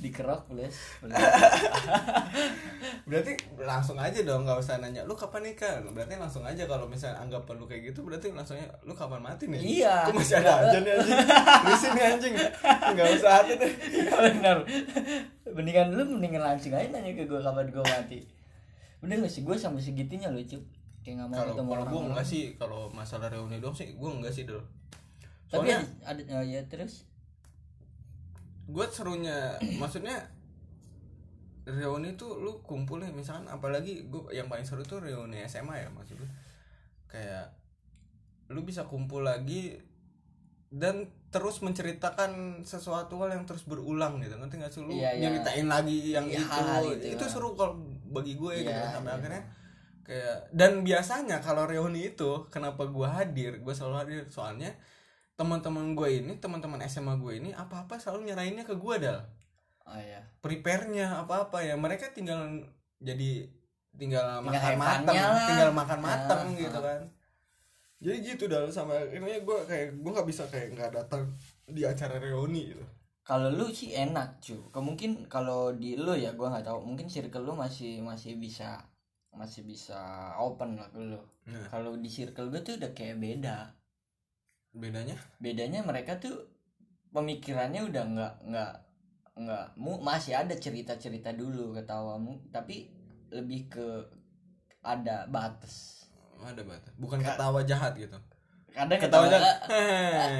Dikerok 0.00 0.48
plus 0.48 0.76
berarti 3.10 3.34
langsung 3.58 3.98
aja 3.98 4.22
dong 4.22 4.46
nggak 4.46 4.62
usah 4.62 4.78
nanya 4.78 5.02
lu 5.02 5.18
kapan 5.18 5.50
nikah? 5.50 5.82
Berarti 5.90 6.14
langsung 6.14 6.46
aja 6.46 6.62
kalau 6.70 6.86
misalnya 6.86 7.18
anggap 7.18 7.42
perlu 7.42 7.66
kayak 7.66 7.90
gitu 7.90 8.06
berarti 8.06 8.30
langsungnya 8.30 8.70
lu 8.86 8.94
kapan 8.94 9.18
mati 9.18 9.50
nih? 9.50 9.58
Iya. 9.58 10.06
Kok 10.06 10.14
masih 10.14 10.38
ada 10.38 10.70
aja 10.70 10.78
nih 10.78 10.92
anjing? 10.94 11.18
Di 11.66 11.74
sini 11.74 12.00
anjing. 12.00 12.34
Nggak 12.94 13.06
usah 13.18 13.32
ada 13.42 13.52
deh. 13.58 13.72
Benar. 14.06 14.58
Mendingan 15.50 15.86
lu 15.98 16.02
mendingan 16.06 16.42
langsung 16.46 16.70
aja 16.70 16.86
nanya 16.94 17.10
ke 17.18 17.26
gue 17.26 17.40
kapan 17.42 17.66
gue 17.66 17.82
mati. 17.82 18.18
Bener 19.02 19.18
gak 19.26 19.32
sih? 19.32 19.42
Gue 19.42 19.58
sampai 19.58 19.82
segitunya 19.82 20.30
lu 20.30 20.46
cup 20.46 20.62
kayak 21.00 21.16
nggak 21.16 21.28
mau 21.32 21.42
ketemu 21.48 21.70
orang 21.72 21.86
gue 21.88 22.02
enggak 22.12 22.26
sih 22.28 22.42
kalau 22.60 22.92
masalah 22.92 23.32
reuni 23.32 23.56
dong 23.56 23.72
sih 23.72 23.96
gue 23.96 24.10
enggak 24.12 24.36
sih 24.36 24.44
dulu 24.44 24.60
tapi 25.50 25.74
ada, 25.74 25.82
ada 26.06 26.22
oh 26.38 26.44
ya 26.46 26.62
terus? 26.70 27.10
Gue 28.70 28.86
serunya 28.86 29.58
maksudnya 29.82 30.30
reuni 31.70 32.18
tuh 32.18 32.42
lu 32.42 32.58
kumpul 32.64 32.98
nih 33.02 33.12
misalkan 33.14 33.46
apalagi 33.46 34.06
gue 34.10 34.32
yang 34.34 34.50
paling 34.50 34.66
seru 34.66 34.82
tuh 34.82 34.98
reuni 35.00 35.42
SMA 35.46 35.86
ya 35.86 35.88
maksud 35.90 36.18
gue 36.18 36.30
kayak 37.06 37.46
lu 38.50 38.66
bisa 38.66 38.86
kumpul 38.86 39.22
lagi 39.22 39.78
dan 40.70 41.10
terus 41.34 41.62
menceritakan 41.62 42.62
sesuatu 42.62 43.18
hal 43.22 43.34
yang 43.34 43.46
terus 43.46 43.66
berulang 43.66 44.22
gitu. 44.22 44.34
Ngerti 44.38 44.54
nggak 44.58 44.70
sih? 44.74 44.82
Lu 44.82 44.90
Iya, 44.94 45.14
iya. 45.18 45.30
nyeritain 45.30 45.66
lagi 45.66 46.14
yang 46.14 46.26
Iya, 46.26 46.42
itu. 46.42 46.50
hal-hal 46.50 46.84
itu, 46.94 47.06
itu. 47.18 47.24
seru 47.26 47.54
kalau 47.58 47.74
bagi 48.10 48.34
gue 48.38 48.66
gitu 48.66 48.70
Iya, 48.70 48.94
sampai 48.94 49.10
iya. 49.14 49.18
akhirnya 49.18 49.42
kayak 50.06 50.36
dan 50.50 50.82
biasanya 50.82 51.36
kalau 51.38 51.66
reuni 51.70 52.10
itu 52.10 52.46
kenapa 52.50 52.86
gue 52.86 53.06
hadir 53.06 53.62
gue 53.62 53.74
selalu 53.74 53.96
hadir. 54.02 54.22
Soalnya 54.30 54.74
teman-teman 55.34 55.94
gue 55.98 56.08
ini 56.22 56.38
teman-teman 56.38 56.82
SMA 56.86 57.18
gue 57.18 57.32
ini 57.42 57.50
apa-apa 57.54 57.98
selalu 57.98 58.30
nyerahinnya 58.30 58.62
ke 58.66 58.74
gue 58.78 58.94
dal 59.00 59.24
oh 59.86 60.00
ya 60.00 60.20
prepare-nya 60.40 61.22
apa-apa 61.22 61.60
ya. 61.64 61.74
Mereka 61.76 62.12
tinggal 62.16 62.64
jadi 63.00 63.44
tinggal, 63.96 64.40
Tinggal 64.44 64.76
makan 64.76 64.76
matang 64.78 65.16
lah. 65.16 65.46
tinggal 65.48 65.70
makan 65.72 66.00
matang 66.00 66.46
Ah, 66.52 66.58
gitu 66.58 66.78
ah. 66.78 66.84
kan. 66.84 67.00
Jadi 68.00 68.16
gitu 68.24 68.44
dal. 68.48 68.64
Sampai 68.72 69.08
akhirnya 69.08 69.40
gue 69.44 69.58
kayak 69.68 69.86
gue 70.00 70.10
nggak 70.10 70.28
bisa 70.28 70.42
kayak 70.48 70.72
nggak 70.72 70.90
datang 70.96 71.28
di 71.68 71.84
acara 71.84 72.16
reuni 72.16 72.72
gitu. 72.72 72.84
Kalau 73.20 73.52
lu 73.52 73.68
sih 73.70 73.92
enak 73.94 74.40
cu. 74.40 74.56
Kemungkin 74.72 75.28
kalau 75.28 75.70
di 75.76 75.94
lu 75.94 76.16
ya 76.16 76.32
gua 76.34 76.50
nggak 76.56 76.66
tahu. 76.66 76.82
Mungkin 76.82 77.06
circle 77.06 77.44
lu 77.46 77.54
masih 77.54 78.00
masih 78.02 78.34
bisa 78.40 78.80
masih 79.30 79.62
bisa 79.62 80.32
open 80.40 80.74
lah 80.80 80.88
ke 80.90 80.98
lu. 80.98 81.20
Nah. 81.46 81.68
Kalau 81.70 81.94
di 81.94 82.10
circle 82.10 82.50
gue 82.50 82.58
tuh 82.64 82.74
udah 82.80 82.90
kayak 82.90 83.20
beda. 83.20 83.70
Bedanya? 84.74 85.14
Bedanya 85.38 85.84
mereka 85.84 86.18
tuh 86.18 86.46
pemikirannya 87.10 87.86
udah 87.90 88.04
nggak 88.06 88.34
nggak 88.50 88.72
nggak 89.40 89.80
mu 89.80 89.96
masih 90.04 90.36
ada 90.36 90.52
cerita 90.60 91.00
cerita 91.00 91.32
dulu 91.32 91.72
ketawamu 91.72 92.52
tapi 92.52 92.92
lebih 93.32 93.70
ke 93.72 93.88
ada 94.84 95.28
batas. 95.28 96.04
Ada 96.40 96.64
batas. 96.64 96.92
Bukan 96.96 97.20
ketawa 97.20 97.60
jahat 97.64 97.92
gitu. 97.96 98.16
Kadang 98.72 99.00
ketawa 99.00 99.28
ketawa 99.28 99.40
jahat. 99.40 99.56
"Heh, 99.68 100.36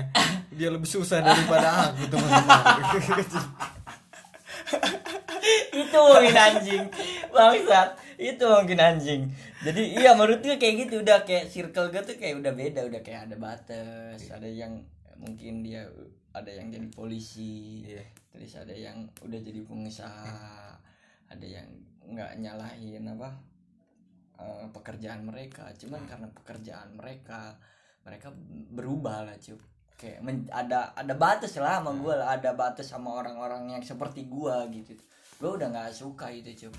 dia 0.57 0.69
lebih 0.73 0.89
susah 0.89 1.21
daripada 1.21 1.69
aku 1.93 2.05
teman-teman. 2.09 2.61
Itu 5.71 5.99
mungkin 5.99 6.37
anjing. 6.37 6.85
Bangsat. 7.33 7.89
Itu 8.21 8.45
mungkin 8.47 8.79
anjing. 8.79 9.23
Jadi 9.61 9.83
iya 9.97 10.17
menurut 10.17 10.41
gue 10.41 10.57
kayak 10.57 10.75
gitu. 10.87 11.03
Udah 11.05 11.25
kayak 11.25 11.49
circle 11.53 11.93
gue 11.93 12.03
tuh 12.05 12.17
kayak 12.17 12.41
udah 12.41 12.53
beda. 12.53 12.81
Udah 12.87 13.01
kayak 13.03 13.31
ada 13.31 13.37
batas. 13.37 14.31
Ada 14.31 14.49
yang 14.49 14.83
mungkin 15.21 15.65
dia 15.65 15.85
ada 16.33 16.51
yang 16.51 16.71
jadi 16.71 16.89
polisi. 16.93 17.85
Iya. 17.87 18.05
Terus 18.31 18.55
ada 18.55 18.73
yang 18.75 19.11
udah 19.27 19.41
jadi 19.43 19.61
pengusaha 19.67 20.39
ada 21.31 21.47
yang 21.47 21.67
nggak 22.11 22.43
nyalahin 22.43 23.07
apa 23.07 23.31
eh, 24.39 24.67
pekerjaan 24.75 25.23
mereka. 25.23 25.71
Cuman 25.79 26.03
karena 26.11 26.27
pekerjaan 26.35 26.99
mereka 26.99 27.55
mereka 28.03 28.35
berubah 28.75 29.27
lah 29.31 29.37
cuy. 29.39 29.59
Kayak 30.01 30.21
men- 30.25 30.51
ada 30.51 30.97
ada 30.97 31.15
batas 31.15 31.55
lah 31.61 31.79
sama 31.79 31.93
gue 31.95 32.15
lah. 32.17 32.29
Ada 32.35 32.51
batas 32.57 32.91
sama 32.91 33.15
orang-orang 33.21 33.79
yang 33.79 33.85
seperti 33.85 34.27
gue 34.27 34.57
gitu. 34.75 34.97
Gue 35.39 35.51
udah 35.61 35.71
nggak 35.71 35.95
suka 35.95 36.33
itu 36.35 36.67
cuy. 36.67 36.75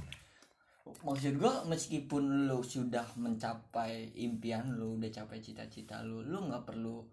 Maksud 0.82 1.38
gue 1.38 1.54
meskipun 1.70 2.50
lu 2.50 2.60
sudah 2.66 3.06
mencapai 3.16 4.12
impian 4.18 4.76
lu 4.76 4.98
udah 4.98 5.14
capai 5.14 5.40
cita-cita 5.40 6.02
lu 6.02 6.26
lu 6.26 6.50
nggak 6.50 6.66
perlu 6.68 7.06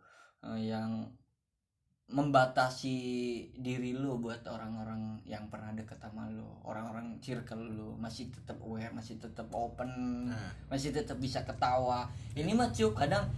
eh, 0.42 0.72
yang 0.72 1.04
membatasi 2.08 2.96
diri 3.52 3.92
lu 3.92 4.16
buat 4.16 4.40
orang-orang 4.48 5.20
yang 5.28 5.44
pernah 5.52 5.76
deket 5.76 6.00
sama 6.00 6.24
lu. 6.32 6.48
Orang-orang 6.64 7.20
circle 7.20 7.60
lu 7.60 7.92
masih 8.00 8.32
tetap 8.32 8.56
aware 8.64 8.88
masih 8.90 9.20
tetap 9.20 9.44
open 9.52 9.88
Nah. 10.32 10.52
masih 10.72 10.88
tetap 10.90 11.20
bisa 11.20 11.44
ketawa. 11.44 12.08
Ini 12.32 12.48
mah 12.56 12.72
cuy 12.72 12.88
kadang 12.96 13.28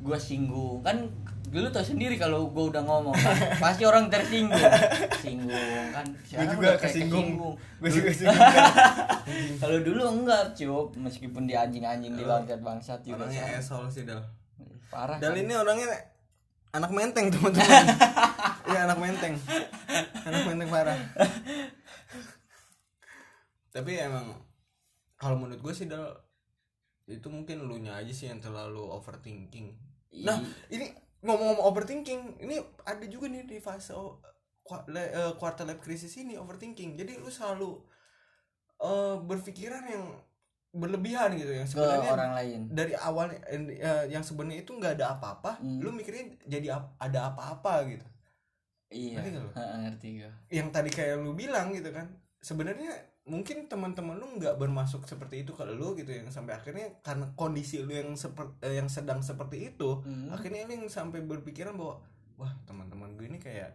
gue 0.00 0.14
singgung. 0.14 0.86
Kan 0.86 1.10
dulu 1.50 1.66
tau 1.66 1.82
sendiri 1.82 2.14
kalau 2.14 2.46
gue 2.46 2.62
udah 2.70 2.78
ngomong 2.78 3.10
kan, 3.10 3.34
pasti 3.64 3.82
orang 3.82 4.06
tersinggung. 4.06 4.70
Singgung 5.18 5.90
kan 5.90 6.06
gue 6.06 6.46
juga 6.46 6.78
kesinggung. 6.78 7.26
kesinggung. 7.26 7.54
gue 7.82 7.90
juga 7.90 8.06
kesinggung. 8.14 8.38
Kalau 9.62 9.78
dulu 9.82 10.02
enggak 10.22 10.42
cuy. 10.54 10.82
Meskipun 10.94 11.42
di 11.50 11.58
anjing-anjing 11.58 12.14
di 12.14 12.22
bangsat 12.22 12.62
bangsat 12.62 13.00
juga 13.02 13.26
orangnya 13.26 13.58
asshole 13.58 13.90
sih 13.90 14.06
dal 14.06 14.22
parah 14.90 15.18
Dal 15.18 15.34
kan? 15.34 15.42
ini 15.42 15.54
orangnya 15.54 15.86
anak 16.70 16.90
menteng 16.90 17.26
teman-teman. 17.30 17.86
Iya 18.70 18.86
anak 18.86 19.02
menteng, 19.02 19.34
anak 20.22 20.42
menteng 20.46 20.70
parah. 20.70 20.94
Tapi 23.70 23.98
emang 23.98 24.30
kalau 25.14 25.34
menurut 25.38 25.58
gue 25.58 25.74
sih 25.74 25.86
dal 25.90 26.06
itu 27.10 27.26
mungkin 27.26 27.66
lu 27.66 27.82
nya 27.82 27.98
aja 27.98 28.14
sih 28.14 28.30
yang 28.30 28.38
terlalu 28.38 28.78
overthinking. 28.78 29.74
Nah 30.22 30.38
ini 30.70 30.86
ngomong-ngomong 31.26 31.66
overthinking, 31.66 32.38
ini 32.40 32.62
ada 32.86 33.02
juga 33.10 33.26
nih 33.26 33.42
di 33.42 33.58
fase 33.58 33.90
o- 33.90 34.22
kwa- 34.62 34.86
le- 34.86 35.10
eh, 35.10 35.32
quarter 35.34 35.66
life 35.66 35.82
crisis 35.82 36.14
ini 36.14 36.38
overthinking. 36.38 36.94
Jadi 36.94 37.18
lu 37.18 37.26
selalu 37.26 37.82
eh, 38.80 39.16
berpikiran 39.18 39.84
yang 39.90 40.04
berlebihan 40.70 41.34
gitu 41.34 41.50
yang 41.50 41.66
sebenarnya 41.66 42.10
orang 42.10 42.32
lain 42.38 42.60
dari 42.70 42.94
awal 42.94 43.26
eh, 43.30 44.06
yang 44.06 44.22
sebenarnya 44.22 44.62
itu 44.62 44.70
nggak 44.70 44.94
ada 44.96 45.18
apa-apa 45.18 45.58
Hmm. 45.58 45.82
lu 45.82 45.90
mikirnya 45.90 46.38
jadi 46.46 46.78
ap- 46.78 46.94
ada 46.96 47.34
apa-apa 47.34 47.90
gitu 47.90 48.06
iya 48.88 49.18
Ngerti 49.18 49.30
nggak 49.30 49.42
lu? 49.42 49.50
Heeh, 49.54 49.76
ngerti 49.82 50.08
gue 50.16 50.30
yang 50.50 50.68
tadi 50.70 50.90
kayak 50.90 51.18
lu 51.18 51.34
bilang 51.34 51.74
gitu 51.74 51.90
kan 51.90 52.06
sebenarnya 52.38 52.90
mungkin 53.26 53.66
teman-teman 53.66 54.16
lu 54.16 54.38
nggak 54.38 54.56
bermasuk 54.56 55.06
seperti 55.06 55.42
itu 55.42 55.52
kalau 55.52 55.74
lu 55.74 55.94
gitu 55.94 56.10
yang 56.10 56.30
sampai 56.30 56.54
akhirnya 56.54 56.98
karena 57.02 57.30
kondisi 57.34 57.82
lu 57.82 57.90
yang 57.90 58.14
seperti 58.14 58.54
yang 58.64 58.86
sedang 58.86 59.20
seperti 59.20 59.70
itu 59.70 60.02
Hmm. 60.02 60.30
akhirnya 60.30 60.66
lu 60.66 60.74
yang 60.74 60.88
sampai 60.88 61.18
berpikiran 61.20 61.74
bahwa 61.74 61.98
wah 62.38 62.52
teman-teman 62.64 63.10
gue 63.14 63.26
ini 63.26 63.38
kayak 63.38 63.74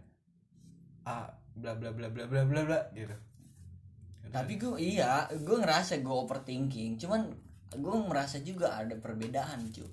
ah 1.03 1.27
bla 1.53 1.75
bla 1.75 1.91
bla 1.91 2.07
bla 2.07 2.25
bla 2.25 2.41
bla 2.43 2.61
bla 2.63 2.79
gitu 2.91 3.13
tapi 4.31 4.57
gue 4.61 4.77
iya 4.79 5.27
gue 5.31 5.57
ngerasa 5.57 5.99
gue 5.99 6.15
overthinking. 6.15 7.01
Cuman 7.01 7.29
gue 7.75 7.95
merasa 8.07 8.39
juga 8.39 8.77
ada 8.77 8.95
perbedaan 8.95 9.69
cuy 9.73 9.91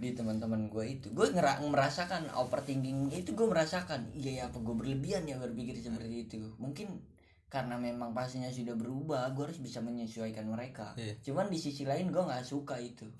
di 0.00 0.16
teman-teman 0.16 0.72
gue 0.72 0.84
itu. 0.96 1.06
Gue 1.12 1.28
ngera 1.28 1.60
merasakan 1.60 2.32
overthinking 2.32 3.12
itu 3.12 3.36
gue 3.36 3.44
merasakan 3.44 4.08
iya 4.16 4.30
ya 4.32 4.42
apa 4.48 4.56
gue 4.58 4.74
berlebihan 4.74 5.28
ya 5.28 5.36
berpikir 5.36 5.76
seperti 5.76 6.24
itu. 6.24 6.40
Mungkin 6.56 7.00
karena 7.50 7.74
memang 7.76 8.14
pastinya 8.14 8.46
sudah 8.46 8.78
berubah 8.78 9.34
gue 9.34 9.50
harus 9.50 9.58
bisa 9.58 9.82
menyesuaikan 9.82 10.46
mereka. 10.46 10.94
Iya. 10.94 11.18
cuman 11.20 11.50
di 11.50 11.58
sisi 11.58 11.82
lain 11.82 12.14
gue 12.14 12.22
nggak 12.22 12.46
suka 12.46 12.78
itu 12.78 13.10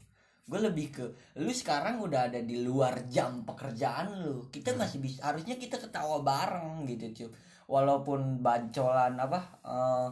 gue 0.50 0.60
lebih 0.60 0.86
ke 0.90 1.06
lu 1.38 1.54
sekarang 1.54 2.02
udah 2.02 2.26
ada 2.26 2.42
di 2.42 2.58
luar 2.66 3.06
jam 3.06 3.46
pekerjaan 3.46 4.26
lu. 4.26 4.50
Kita 4.50 4.74
masih 4.74 4.98
bisa 4.98 5.22
harusnya 5.30 5.54
kita 5.54 5.78
ketawa 5.78 6.18
bareng 6.26 6.90
gitu 6.90 7.06
cuy 7.14 7.30
walaupun 7.70 8.42
bancolan 8.42 9.14
apa 9.14 9.40
eh 9.62 10.08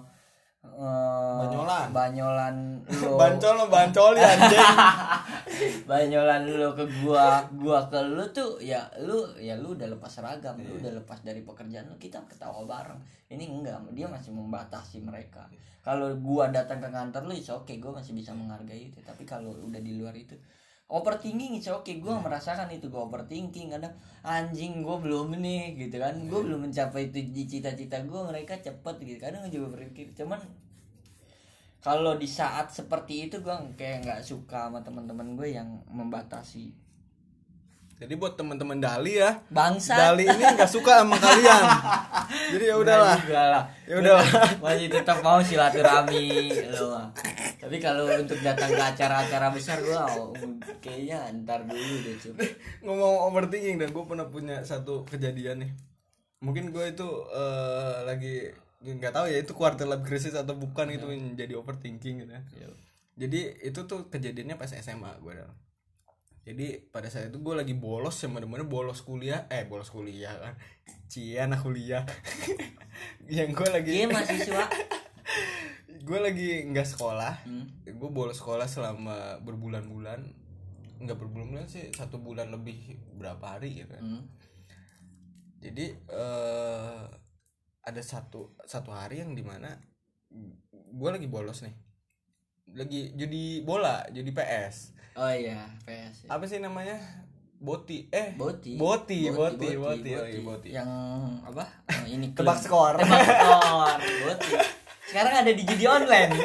Banyolan. 0.79 1.87
banyolan 1.95 2.57
lo 3.03 3.15
bancol 3.21 3.55
lo 3.59 3.67
bancol 3.71 4.13
ya 4.19 4.27
anjing. 4.27 4.69
Banyolan 5.91 6.47
lu 6.47 6.71
ke 6.75 6.85
gua 7.03 7.43
gua 7.55 7.83
ke 7.91 7.99
lu 7.99 8.23
tuh 8.31 8.59
ya 8.63 8.83
lu 9.03 9.23
ya 9.39 9.55
lu 9.59 9.75
udah 9.75 9.87
lepas 9.91 10.11
seragam 10.11 10.55
lu 10.59 10.67
Iya. 10.67 10.79
udah 10.83 10.93
lepas 11.03 11.19
dari 11.23 11.43
pekerjaan 11.43 11.87
lu 11.87 11.97
kita 11.99 12.19
ketawa 12.27 12.63
bareng. 12.67 12.99
Ini 13.31 13.45
enggak 13.47 13.79
dia 13.95 14.07
masih 14.11 14.35
membatasi 14.35 15.03
mereka. 15.03 15.47
Kalau 15.83 16.11
gua 16.19 16.51
datang 16.51 16.83
ke 16.83 16.91
kantor 16.91 17.23
lu 17.31 17.35
oke 17.35 17.73
gua 17.79 17.93
masih 17.99 18.13
bisa 18.19 18.31
menghargai 18.35 18.91
itu. 18.91 18.99
Tapi 19.03 19.23
kalau 19.27 19.55
udah 19.55 19.81
di 19.83 19.95
luar 19.99 20.15
itu 20.15 20.35
overthinking 20.89 21.61
is 21.61 21.69
oke 21.69 21.85
Iya. 21.85 22.01
gua 22.01 22.17
merasakan 22.19 22.73
itu 22.73 22.89
gua 22.89 23.05
overthinking 23.07 23.69
kadang 23.69 23.93
anjing 24.25 24.81
gua 24.81 24.97
belum 24.97 25.37
nih 25.37 25.77
gitu 25.77 26.01
kan 26.01 26.17
Iya. 26.17 26.29
gua 26.33 26.41
belum 26.49 26.61
mencapai 26.69 27.13
itu 27.13 27.21
di 27.29 27.45
cita-cita 27.45 28.01
gua 28.09 28.33
mereka 28.33 28.57
cepet 28.57 28.97
gitu 29.05 29.19
kadang 29.21 29.45
juga 29.53 29.77
berpikir 29.77 30.17
cuman 30.17 30.41
kalau 31.79 32.19
di 32.19 32.27
saat 32.27 32.75
seperti 32.75 33.31
itu 33.31 33.39
gue 33.39 33.55
kayak 33.79 34.03
nggak 34.03 34.21
suka 34.27 34.67
sama 34.67 34.83
teman-teman 34.83 35.39
gue 35.39 35.55
yang 35.55 35.79
membatasi 35.87 36.75
jadi 37.99 38.15
buat 38.15 38.39
teman-teman 38.39 38.79
Dali 38.79 39.19
ya 39.19 39.43
bangsa 39.51 39.99
Dali 39.99 40.23
ini 40.23 40.39
nggak 40.39 40.71
suka 40.71 41.03
sama 41.03 41.19
kalian. 41.25 41.63
Jadi 42.55 42.65
ya 42.71 42.77
udahlah. 42.79 43.19
Lah. 43.27 43.65
Ya 43.91 43.95
udahlah. 43.99 44.27
masih 44.63 44.87
tetap 44.87 45.19
mau 45.19 45.43
silaturahmi 45.43 46.55
lo 46.79 46.95
mah. 46.95 47.11
tapi 47.59 47.83
kalau 47.83 48.07
untuk 48.07 48.39
datang 48.39 48.71
ke 48.71 48.79
acara-acara 48.79 49.51
besar 49.51 49.83
gue 49.83 49.99
oh, 49.99 50.31
kayaknya 50.79 51.27
ntar 51.43 51.67
dulu 51.67 51.95
deh 52.07 52.15
cuy 52.23 52.33
ngomong 52.87 53.35
overthinking 53.35 53.83
dan 53.83 53.91
gue 53.91 54.05
pernah 54.07 54.31
punya 54.31 54.63
satu 54.63 55.03
kejadian 55.03 55.67
nih. 55.67 55.71
Mungkin 56.39 56.71
gue 56.71 56.95
itu 56.95 57.09
eh, 57.35 58.07
lagi 58.07 58.55
nggak 58.79 59.11
tahu 59.11 59.27
ya 59.27 59.43
itu 59.43 59.53
quarter 59.59 59.91
life 59.91 60.07
crisis 60.07 60.39
atau 60.39 60.55
bukan 60.55 60.87
itu 60.95 61.03
yang 61.11 61.35
jadi 61.35 61.59
overthinking 61.59 62.23
gitu 62.23 62.31
ya. 62.31 62.71
jadi 63.19 63.59
itu 63.67 63.91
tuh 63.91 64.07
kejadiannya 64.07 64.55
pas 64.55 64.71
SMA 64.71 65.19
gue 65.19 65.35
dah 65.35 65.51
jadi 66.49 66.81
pada 66.89 67.13
saat 67.13 67.29
itu 67.29 67.45
gue 67.45 67.53
lagi 67.53 67.77
bolos 67.77 68.17
sama 68.17 68.41
mana 68.41 68.65
bolos 68.65 69.05
kuliah. 69.05 69.45
Eh 69.53 69.69
bolos 69.69 69.93
kuliah 69.93 70.33
kan. 70.33 70.57
Cie 71.13 71.37
anak 71.37 71.61
kuliah. 71.61 72.09
Yang 73.29 73.53
gue 73.53 73.69
lagi 73.69 73.91
dia 73.93 74.09
mahasiswa. 74.09 74.65
Gue 76.09 76.25
lagi 76.25 76.65
nggak 76.73 76.89
sekolah. 76.89 77.45
Hmm. 77.45 77.69
gue 77.85 78.09
bolos 78.09 78.41
sekolah 78.41 78.65
selama 78.65 79.45
berbulan-bulan. 79.45 80.25
Nggak 81.05 81.21
berbulan-bulan 81.21 81.69
sih 81.69 81.93
satu 81.93 82.17
bulan 82.17 82.49
lebih 82.49 82.97
berapa 83.13 83.45
hari 83.45 83.85
gitu 83.85 83.93
kan 83.93 84.03
Hmm. 84.03 84.25
jadi 85.61 85.91
eh 85.95 87.03
ada 87.85 88.01
satu 88.01 88.57
satu 88.65 88.89
hari 88.95 89.21
yang 89.21 89.37
di 89.37 89.45
mana 89.45 89.69
gue 90.73 91.11
lagi 91.13 91.29
bolos 91.29 91.61
nih. 91.61 91.77
Lagi 92.73 93.13
jadi 93.13 93.61
bola 93.69 94.09
jadi 94.09 94.33
PS 94.33 94.98
oh 95.19 95.33
iya 95.35 95.67
PS 95.83 96.25
ya. 96.25 96.29
apa 96.31 96.45
sih 96.47 96.63
namanya 96.63 96.95
boti 97.59 98.07
eh 98.15 98.39
Boti. 98.39 98.79
boti 98.79 99.27
boti 99.35 99.75
boti, 99.75 100.11
oh 100.15 100.23
iya, 100.23 100.41
boti. 100.47 100.69
Yang 100.71 100.91
apa? 101.43 101.65
Eh, 101.91 102.15
ini 102.15 102.31
Tebak 102.39 102.55
skor. 102.63 102.95
Tebak 103.03 103.19
skor. 103.27 103.99
Boti. 103.99 104.51
Sekarang 105.11 105.43
ada 105.43 105.51
di 105.51 105.67
judi 105.67 105.83
online. 105.91 106.39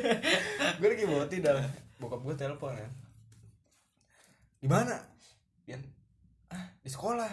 gue 0.80 0.88
lagi 0.88 1.04
boti 1.04 1.44
dah 1.44 1.60
bokap 1.98 2.24
gue 2.24 2.34
telepon 2.38 2.72
ya 2.78 2.88
di 4.58 4.66
mana 4.66 4.94
ah 6.48 6.64
di 6.80 6.90
sekolah 6.90 7.30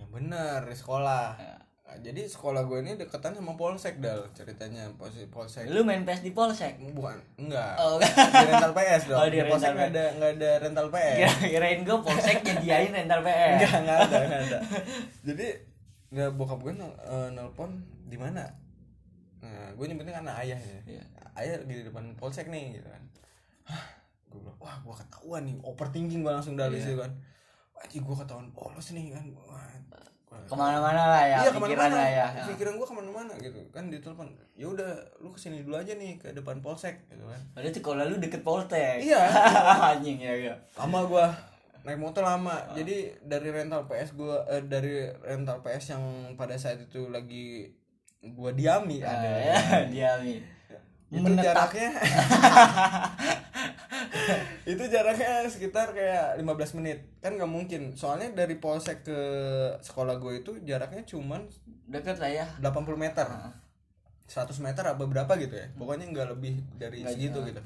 yang 0.00 0.10
benar 0.10 0.64
di 0.64 0.76
sekolah 0.78 1.36
Ya. 1.36 1.67
Nah, 1.88 1.96
jadi 1.98 2.20
sekolah 2.22 2.62
gue 2.62 2.78
ini 2.78 2.92
deketan 2.94 3.32
sama 3.32 3.56
polsek 3.56 3.96
dal 3.98 4.28
ceritanya. 4.30 4.92
Posisi 4.92 5.24
polsek. 5.26 5.64
Lu 5.66 5.80
main 5.82 6.04
PS 6.04 6.20
di 6.20 6.30
Polsek. 6.30 6.76
bukan 6.92 7.16
enggak. 7.38 7.80
Oh, 7.80 7.96
di 7.96 8.04
rental 8.44 8.72
PS 8.72 9.02
dong. 9.08 9.18
Oh, 9.18 9.26
di 9.26 9.34
di 9.34 9.42
polsek 9.42 9.72
rental 9.72 9.80
nggak 9.80 9.90
ada 9.90 10.04
nggak 10.12 10.30
ada 10.34 10.50
rental 10.60 10.86
PS 10.88 11.16
Kira 11.16 11.32
kirain 11.48 11.80
gue 11.82 11.98
Polsek 11.98 12.36
nyediain 12.38 12.92
rental 12.92 13.20
PS. 13.22 13.56
enggak 13.56 13.72
enggak 13.80 13.98
ada 13.98 14.16
enggak 14.20 14.40
ada. 14.44 14.58
Jadi 15.32 15.46
nggak 16.08 16.30
bokap 16.34 16.60
gue 16.60 16.72
nel- 16.72 17.00
eh, 17.02 17.28
nelpon 17.32 17.70
di 18.04 18.16
mana? 18.16 18.44
Nah 19.40 19.72
gue 19.72 19.84
nyebutin 19.86 20.12
karena 20.14 20.32
ayah 20.38 20.60
ya. 20.60 20.78
Iya. 20.86 21.04
ayah 21.36 21.56
di 21.62 21.80
depan 21.82 22.12
polsek 22.14 22.46
nih 22.46 22.76
gitu 22.76 22.88
kan. 22.90 23.00
Hah, 23.64 23.84
gue 24.28 24.36
bilang 24.38 24.60
wah 24.60 24.76
gue 24.76 24.92
ketahuan 24.94 25.40
nih 25.42 25.56
overthinking 25.62 26.20
gue 26.20 26.32
langsung 26.34 26.52
dari 26.52 26.76
Iya. 26.76 26.84
situ 26.84 27.00
kan. 27.00 27.12
Wah 27.72 27.84
gue 27.86 28.16
ketahuan 28.18 28.52
polos 28.52 28.92
nih 28.92 29.08
kan. 29.10 29.24
Wah, 29.32 29.72
Ke 30.28 30.54
mana-mana 30.54 31.02
lah 31.08 31.24
ya 31.24 31.36
iya 31.40 31.50
pikiran 31.52 31.90
lah 31.90 32.08
ya. 32.08 32.26
pikiran 32.48 32.72
gue 32.76 32.86
ke 32.86 32.94
mana-mana 32.96 33.32
gitu 33.36 33.60
kan 33.68 33.88
di 33.88 33.96
telepon 33.98 34.28
ya 34.52 34.64
udah 34.64 34.90
lu 35.20 35.28
ke 35.28 35.38
sini 35.38 35.60
dulu 35.60 35.76
aja 35.76 35.92
nih 35.92 36.16
ke 36.16 36.32
depan 36.32 36.60
polsek 36.60 37.04
gitu 37.08 37.24
kan 37.24 37.40
Padahal 37.52 37.72
sekolah 37.72 38.04
lu 38.06 38.16
deket 38.16 38.40
Polsek. 38.40 39.00
Iya. 39.00 39.20
Anjing 39.96 40.18
ya 40.18 40.32
ya. 40.34 40.54
lama 40.76 41.04
gua 41.04 41.26
naik 41.82 41.96
motor 41.96 42.20
lama 42.20 42.52
jadi 42.72 43.16
dari 43.22 43.48
rental 43.48 43.84
PS 43.84 44.12
gua 44.12 44.44
eh, 44.46 44.60
dari 44.60 45.08
rental 45.20 45.60
PS 45.60 45.92
yang 45.92 46.04
pada 46.34 46.52
saat 46.54 46.80
itu 46.80 47.08
lagi 47.08 47.70
gua 48.34 48.52
diami 48.52 49.00
Ah, 49.00 49.14
ada 49.14 49.30
ya, 49.38 49.56
dia 49.92 50.10
Mi. 50.20 50.36
Itu 51.08 51.24
Menetap. 51.24 51.44
jaraknya. 51.72 51.90
Itu 54.68 54.84
jaraknya 54.92 55.48
sekitar 55.48 55.96
kayak 55.96 56.36
15 56.44 56.76
menit. 56.76 57.00
Kan 57.24 57.40
nggak 57.40 57.48
mungkin. 57.48 57.96
Soalnya 57.96 58.36
dari 58.36 58.60
polsek 58.60 59.00
ke 59.08 59.18
sekolah 59.80 60.20
gue 60.20 60.44
itu 60.44 60.60
jaraknya 60.68 61.02
cuman 61.08 61.48
Deket 61.88 62.20
lah 62.20 62.28
ya. 62.28 62.46
80 62.60 63.00
meter. 63.00 63.24
Ah. 63.24 63.56
100 64.28 64.52
meter 64.60 64.84
apa 64.84 65.00
berapa 65.08 65.32
gitu 65.40 65.56
ya. 65.56 65.72
Pokoknya 65.80 66.12
nggak 66.12 66.28
lebih 66.36 66.60
dari 66.76 67.00
Nggak 67.00 67.16
segitu 67.16 67.38
gitu. 67.48 67.62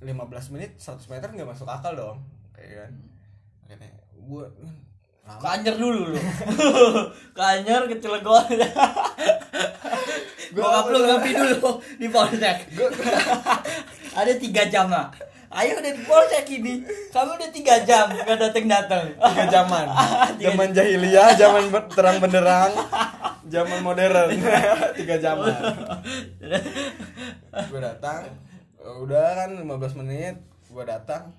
15 0.00 0.16
menit 0.56 0.80
100 0.80 1.04
meter 1.12 1.28
nggak 1.36 1.48
masuk 1.52 1.68
akal 1.68 1.92
dong. 1.92 2.18
Kayak 2.56 2.88
kan? 2.88 2.92
Akhirnya 3.68 3.92
gue 4.16 4.44
Kanyer 5.24 5.74
dulu 5.78 6.16
lu. 6.16 6.20
Kanyer 7.38 7.82
ke 7.86 7.96
Cilegon. 8.02 8.46
Gua 10.50 10.66
Gua 10.66 10.70
apa 10.82 10.88
lu 10.90 10.98
tuh? 10.98 11.04
ngopi 11.06 11.30
dulu 11.30 11.70
di 11.96 12.06
Polsek. 12.10 12.58
Ada 14.18 14.32
tiga 14.36 14.66
jam 14.66 14.90
lah. 14.90 15.06
Ayo 15.50 15.78
udah 15.78 15.92
di 15.94 16.02
Polsek 16.02 16.46
ini. 16.50 16.82
Kamu 17.10 17.38
udah 17.38 17.50
tiga 17.50 17.78
jam 17.86 18.10
gak 18.10 18.38
dateng 18.38 18.66
dateng. 18.66 19.04
tiga 19.14 19.44
zaman 19.50 19.86
Tiga 20.38 20.50
zaman 20.50 20.68
jahiliyah 20.74 21.28
zaman 21.38 21.62
terang 21.90 22.18
benderang 22.18 22.70
zaman 23.50 23.82
modern 23.82 24.30
tiga 24.94 25.18
zaman 25.18 25.50
gue 27.50 27.80
datang 27.82 28.30
udah 28.78 29.26
kan 29.34 29.50
15 29.58 29.98
menit 29.98 30.38
gue 30.70 30.84
datang 30.86 31.34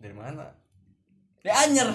dari 0.00 0.16
mana 0.16 0.56
Dia 1.44 1.52
anyer. 1.68 1.92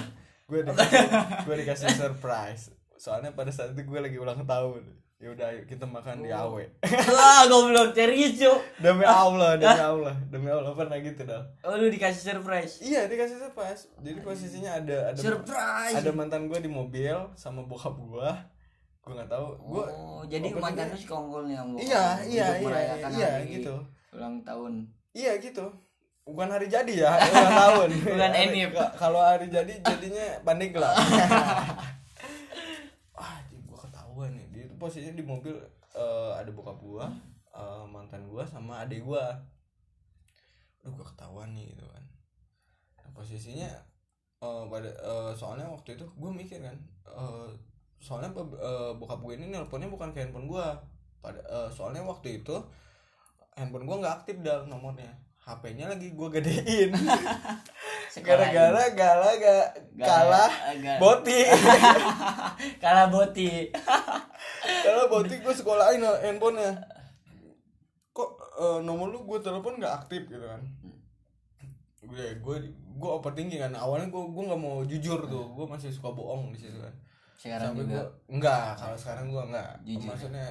Gue 0.54 0.62
dikasih 0.64 1.02
gue 1.46 1.56
dikasih 1.58 1.88
surprise. 1.92 2.64
Soalnya 2.96 3.32
pada 3.32 3.50
saat 3.50 3.74
itu 3.74 3.82
gue 3.84 4.00
lagi 4.00 4.16
ulang 4.16 4.46
tahun. 4.46 4.86
Ya 5.18 5.32
udah 5.32 5.46
ayo 5.50 5.64
kita 5.64 5.88
makan 5.88 6.20
di 6.20 6.30
Oh. 6.30 6.52
awe 6.52 6.64
Wah 6.84 7.48
goblok 7.48 7.92
serius 7.92 8.36
cuk. 8.36 8.60
demi 8.78 9.08
Allah 9.24 9.56
demi 9.56 9.80
Allah. 9.82 10.16
Demi 10.28 10.48
Allah 10.48 10.72
pernah 10.74 11.00
gitu 11.00 11.24
dah. 11.24 11.40
Oh 11.62 11.74
lu 11.74 11.88
dikasih 11.88 12.20
surprise. 12.30 12.84
iya 12.84 13.08
dikasih 13.08 13.40
surprise. 13.40 13.88
Jadi 13.98 14.20
posisinya 14.20 14.78
ada 14.78 15.10
ada 15.10 15.18
Surprise. 15.18 15.96
ada 15.96 16.12
mantan 16.12 16.46
gue 16.46 16.60
di 16.60 16.68
mobil 16.68 17.16
sama 17.34 17.64
bokap 17.64 17.96
gue 17.96 18.30
gue 19.00 19.14
nggak 19.14 19.32
tahu. 19.32 19.48
Gue 19.64 19.84
Oh, 19.86 20.22
jadi 20.24 20.48
mantan 20.54 20.88
lu 20.88 20.98
si 20.98 21.08
kongkolnya 21.08 21.56
yang 21.58 21.70
iya 21.78 22.04
iya 22.22 22.48
iya 22.60 22.80
iya 23.10 23.30
hari 23.40 23.64
gitu. 23.64 23.76
ulang 24.12 24.44
tahun. 24.44 24.92
iya 25.12 25.40
gitu 25.40 25.72
bukan 26.24 26.48
hari 26.48 26.72
jadi 26.72 26.94
ya 27.08 27.12
ulang 27.32 27.52
tahun. 27.52 27.90
Bukan 28.00 28.32
enif. 28.32 28.72
ka- 28.72 28.96
kalau 28.96 29.20
hari 29.20 29.52
jadi 29.52 29.76
jadinya 29.84 30.40
pandeglang 30.48 30.96
ah 33.20 33.38
gue 33.52 33.80
ketahuan 33.80 34.32
nih. 34.36 34.46
Dia 34.52 34.64
itu 34.72 34.76
posisinya 34.80 35.16
di 35.20 35.26
mobil 35.26 35.56
eh, 35.94 36.32
ada 36.34 36.50
bokap 36.50 36.80
gua 36.80 37.12
eh, 37.54 37.84
mantan 37.88 38.26
gua 38.32 38.44
sama 38.48 38.84
adik 38.88 39.04
gua. 39.04 39.36
Aduh 40.84 40.92
gue 40.96 41.06
ketahuan 41.06 41.52
nih 41.56 41.76
gitu 41.76 41.86
kan. 41.88 42.04
Nah, 43.00 43.08
posisinya 43.16 43.70
eh, 44.44 44.64
pada 44.72 44.90
eh, 44.90 45.32
soalnya 45.36 45.68
waktu 45.68 46.00
itu 46.00 46.06
gue 46.08 46.32
mikir 46.32 46.60
kan 46.64 46.76
eh, 47.08 47.50
soalnya 48.00 48.32
eh, 48.36 48.92
bokap 48.96 49.20
gue 49.24 49.34
ini 49.40 49.52
nelponnya 49.52 49.88
bukan 49.88 50.12
ke 50.12 50.24
handphone 50.24 50.48
gue 50.48 50.66
pada 51.24 51.40
eh, 51.40 51.70
soalnya 51.72 52.04
waktu 52.04 52.44
itu 52.44 52.56
handphone 53.56 53.88
gue 53.88 53.96
nggak 54.04 54.16
aktif 54.24 54.36
dalam 54.44 54.68
nomornya 54.68 55.08
HP-nya 55.44 55.92
lagi 55.92 56.16
gue 56.16 56.30
gedein. 56.32 56.96
Gara-gara 58.28 58.84
gala 58.96 59.32
gak 59.36 59.66
Gak- 60.00 60.08
kalah 60.08 60.52
boti. 60.96 61.40
Kalah 62.84 63.08
boti. 63.12 63.68
Kalah 64.64 65.06
boti 65.12 65.36
gue 65.44 65.52
sekolahin 65.52 66.00
handphonenya. 66.00 66.80
Kok 68.16 68.30
eh, 68.56 68.80
nomor 68.88 69.12
lu 69.12 69.28
gue 69.28 69.44
telepon 69.44 69.84
nggak 69.84 70.08
aktif 70.08 70.32
gitu 70.32 70.48
kan? 70.48 70.64
Gue 72.08 72.40
gue 72.40 72.56
gue 72.72 73.10
overthinking 73.12 73.60
kan. 73.60 73.74
Awalnya 73.76 74.08
gue 74.08 74.24
gue 74.24 74.44
nggak 74.48 74.62
mau 74.64 74.80
jujur 74.88 75.28
tuh. 75.28 75.52
Gue 75.52 75.66
masih 75.68 75.92
suka 75.92 76.16
bohong 76.16 76.56
di 76.56 76.64
situ 76.64 76.80
kan. 76.80 76.96
Sekarang 77.36 77.76
sampai 77.76 77.84
juga? 77.84 77.92
gue 77.92 78.04
enggak 78.32 78.80
kalau 78.80 78.96
sekarang 78.96 79.28
gue 79.28 79.44
enggak. 79.44 79.72
Jujur. 79.84 80.08
maksudnya 80.08 80.48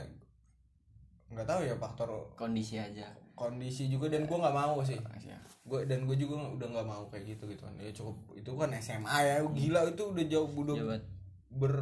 nggak 1.33 1.49
tahu 1.49 1.65
ya 1.65 1.73
faktor 1.81 2.13
kondisi 2.37 2.77
aja 2.77 3.09
kondisi 3.33 3.89
juga 3.89 4.13
dan 4.13 4.25
gue 4.25 4.37
nggak 4.37 4.57
mau 4.57 4.79
sih. 4.83 4.99
Ya. 5.23 5.39
gue 5.63 5.87
dan 5.87 6.11
gue 6.11 6.19
juga 6.19 6.43
udah 6.51 6.69
nggak 6.75 6.87
mau 6.87 7.07
kayak 7.09 7.37
gitu 7.37 7.47
gitu. 7.47 7.63
Kan 7.63 7.75
ya 7.79 7.91
cukup 7.95 8.17
itu 8.35 8.51
kan 8.53 8.71
SMA 8.79 9.17
ya. 9.23 9.35
Gila 9.47 9.81
itu 9.89 10.03
udah 10.11 10.25
jauh 10.27 10.51
udah 10.51 10.75
Ya, 10.75 10.85
ber 11.53 11.75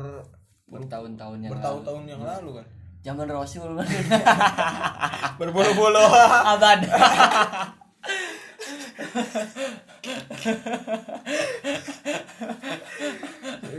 bertahun-tahun 0.71 1.39
yang 1.43 1.53
bertahun-tahun 1.57 2.03
yang 2.07 2.21
lalu. 2.23 2.31
lalu 2.31 2.51
kan. 2.63 2.67
Zaman 3.01 3.27
Rasul. 3.33 3.73
Berbolo-bolo 5.41 6.05
abad. 6.53 6.81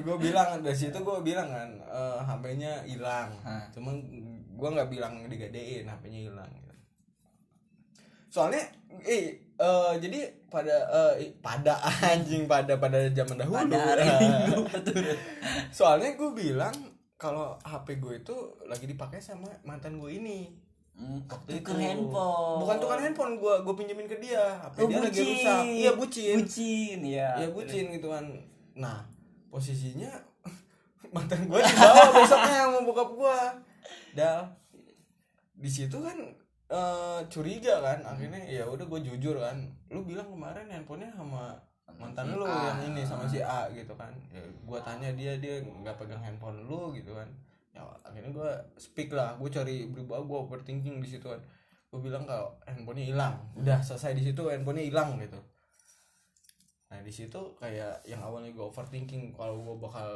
Gue 0.01 0.17
bilang 0.17 0.59
dari 0.65 0.73
situ 0.77 0.97
gue 0.97 1.17
bilang 1.21 1.49
kan 1.49 1.69
eh, 1.77 2.17
HP-nya 2.25 2.73
hilang. 2.89 3.29
Cuman 3.71 3.95
gue 4.51 4.69
nggak 4.69 4.89
bilang 4.89 5.13
digadein 5.29 5.85
HP-nya 5.85 6.19
hilang. 6.29 6.51
Soalnya 8.31 8.63
eh 9.03 9.35
eh, 9.59 9.93
jadi 9.99 10.19
pada 10.47 10.75
eh, 11.19 11.35
pada 11.43 11.75
anjing 12.15 12.47
pada 12.47 12.79
pada 12.79 13.11
zaman 13.11 13.35
dahulu. 13.35 13.59
Pada 13.59 13.77
hari 13.91 14.03
Minggu 14.07 14.57
betul. 14.71 15.03
soalnya 15.69 16.15
gue 16.15 16.31
bilang 16.31 16.73
kalau 17.19 17.59
HP 17.61 17.99
gue 18.01 18.23
itu 18.23 18.35
lagi 18.65 18.87
dipakai 18.87 19.19
sama 19.19 19.51
mantan 19.67 19.99
gue 19.99 20.15
ini. 20.15 20.49
Hmm, 20.91 21.23
Waktu 21.27 21.59
tuker 21.59 21.75
itu. 21.75 21.81
handphone. 21.87 22.57
Bukan 22.63 22.75
tukar 22.79 22.99
handphone 23.03 23.35
gue 23.35 23.53
gue 23.67 23.73
pinjemin 23.75 24.07
ke 24.07 24.17
dia. 24.23 24.59
HP 24.63 24.75
oh, 24.79 24.87
dia 24.87 24.99
lagi 25.03 25.19
rusak. 25.27 25.61
Iya 25.67 25.91
bucin. 25.99 26.35
Bucin 26.41 26.99
ya 27.03 27.29
Iya 27.35 27.47
bucin 27.51 27.85
gitu 27.91 28.07
kan. 28.09 28.25
Nah 28.79 29.03
posisinya 29.51 30.11
mantan 31.15 31.51
gue 31.51 31.59
dibawa 31.59 32.15
besoknya 32.15 32.57
sama 32.63 32.79
bokap 32.87 33.09
gue. 33.11 33.39
Dal 34.15 34.39
di 35.61 35.69
situ 35.69 35.93
kan 36.01 36.17
eh, 36.71 37.19
curiga 37.27 37.83
kan 37.83 37.99
akhirnya 38.07 38.41
ya 38.47 38.63
udah 38.63 38.87
gue 38.87 38.99
jujur 39.03 39.35
kan. 39.37 39.67
Lu 39.91 40.07
bilang 40.07 40.31
kemarin 40.31 40.71
handphonenya 40.71 41.11
sama 41.13 41.59
mantan 41.99 42.31
si 42.31 42.35
lu 42.39 42.45
A. 42.47 42.55
yang 42.71 42.79
ini 42.95 43.01
sama 43.03 43.27
si 43.27 43.43
A 43.43 43.67
gitu 43.75 43.93
kan. 43.99 44.15
Ya, 44.31 44.41
gue 44.41 44.79
tanya 44.81 45.09
dia 45.11 45.35
dia 45.37 45.59
nggak 45.59 45.99
pegang 45.99 46.23
handphone 46.23 46.63
lu 46.65 46.95
gitu 46.95 47.11
kan. 47.11 47.27
Ya 47.75 47.83
akhirnya 48.07 48.31
gue 48.31 48.51
speak 48.79 49.11
lah 49.11 49.35
gue 49.35 49.49
cari 49.51 49.91
berubah 49.91 50.23
gue 50.23 50.37
overthinking 50.47 51.03
di 51.03 51.07
situ 51.11 51.27
kan. 51.27 51.41
Gue 51.91 51.99
bilang 51.99 52.23
kalau 52.23 52.55
handphonenya 52.63 53.11
hilang. 53.11 53.35
Udah 53.59 53.83
selesai 53.83 54.15
di 54.15 54.23
situ 54.31 54.47
handphonenya 54.47 54.87
hilang 54.87 55.19
gitu. 55.19 55.39
Nah 56.91 56.99
di 57.03 57.11
situ 57.11 57.39
kayak 57.59 58.03
yang 58.07 58.23
awalnya 58.23 58.51
gue 58.51 58.63
overthinking 58.63 59.35
kalau 59.35 59.59
gue 59.59 59.75
bakal 59.79 60.15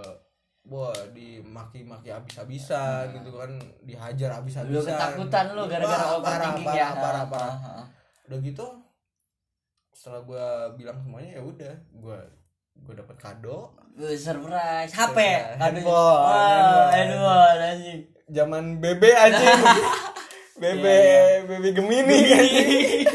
wah 0.66 0.94
dimaki-maki 1.14 2.10
habis-habisan 2.10 3.14
gitu 3.22 3.38
kan 3.38 3.52
dihajar 3.86 4.42
habis-habisan. 4.42 4.74
Lu 4.74 4.82
ketakutan 4.82 5.46
lu 5.54 5.64
gara-gara 5.70 6.06
overthinking 6.18 6.70
ya. 6.74 6.90
parah, 6.98 7.02
parah, 7.02 7.26
parah. 7.30 7.56
Ah, 7.56 7.66
ah, 7.66 7.78
ah. 7.82 7.86
udah 8.26 8.40
gitu 8.42 8.68
setelah 9.96 10.22
gue 10.26 10.46
bilang 10.82 10.98
semuanya 11.00 11.40
ya 11.40 11.42
udah 11.46 11.74
gue 11.94 12.20
gue 12.76 12.94
dapet 12.98 13.16
kado. 13.22 13.72
Surprise. 13.96 14.92
HP 14.92 15.18
Surprise. 15.18 15.56
Handphone, 15.56 15.88
Wah, 15.88 16.92
handphone. 16.92 17.60
anjing. 17.64 18.00
Zaman 18.28 18.64
bebe 18.84 19.10
anjing. 19.14 19.62
Bebe 20.56 20.88
Iya, 20.88 21.44
bebe 21.52 21.70
gemini 21.76 22.20
anjing. 22.32 23.08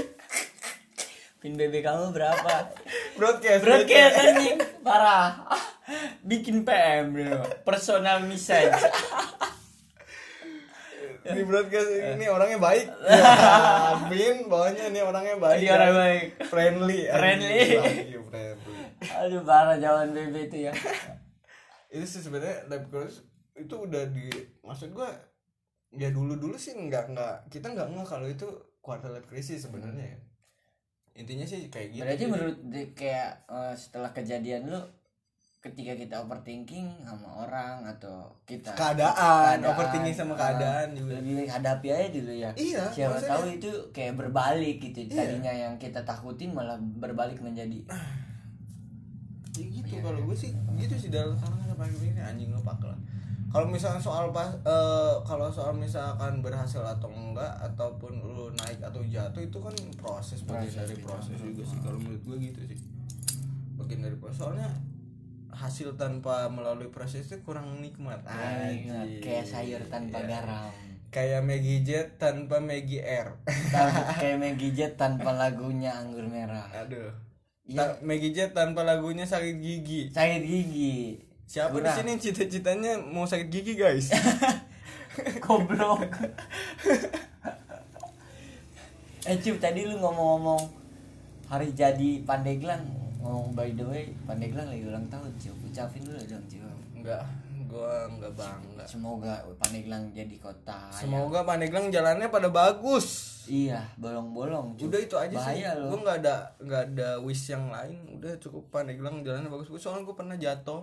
Pin 1.40 1.56
BB 1.56 1.80
kamu 1.80 2.12
berapa? 2.12 2.68
Broadcast 3.16 3.64
broadcast. 3.64 4.14
anjing. 4.20 4.60
Parah 4.84 5.40
bikin 6.22 6.62
PM 6.62 7.12
bro. 7.12 7.40
Personal 7.62 8.22
message. 8.22 8.74
Di 11.20 11.42
broadcast 11.44 11.90
ini 12.16 12.26
orangnya 12.26 12.56
baik. 12.56 12.86
Ya, 12.88 13.28
Bin 14.08 14.48
bawahnya 14.48 14.88
ini 14.88 15.00
orangnya 15.00 15.36
baik 15.36 15.60
Dia 15.60 15.72
orang 15.76 15.92
baik. 15.94 16.24
friendly 16.48 17.00
anjing. 17.06 17.20
Friendly. 18.24 19.08
Aduh 19.20 19.42
parah 19.44 19.76
zaman 19.76 20.12
BB 20.12 20.48
itu 20.48 20.56
ya. 20.66 20.72
Itu 21.88 22.04
sih 22.04 22.20
sebenarnya 22.20 22.68
lab 22.68 22.88
course 22.88 23.20
itu 23.52 23.74
udah 23.76 24.08
di 24.08 24.32
maksud 24.64 24.96
gua 24.96 25.12
ya 25.92 26.08
dulu 26.08 26.38
dulu 26.38 26.56
sih 26.56 26.72
nggak 26.72 27.12
nggak 27.12 27.34
kita 27.52 27.68
nggak 27.68 27.92
nggak 27.92 28.06
kalau 28.08 28.24
itu 28.24 28.46
quarter 28.80 29.12
life 29.12 29.28
crisis 29.28 29.68
sebenarnya. 29.68 30.16
Ya 30.16 30.18
intinya 31.12 31.44
sih 31.44 31.68
kayak 31.68 31.92
gitu. 31.92 32.00
Berarti 32.00 32.24
Jadi- 32.24 32.32
menurut 32.32 32.56
kayak 32.94 33.44
eh, 33.44 33.74
setelah 33.76 34.10
kejadian 34.10 34.72
lu 34.72 34.80
ketika 35.60 35.92
kita 35.92 36.16
overthinking 36.18 36.88
sama 37.00 37.44
orang 37.44 37.84
atau 37.84 38.32
kita 38.42 38.72
keadaan, 38.72 39.60
overthinking 39.60 40.16
sama 40.16 40.32
ah, 40.32 40.38
keadaan 40.40 40.96
juga. 40.96 41.20
lebih 41.20 41.44
hadapi 41.44 41.88
aja 41.88 42.08
dulu 42.10 42.32
ya. 42.32 42.50
Iya, 42.56 42.82
siapa 42.88 43.12
maksudnya- 43.12 43.32
tahu 43.36 43.44
itu 43.52 43.70
kayak 43.92 44.16
berbalik 44.16 44.76
gitu. 44.80 45.04
Iya. 45.04 45.20
tadinya 45.20 45.52
yang 45.52 45.74
kita 45.76 46.00
takutin 46.02 46.50
malah 46.50 46.80
berbalik 46.96 47.36
menjadi 47.38 47.76
Ya 49.50 49.66
gitu 49.66 49.92
Iya, 49.92 50.00
kalau 50.00 50.16
iya. 50.16 50.26
gue 50.26 50.36
sih 50.38 50.50
gitu 50.78 50.94
sih 50.96 51.10
dalam 51.10 51.36
sekarang 51.36 51.60
sampai 51.66 51.90
ini 52.00 52.16
anjing 52.16 52.50
ngepak 52.50 52.80
lah 52.80 52.96
kalau 53.50 53.66
misalnya 53.66 53.98
soal 53.98 54.30
pas 54.30 54.46
eh, 54.62 55.14
kalau 55.26 55.50
soal 55.50 55.74
misalkan 55.74 56.38
berhasil 56.38 56.80
atau 56.80 57.10
enggak 57.10 57.50
ataupun 57.58 58.22
lu 58.22 58.46
naik 58.54 58.78
atau 58.78 59.02
jatuh 59.02 59.42
itu 59.42 59.58
kan 59.58 59.74
proses 59.98 60.46
bagian 60.46 60.86
dari 60.86 60.94
gitu. 60.94 61.02
proses 61.02 61.34
juga 61.34 61.62
sih. 61.66 61.78
Kalau 61.82 61.98
menurut 61.98 62.22
gue 62.22 62.36
gitu 62.46 62.60
sih. 62.70 62.78
Bagian 63.74 64.06
dari 64.06 64.14
proses. 64.22 64.38
Soalnya 64.38 64.70
hasil 65.52 65.94
tanpa 65.94 66.46
melalui 66.46 66.88
proses 66.88 67.24
itu 67.24 67.38
kurang 67.40 67.78
nikmat. 67.78 68.22
Anjing. 68.24 69.18
kayak 69.18 69.44
sayur 69.44 69.82
tanpa 69.86 70.18
Iya. 70.18 70.28
garam. 70.38 70.70
Kayak 71.10 71.42
Maggie 71.42 71.82
Jet 71.82 72.08
tanpa 72.16 72.56
Maggie 72.58 73.02
Tanpa- 73.68 74.14
kayak 74.20 74.38
Maggie 74.38 74.70
Jet 74.70 74.94
tanpa 74.94 75.30
lagunya 75.32 75.90
anggur 75.92 76.22
merah. 76.24 76.70
Aduh. 76.72 77.10
Ta- 77.66 77.98
Maggie 78.00 78.30
Jet 78.30 78.50
tanpa 78.50 78.82
lagunya 78.82 79.22
sakit 79.24 79.58
gigi. 79.58 80.06
Sakit 80.08 80.42
gigi. 80.42 81.18
Siapa 81.44 81.74
di 81.74 81.90
sini 81.90 82.12
cita-citanya 82.14 82.94
mau 82.96 83.26
sakit 83.26 83.48
gigi 83.48 83.74
guys? 83.74 84.14
Goblok. 85.42 86.06
Eh 89.20 89.36
Cup 89.36 89.60
tadi 89.60 89.84
lu 89.84 90.00
ngomong-ngomong 90.00 90.62
hari 91.46 91.76
jadi 91.76 92.24
Pandeglang 92.24 92.80
ngomong 93.20 93.52
by 93.52 93.70
the 93.72 93.84
way 93.84 94.04
Pandeglang 94.24 94.66
lagi 94.66 94.84
ulang 94.84 95.06
tahun 95.06 95.30
Cup 95.36 95.56
ucapin 95.62 96.02
dulu 96.02 96.20
dong 96.24 96.44
Cup 96.44 96.76
enggak 96.96 97.22
gua 97.70 98.10
enggak 98.10 98.34
bangga. 98.34 98.82
Semoga 98.82 99.46
Pandeglang 99.56 100.10
jadi 100.10 100.36
kota 100.36 100.90
yang- 100.90 100.98
semoga 100.98 101.46
Pandeglang 101.46 101.86
jalannya 101.88 102.26
pada 102.26 102.50
bagus. 102.50 103.38
Iya 103.46 103.86
bolong-bolong 103.94 104.74
udah 104.74 104.98
itu 104.98 105.14
aja 105.14 105.30
sih. 105.30 105.62
Bahaya 105.62 105.78
gue 105.78 105.86
loh 105.86 106.00
nggak 106.02 106.18
ada 106.18 106.36
nggak 106.58 106.82
ada 106.90 107.08
wish 107.22 107.46
yang 107.48 107.70
lain. 107.70 108.18
Udah 108.18 108.34
cukup 108.38 108.74
Pandeglang 108.74 109.22
jalannya 109.22 109.46
bagus. 109.46 109.70
Gua- 109.70 109.78
soalnya 109.78 110.02
gue 110.02 110.16
pernah 110.18 110.34
jatuh 110.34 110.82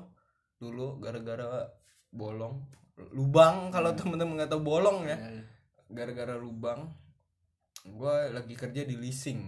dulu 0.57 0.97
gara-gara 0.97 1.67
bolong. 2.07 2.63
Lubang 3.11 3.67
kalau 3.67 3.91
temen-temen 3.91 4.39
nggak 4.39 4.49
tahu 4.49 4.63
bolong 4.63 5.03
ya. 5.05 5.17
Iya. 5.19 5.43
gara-gara 5.87 6.35
lubang 6.35 6.91
gue 7.83 8.15
lagi 8.31 8.51
kerja 8.53 8.83
di 8.83 8.95
leasing. 8.95 9.39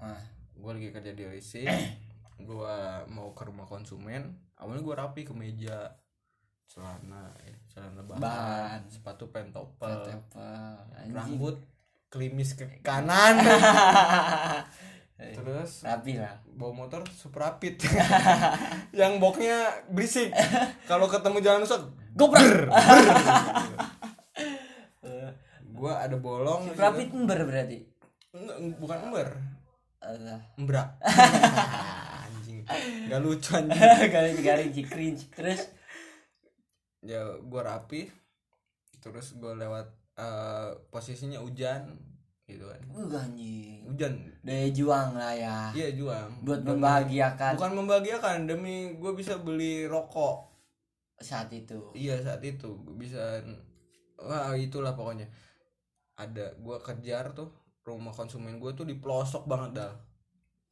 Ah 0.00 0.20
gue 0.62 0.72
lagi 0.78 0.88
kerja 0.94 1.10
di 1.10 1.26
leasing 1.26 1.66
gue 2.48 2.74
mau 3.10 3.34
ke 3.34 3.42
rumah 3.46 3.66
konsumen. 3.66 4.34
Awalnya 4.58 4.82
gue 4.82 4.94
rapi 4.94 5.22
ke 5.26 5.34
meja. 5.34 5.98
Celana 6.66 7.28
ya, 7.44 7.52
celana 7.68 8.00
bahan, 8.00 8.18
Bahan. 8.22 8.80
sepatu 8.88 9.28
pentopel 9.28 10.08
rambut 11.12 11.60
klimis 12.08 12.56
ke 12.56 12.80
kanan. 12.80 13.36
Terus 15.36 15.84
rapi 15.84 16.18
lah. 16.18 16.40
bawa 16.56 16.72
motor 16.86 17.04
super 17.12 17.44
rapid 17.46 17.78
yang 18.98 19.20
boxnya 19.20 19.86
berisik. 19.92 20.32
Kalau 20.88 21.06
ketemu 21.06 21.38
jalan 21.44 21.62
rusak 21.62 21.82
goprak. 22.16 22.72
gue 25.62 25.92
ada 25.92 26.16
bolong 26.16 26.72
si 26.72 26.78
rapi 26.80 27.10
ember 27.12 27.38
berarti? 27.44 27.78
Bukan 28.80 28.98
ember 29.12 29.51
Embrak 30.58 30.98
anjing. 32.26 32.66
Nggak 33.06 33.20
lucu 33.22 33.50
anjing. 33.54 33.78
Garing 34.14 34.38
garing 34.42 34.72
cringe 34.86 35.22
terus? 35.30 35.70
Ya 37.02 37.22
gue 37.38 37.62
rapi. 37.62 38.10
Terus 38.98 39.38
gue 39.38 39.52
lewat 39.54 39.86
eh, 40.18 40.70
posisinya 40.90 41.38
hujan 41.38 41.94
gitu 42.50 42.66
kan. 42.66 42.82
Uh 42.90 43.06
anjing. 43.14 43.86
Hujan. 43.86 44.12
Daya 44.42 44.68
juang 44.74 45.14
lah 45.14 45.34
ya. 45.34 45.58
Iya 45.70 45.88
juang. 45.94 46.28
Buat 46.42 46.66
Demi- 46.66 46.82
membahagiakan. 46.82 47.52
Bukan 47.58 47.72
membahagiakan 47.78 48.36
demi 48.50 48.98
gue 48.98 49.12
bisa 49.14 49.38
beli 49.38 49.86
rokok. 49.86 50.50
Saat 51.22 51.54
itu. 51.54 51.94
Iya 51.94 52.18
saat 52.18 52.42
itu. 52.42 52.74
Gue 52.82 52.96
bisa 52.98 53.38
wah 54.18 54.50
itulah 54.58 54.98
pokoknya. 54.98 55.30
Ada 56.18 56.58
gue 56.58 56.76
kejar 56.82 57.30
tuh 57.32 57.61
rumah 57.82 58.14
konsumen 58.14 58.56
gue 58.56 58.70
tuh 58.72 58.86
di 58.86 58.94
pelosok 58.94 59.44
banget 59.44 59.82
dah. 59.82 59.92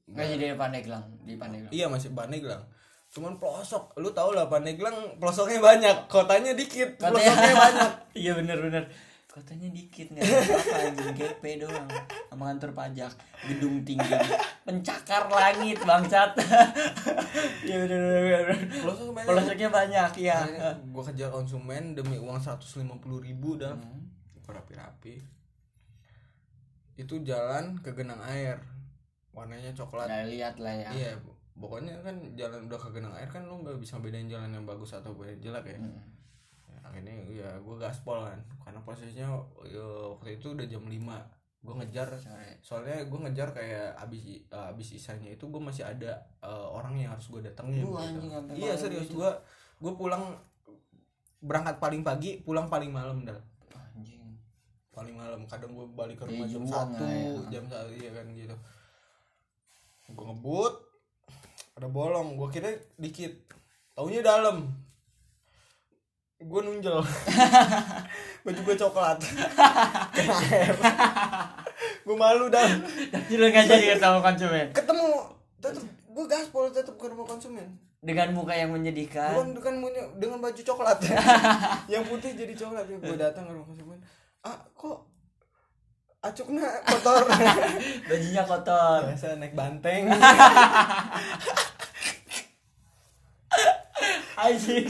Masih 0.06 0.36
di 0.36 0.46
Pandeglang 0.54 1.06
di 1.22 1.34
Pandeglang. 1.34 1.70
Iya 1.70 1.86
masih 1.86 2.11
Pandeglang. 2.11 2.62
Cuman 3.11 3.38
pelosok. 3.38 3.98
Lu 3.98 4.11
tau 4.11 4.30
lah 4.30 4.46
Pandeglang 4.46 5.18
pelosoknya 5.18 5.58
banyak. 5.58 5.96
Kotanya 6.06 6.54
dikit 6.54 6.94
Katanya- 6.94 7.18
pelosoknya 7.18 7.54
banyak. 7.66 7.90
Iya 8.14 8.32
bener 8.34 8.58
bener. 8.58 8.84
Kotanya 9.30 9.70
dikit 9.70 10.11
nggak 10.11 10.26
apa 10.26 10.78
anjing. 10.90 11.14
GP 11.14 11.42
doang. 11.62 11.86
Sama 12.26 12.50
kantor 12.50 12.70
pajak. 12.74 13.12
Gedung 13.46 13.82
tinggi. 13.82 14.11
Pencakar 14.62 15.26
langit 15.26 15.78
bangsat. 15.82 16.34
Ya 17.62 17.78
bener 17.86 17.98
bener 18.02 18.22
bener. 18.22 18.58
Pelosok 18.82 19.14
banyak. 19.14 19.28
Pelosoknya 19.30 19.68
banyak 19.70 20.11
ya 20.18 20.38
gue 20.74 21.02
kejar 21.06 21.30
konsumen 21.30 21.94
demi 21.94 22.18
uang 22.18 22.38
150 22.38 22.86
ribu 23.22 23.54
dah. 23.54 23.74
Hmm. 23.74 24.06
Rapi-rapi 24.50 25.39
itu 27.01 27.14
jalan 27.24 27.80
ke 27.80 27.90
genang 27.96 28.20
air. 28.28 28.61
Warnanya 29.32 29.72
coklat. 29.72 30.09
Nah 30.11 30.28
lihat 30.28 30.61
lah 30.61 30.74
ya. 30.76 30.90
Iya 30.92 31.12
pokoknya 31.61 31.92
kan 32.01 32.16
jalan 32.40 32.64
udah 32.72 32.80
ke 32.80 32.88
genang 32.96 33.12
air 33.12 33.28
kan 33.28 33.44
lu 33.44 33.61
nggak 33.61 33.76
bisa 33.76 34.01
bedain 34.01 34.24
jalan 34.24 34.48
yang 34.48 34.64
bagus 34.64 34.96
atau 34.96 35.12
yang 35.20 35.40
jelek 35.40 35.76
ya. 35.76 35.78
Hmm. 35.80 36.01
Ya, 36.72 36.78
akhirnya 36.84 37.14
ya 37.28 37.51
gue 37.61 37.76
gaspol 37.76 38.24
kan. 38.24 38.40
Karena 38.64 38.80
posisinya 38.80 39.28
ya, 39.68 39.84
waktu 40.16 40.40
itu 40.40 40.57
udah 40.57 40.66
jam 40.68 40.84
5 40.88 40.96
gue 41.61 41.74
ngejar. 41.84 42.09
Soalnya 42.64 43.05
gue 43.05 43.18
ngejar 43.28 43.53
kayak 43.53 43.92
abis 44.01 44.20
eh, 44.48 44.66
abis 44.72 44.88
isanya 44.96 45.28
itu 45.28 45.44
gue 45.48 45.61
masih 45.61 45.84
ada 45.84 46.24
eh, 46.40 46.68
orang 46.72 46.96
yang 46.96 47.12
harus 47.12 47.28
gue 47.28 47.44
datengin 47.44 47.84
gitu. 47.84 48.57
iya 48.57 48.72
serius. 48.76 49.12
gitu. 49.12 49.20
gue 49.20 49.30
gue 49.80 49.92
pulang 49.96 50.36
berangkat 51.40 51.80
paling 51.80 52.05
pagi 52.05 52.44
pulang 52.44 52.68
paling 52.68 52.92
malam 52.92 53.24
dah 53.24 53.36
paling 54.91 55.14
malam 55.14 55.47
kadang 55.47 55.70
gue 55.70 55.86
balik 55.88 56.16
ke 56.16 56.24
Iya, 56.26 56.30
rumah 56.34 56.49
jam 56.49 56.64
satu 56.66 57.03
ya. 57.05 57.30
jam 57.49 57.64
satu 57.64 57.91
iya 57.93 58.11
kan 58.11 58.26
gitu. 58.28 58.57
Gue 60.09 60.24
ngebut 60.24 60.74
ada 61.72 61.86
bolong 61.88 62.34
gue 62.34 62.49
kira 62.51 62.68
dikit. 62.97 63.32
Taunya 63.93 64.20
dalam. 64.20 64.66
Gue 66.36 66.61
nunjel. 66.61 66.99
Baju 68.45 68.61
gue 68.62 68.76
coklat. 68.76 69.18
Kena 70.11 70.34
air 70.43 70.74
gue 72.01 72.16
malu 72.16 72.49
dah. 72.49 72.66
Tapi 73.12 73.32
lu 73.34 73.47
nggak 73.47 73.64
jadi 73.66 73.86
ketemu 73.95 74.18
konsumen? 74.20 74.66
Ketemu. 74.72 75.11
Tetep 75.61 75.84
gue 76.11 76.24
gaspol 76.26 76.64
tetep 76.68 76.97
ke 76.97 77.07
rumah 77.07 77.24
konsumen. 77.24 77.68
Dengan 78.01 78.32
muka 78.32 78.53
yang 78.53 78.72
menyedihkan? 78.72 79.36
Bukan 79.36 79.49
bukan 79.55 79.74
punya- 79.78 80.09
dengan 80.16 80.41
baju 80.41 80.57
coklat. 80.59 80.99
Yang 81.93 82.05
putih 82.09 82.30
jadi 82.34 82.53
coklat 82.57 82.88
gue 82.88 83.12
datang 83.14 83.45
ke 83.45 83.53
rumah 83.53 83.68
konsumen 83.68 83.89
ah 84.41 84.59
kok 84.72 85.05
acuknya 86.20 86.68
kotor? 86.84 87.24
Bajunya 88.09 88.43
kotor. 88.45 89.01
Biasa 89.09 89.36
naik 89.41 89.57
banteng. 89.57 90.09
Anjing. 94.41 94.88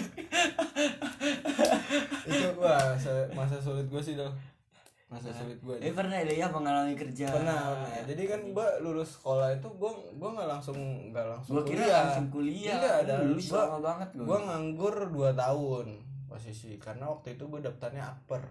Itu 2.26 2.48
gua 2.54 2.94
masa, 2.94 3.26
masa 3.34 3.58
sulit 3.58 3.90
gua 3.90 4.02
sih 4.02 4.14
dong 4.14 4.30
masa 5.10 5.34
sulit 5.34 5.58
gua 5.58 5.74
eh 5.82 5.90
pernah 5.90 6.22
ya 6.22 6.46
mengalami 6.46 6.94
kerja. 6.94 7.34
Pernah 7.34 7.74
pernah. 7.74 8.06
Jadi 8.06 8.22
kan 8.30 8.40
gua 8.54 8.78
lulus 8.78 9.18
sekolah 9.18 9.58
itu 9.58 9.66
gua 9.74 9.90
gua 10.14 10.38
nggak 10.38 10.48
langsung 10.54 10.78
nggak 11.10 11.26
langsung 11.26 11.58
gua 11.58 11.66
kira 11.66 11.82
kuliah. 11.82 11.98
langsung 11.98 12.26
kuliah. 12.30 12.78
Tidak, 12.78 12.94
ada 13.02 13.14
Lu 13.26 13.34
gua, 13.34 13.58
lama 13.58 13.78
banget 13.82 14.08
gua 14.14 14.22
gua 14.22 14.38
nganggur 14.46 14.94
2 15.10 15.34
tahun 15.34 15.86
posisi 16.30 16.78
karena 16.78 17.10
waktu 17.10 17.34
itu 17.34 17.42
gua 17.50 17.58
daftarnya 17.58 18.06
upper 18.06 18.46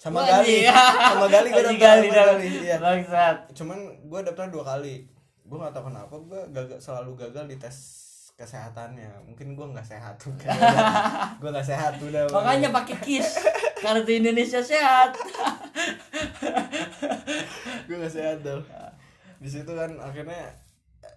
sama 0.00 0.24
Wah, 0.24 0.40
Gali. 0.40 0.64
anjing. 0.64 0.64
sama 1.04 1.26
Gali 1.28 1.48
Anjing 1.50 1.56
daftar 1.60 1.76
Gali 1.76 2.08
sama. 2.08 2.24
Gali 2.32 2.48
iya. 2.58 2.76
Bangsat. 2.80 3.36
Cuman 3.52 3.78
gua 4.08 4.20
daftar 4.24 4.48
dua 4.48 4.64
kali. 4.66 5.04
Gua 5.44 5.56
nggak 5.60 5.72
tahu 5.72 5.84
kenapa 5.86 6.14
gua 6.16 6.40
gagal 6.48 6.78
selalu 6.80 7.10
gagal 7.18 7.44
di 7.46 7.56
tes 7.56 7.76
kesehatannya. 8.34 9.12
Mungkin 9.22 9.52
gua 9.52 9.68
nggak 9.70 9.84
sehat 9.86 10.16
bukan 10.16 10.48
gua 11.40 11.50
nggak 11.52 11.68
sehat 11.68 12.00
udah 12.00 12.24
makanya 12.32 12.72
pakai 12.72 12.96
kis. 12.98 13.28
Kartu 13.76 14.12
Indonesia 14.14 14.60
sehat. 14.60 15.12
Gue 17.86 17.96
gak 17.98 18.12
sehat 18.12 18.38
dong 18.40 18.62
di 19.40 19.48
situ 19.48 19.66
kan 19.66 19.88
akhirnya 19.96 20.52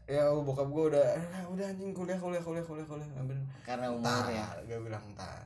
ya 0.07 0.31
bokap 0.31 0.65
gue 0.65 0.95
udah 0.95 1.05
"Ah, 1.11 1.43
udah 1.45 1.65
anjing 1.67 1.91
kuliah 1.91 2.15
kuliah 2.15 2.39
kuliah 2.39 2.63
kuliah 2.63 2.87
kuliah. 2.87 3.07
Bener. 3.19 3.43
karena 3.61 3.91
umur 3.91 4.25
ya. 4.25 4.47
gue 4.63 4.79
bilang 4.79 5.03
ntar 5.13 5.43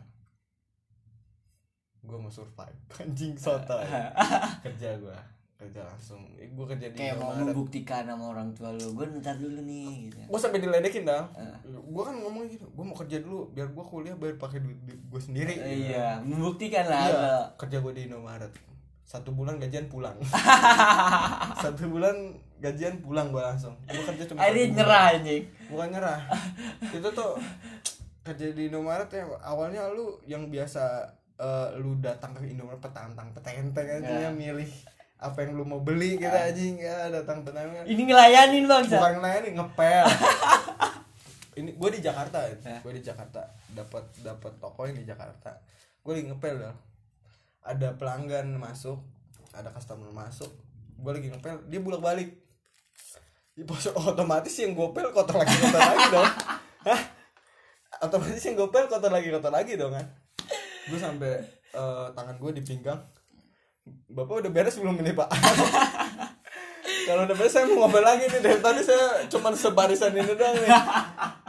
gue 2.08 2.18
mau 2.18 2.32
survive. 2.32 2.80
Anjing 3.04 3.36
soto 3.36 3.76
kerja 4.66 4.96
gue 4.96 5.18
kerja 5.58 5.82
langsung. 5.82 6.22
Eh, 6.38 6.54
gue 6.54 6.66
kerja 6.70 6.94
di 6.94 7.02
kayak 7.02 7.18
mau 7.18 7.34
membuktikan 7.34 8.06
sama 8.06 8.30
orang 8.30 8.54
tua 8.54 8.70
lu 8.78 8.94
gue 8.94 9.06
ntar 9.18 9.42
dulu 9.42 9.66
nih 9.66 10.06
gitu. 10.06 10.18
Gue 10.30 10.40
sampai 10.40 10.62
diledekin 10.62 11.02
dah. 11.02 11.26
Ah. 11.34 11.58
gue 11.66 12.04
kan 12.06 12.14
ngomong 12.14 12.46
gitu 12.46 12.62
gue 12.70 12.86
mau 12.86 12.94
kerja 12.94 13.26
dulu 13.26 13.50
biar 13.58 13.74
gue 13.74 13.86
kuliah 13.90 14.14
bayar 14.14 14.38
pakai 14.38 14.62
duit, 14.62 14.78
gue 14.86 15.22
sendiri 15.22 15.58
Eh, 15.58 15.90
iya 15.90 16.22
membuktikan 16.22 16.86
lah 16.86 17.10
Iya, 17.10 17.14
kalau 17.18 17.42
kerja 17.58 17.78
gue 17.82 17.94
di 17.98 18.02
Indomaret. 18.06 18.54
Satu 19.08 19.34
bulan 19.34 19.58
gajian 19.58 19.90
pulang. 19.90 20.14
Satu 21.64 21.90
bulan 21.90 22.38
gajian 22.62 23.02
pulang 23.02 23.34
gue 23.34 23.42
langsung. 23.42 23.74
Gue 23.90 24.04
kerja 24.14 24.30
cuma 24.30 24.46
bulan. 24.46 24.70
nyerah 24.78 25.04
anjing. 25.18 25.44
Bukan 25.74 25.88
nyerah. 25.90 26.20
Itu 26.94 27.10
tuh 27.16 27.34
kerja 28.22 28.52
di 28.52 28.68
Indomaret 28.68 29.08
ya 29.08 29.24
awalnya 29.40 29.88
lu 29.90 30.20
yang 30.28 30.52
biasa 30.52 31.17
eh, 31.38 31.68
lu 31.78 31.98
datang 31.98 32.34
ke 32.34 32.46
Indomaret 32.46 32.78
petantang 32.78 33.30
petenteng 33.32 33.86
aja 33.88 34.04
Ya. 34.04 34.20
ya. 34.26 34.32
milih 34.32 34.70
apa 35.18 35.38
yang 35.42 35.54
lu 35.54 35.66
mau 35.66 35.82
beli 35.82 36.16
kita 36.16 36.54
anjing 36.54 36.78
ya 36.78 37.10
datang 37.10 37.42
petantang. 37.42 37.86
Ini 37.86 38.02
ngelayanin 38.04 38.64
bang 38.64 38.84
bukan 38.86 39.16
lain 39.18 39.44
ngepel. 39.56 40.06
Ini 41.58 41.74
gue 41.74 41.90
di 41.90 42.00
Jakarta 42.00 42.38
Ya. 42.46 42.78
gue 42.78 42.94
di 42.94 43.02
Jakarta. 43.02 43.42
Dapat 43.68 44.04
dapat 44.22 44.54
toko 44.58 44.86
yang 44.86 44.94
di 44.96 45.06
Jakarta. 45.06 45.58
Gue 46.02 46.16
lagi 46.16 46.30
ngepel 46.30 46.56
dah 46.60 46.76
ada 47.66 47.92
pelanggan 47.94 48.54
masuk 48.56 49.02
ada 49.52 49.74
customer 49.74 50.10
masuk. 50.10 50.54
Gue 50.96 51.12
lagi 51.12 51.28
ngepel 51.28 51.66
dia 51.66 51.82
bolak 51.82 52.02
balik 52.02 52.30
di 53.52 53.66
pos 53.66 53.90
otomatis 53.98 54.54
yang 54.54 54.78
gue 54.78 54.88
pel 54.94 55.10
kotor 55.10 55.34
lagi 55.36 55.50
kotor 55.58 55.82
lagi 55.82 56.06
dong. 56.14 56.30
Hah? 56.88 57.02
otomatis 57.98 58.46
yang 58.46 58.54
gue 58.54 58.70
pel 58.70 58.86
kotor 58.86 59.10
lagi 59.10 59.28
kotor 59.28 59.50
lagi 59.50 59.74
dong 59.74 59.90
kan 59.90 60.06
gue 60.88 61.00
sampai 61.00 61.34
eh, 61.76 62.08
tangan 62.16 62.36
gue 62.40 62.52
di 62.58 62.64
pinggang. 62.64 63.02
Bapak 64.12 64.44
udah 64.44 64.52
beres 64.52 64.76
belum 64.80 65.00
ini 65.00 65.16
pak? 65.16 65.30
Kalau 67.08 67.24
udah 67.24 67.36
beres 67.40 67.56
saya 67.56 67.68
mau 67.72 67.88
ngomel 67.88 68.04
lagi 68.04 68.28
nih. 68.28 68.40
Dari 68.44 68.60
tadi 68.60 68.82
saya 68.84 69.28
cuma 69.32 69.56
sebarisan 69.56 70.12
ini 70.12 70.36
doang 70.36 70.60
nih. 70.60 70.72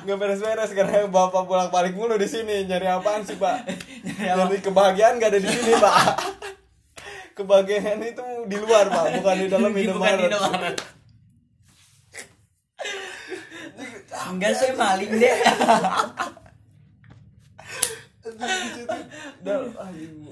Nggak 0.06 0.18
beres-beres 0.18 0.70
karena 0.70 1.10
bapak 1.10 1.42
bolak 1.50 1.70
balik 1.74 1.98
mulu 1.98 2.14
di 2.14 2.30
sini. 2.30 2.62
Nyari 2.66 2.86
apaan 2.86 3.26
sih 3.26 3.34
pak? 3.34 3.66
Nyari 4.22 4.62
kebahagiaan 4.62 5.18
gak 5.18 5.34
ada 5.34 5.40
di 5.42 5.50
sini 5.50 5.74
pak. 5.78 5.94
Kebahagiaan 7.34 8.02
itu 8.06 8.26
di 8.46 8.56
luar 8.58 8.86
pak. 8.86 9.18
Bukan 9.18 9.34
di 9.34 9.46
dalam 9.50 9.70
Bukan 9.74 9.82
di 9.82 9.86
Indomaret 9.90 10.78
enggak 14.28 14.52
sih 14.56 14.70
maling 14.76 15.12
deh 15.16 15.36
dan 19.42 19.58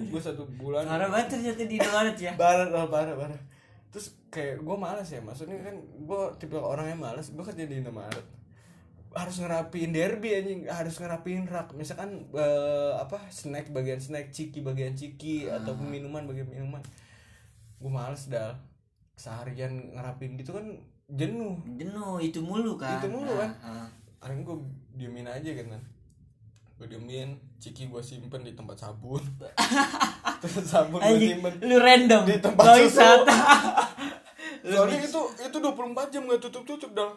gue 0.07 0.21
satu 0.23 0.47
bulan. 0.57 0.87
Parah 0.87 1.09
banget 1.11 1.39
ternyata 1.39 1.63
di 1.67 1.77
Indomaret 1.79 2.17
ya. 2.19 2.33
Parah 2.39 2.67
parah 2.71 2.89
parah 2.89 3.15
parah. 3.19 3.41
Terus 3.91 4.13
kayak 4.29 4.63
gue 4.63 4.77
malas 4.77 5.09
ya 5.09 5.21
maksudnya 5.25 5.57
kan 5.65 5.77
gue 5.81 6.23
tipe 6.37 6.59
orang 6.59 6.93
yang 6.93 7.01
malas 7.01 7.33
gue 7.33 7.45
kerja 7.45 7.65
di 7.67 7.83
Indomaret. 7.83 8.27
Harus 9.17 9.41
ngerapiin 9.41 9.97
derby 9.97 10.29
anjing 10.37 10.61
harus 10.69 11.01
ngerapiin 11.01 11.49
rak. 11.49 11.73
Misalkan 11.73 12.29
eh, 12.37 12.93
apa 13.01 13.27
snack 13.33 13.73
bagian 13.73 13.99
snack 13.99 14.31
ciki 14.31 14.61
bagian 14.61 14.93
ciki 14.95 15.49
atau 15.49 15.75
minuman 15.79 16.29
bagian 16.29 16.47
minuman. 16.47 16.85
Gue 17.81 17.91
males 17.93 18.29
dah 18.29 18.57
seharian 19.17 19.97
ngerapiin 19.97 20.37
gitu 20.37 20.53
kan 20.53 20.67
jenuh. 21.09 21.57
Jenuh 21.81 22.21
itu 22.21 22.43
mulu 22.45 22.77
kan. 22.77 23.01
Itu 23.01 23.09
mulu, 23.09 23.33
kan? 23.39 23.51
Ah, 23.63 23.69
ah. 23.87 23.89
akhirnya 24.21 24.43
gue 24.45 24.57
diemin 24.99 25.27
aja 25.27 25.51
kan. 25.57 25.81
Gue 26.77 26.87
diemin 26.93 27.39
ciki 27.57 27.89
gue 27.89 28.03
simpen 28.05 28.45
di 28.45 28.53
tempat 28.53 28.77
sabun. 28.77 29.23
Terus 30.43 30.67
sabun 30.69 31.01
gue 31.01 31.21
simpen 31.21 31.53
lu 31.65 31.77
random. 31.81 32.23
di 32.29 32.39
tempat 32.39 32.65
bangsat 32.65 33.21
soalnya 34.67 34.99
itu 34.99 35.23
itu 35.39 35.57
24 35.63 36.11
jam 36.11 36.23
gak 36.27 36.43
tutup 36.43 36.67
tutup 36.67 36.91
dah 36.91 37.15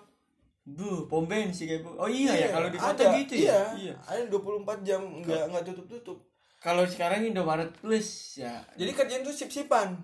bu 0.70 1.10
pom 1.10 1.26
bensin 1.26 1.66
kayak 1.66 1.82
bu 1.82 1.98
oh 1.98 2.06
iya, 2.06 2.30
ya 2.46 2.48
kalau 2.54 2.70
di 2.70 2.78
kota 2.78 2.94
ada, 2.94 3.18
gitu 3.18 3.34
ya? 3.42 3.74
Iya, 3.74 3.96
ada 4.06 4.22
24 4.30 4.86
jam 4.86 5.02
nggak 5.02 5.44
nggak 5.50 5.64
tutup 5.66 5.86
tutup 5.90 6.18
kalau 6.62 6.84
sekarang 6.86 7.24
Indomaret 7.24 7.72
Plus 7.80 8.36
ya. 8.36 8.60
Jadi 8.76 8.92
kerjaan 8.92 9.24
tuh 9.24 9.32
sip. 9.32 9.48
Sipan 9.48 9.96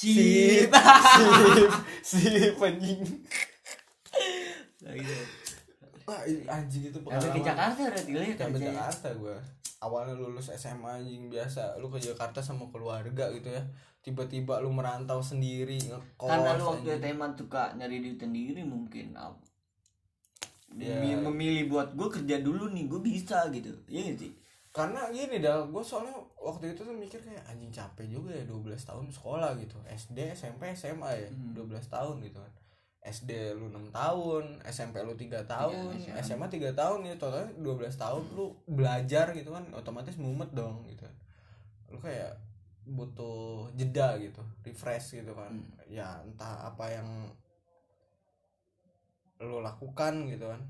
sip 0.00 0.72
sip 0.72 1.72
sip 2.00 2.56
anjing. 2.56 3.02
Gitu. 4.80 5.16
Wah 6.10 6.20
anjing 6.50 6.82
itu 6.84 6.98
Sampai 6.98 7.14
ke 7.14 7.22
pengalaman. 7.30 7.46
Jakarta 7.46 7.80
berarti 7.86 8.10
lu 8.10 8.18
ya 8.20 8.34
kerja 8.34 8.58
Jakarta 8.66 9.08
gue 9.14 9.36
awalnya 9.78 10.14
lulus 10.14 10.50
SMA 10.52 10.90
anjing 10.98 11.22
biasa. 11.26 11.78
Lu 11.78 11.86
ke 11.86 11.98
Jakarta 11.98 12.38
sama 12.40 12.66
keluarga 12.68 13.30
gitu 13.30 13.48
ya. 13.48 13.62
Tiba-tiba 14.00 14.58
lu 14.58 14.68
merantau 14.70 15.20
sendiri 15.20 15.78
ngekos 15.78 16.26
karena 16.26 16.50
lu 16.54 16.64
waktu 16.66 16.88
anjing. 16.90 17.02
SMA 17.06 17.26
tuh 17.34 17.46
kak 17.46 17.70
nyari 17.74 17.96
duit 18.00 18.18
sendiri 18.18 18.60
mungkin. 18.60 19.14
Ap- 19.14 19.46
Ya. 20.72 20.94
Mem- 20.96 21.26
memilih 21.26 21.66
buat 21.68 21.90
gue 21.92 22.08
kerja 22.08 22.38
dulu 22.38 22.70
nih 22.70 22.86
gue 22.86 23.00
bisa 23.00 23.42
gitu. 23.50 23.74
Iya 23.86 24.14
gak 24.14 24.18
sih? 24.22 24.32
Karena 24.70 25.10
gini 25.10 25.42
dah 25.42 25.66
gue 25.66 25.82
soalnya 25.82 26.14
waktu 26.38 26.70
itu 26.70 26.86
tuh 26.86 26.94
mikir 26.94 27.18
kayak 27.18 27.42
anjing 27.42 27.74
capek 27.74 28.06
juga 28.06 28.30
ya 28.30 28.46
12 28.46 28.78
tahun 28.78 29.10
sekolah 29.10 29.58
gitu. 29.58 29.74
SD 29.84 30.30
SMP 30.30 30.70
SMA 30.72 31.10
ya 31.10 31.26
Hmm. 31.26 31.58
12 31.58 31.90
tahun 31.90 32.22
gitu 32.22 32.38
kan 32.38 32.52
SD 33.00 33.56
lu 33.56 33.72
6 33.72 33.96
tahun 33.96 34.60
SMP 34.68 35.00
lu 35.00 35.16
3 35.16 35.40
tahun 35.48 35.96
Iya, 35.96 36.20
SMA 36.20 36.52
3 36.52 36.76
tahun 36.76 37.00
ya 37.08 37.14
totalnya 37.16 37.48
12 37.56 37.96
tahun 37.96 38.22
lu 38.36 38.52
belajar 38.68 39.32
gitu 39.32 39.56
kan 39.56 39.64
otomatis 39.72 40.20
mumet 40.20 40.52
dong 40.52 40.84
gitu. 40.84 41.08
Lu 41.88 41.96
kayak 41.96 42.36
butuh 42.84 43.72
jeda 43.72 44.20
gitu 44.20 44.42
refresh 44.66 45.20
gitu 45.20 45.32
kan. 45.32 45.52
Hmm. 45.52 45.68
ya 45.90 46.20
entah 46.22 46.68
apa 46.70 46.86
yang 46.92 47.08
lu 49.40 49.64
lakukan 49.64 50.28
gitu 50.28 50.52
kan 50.52 50.60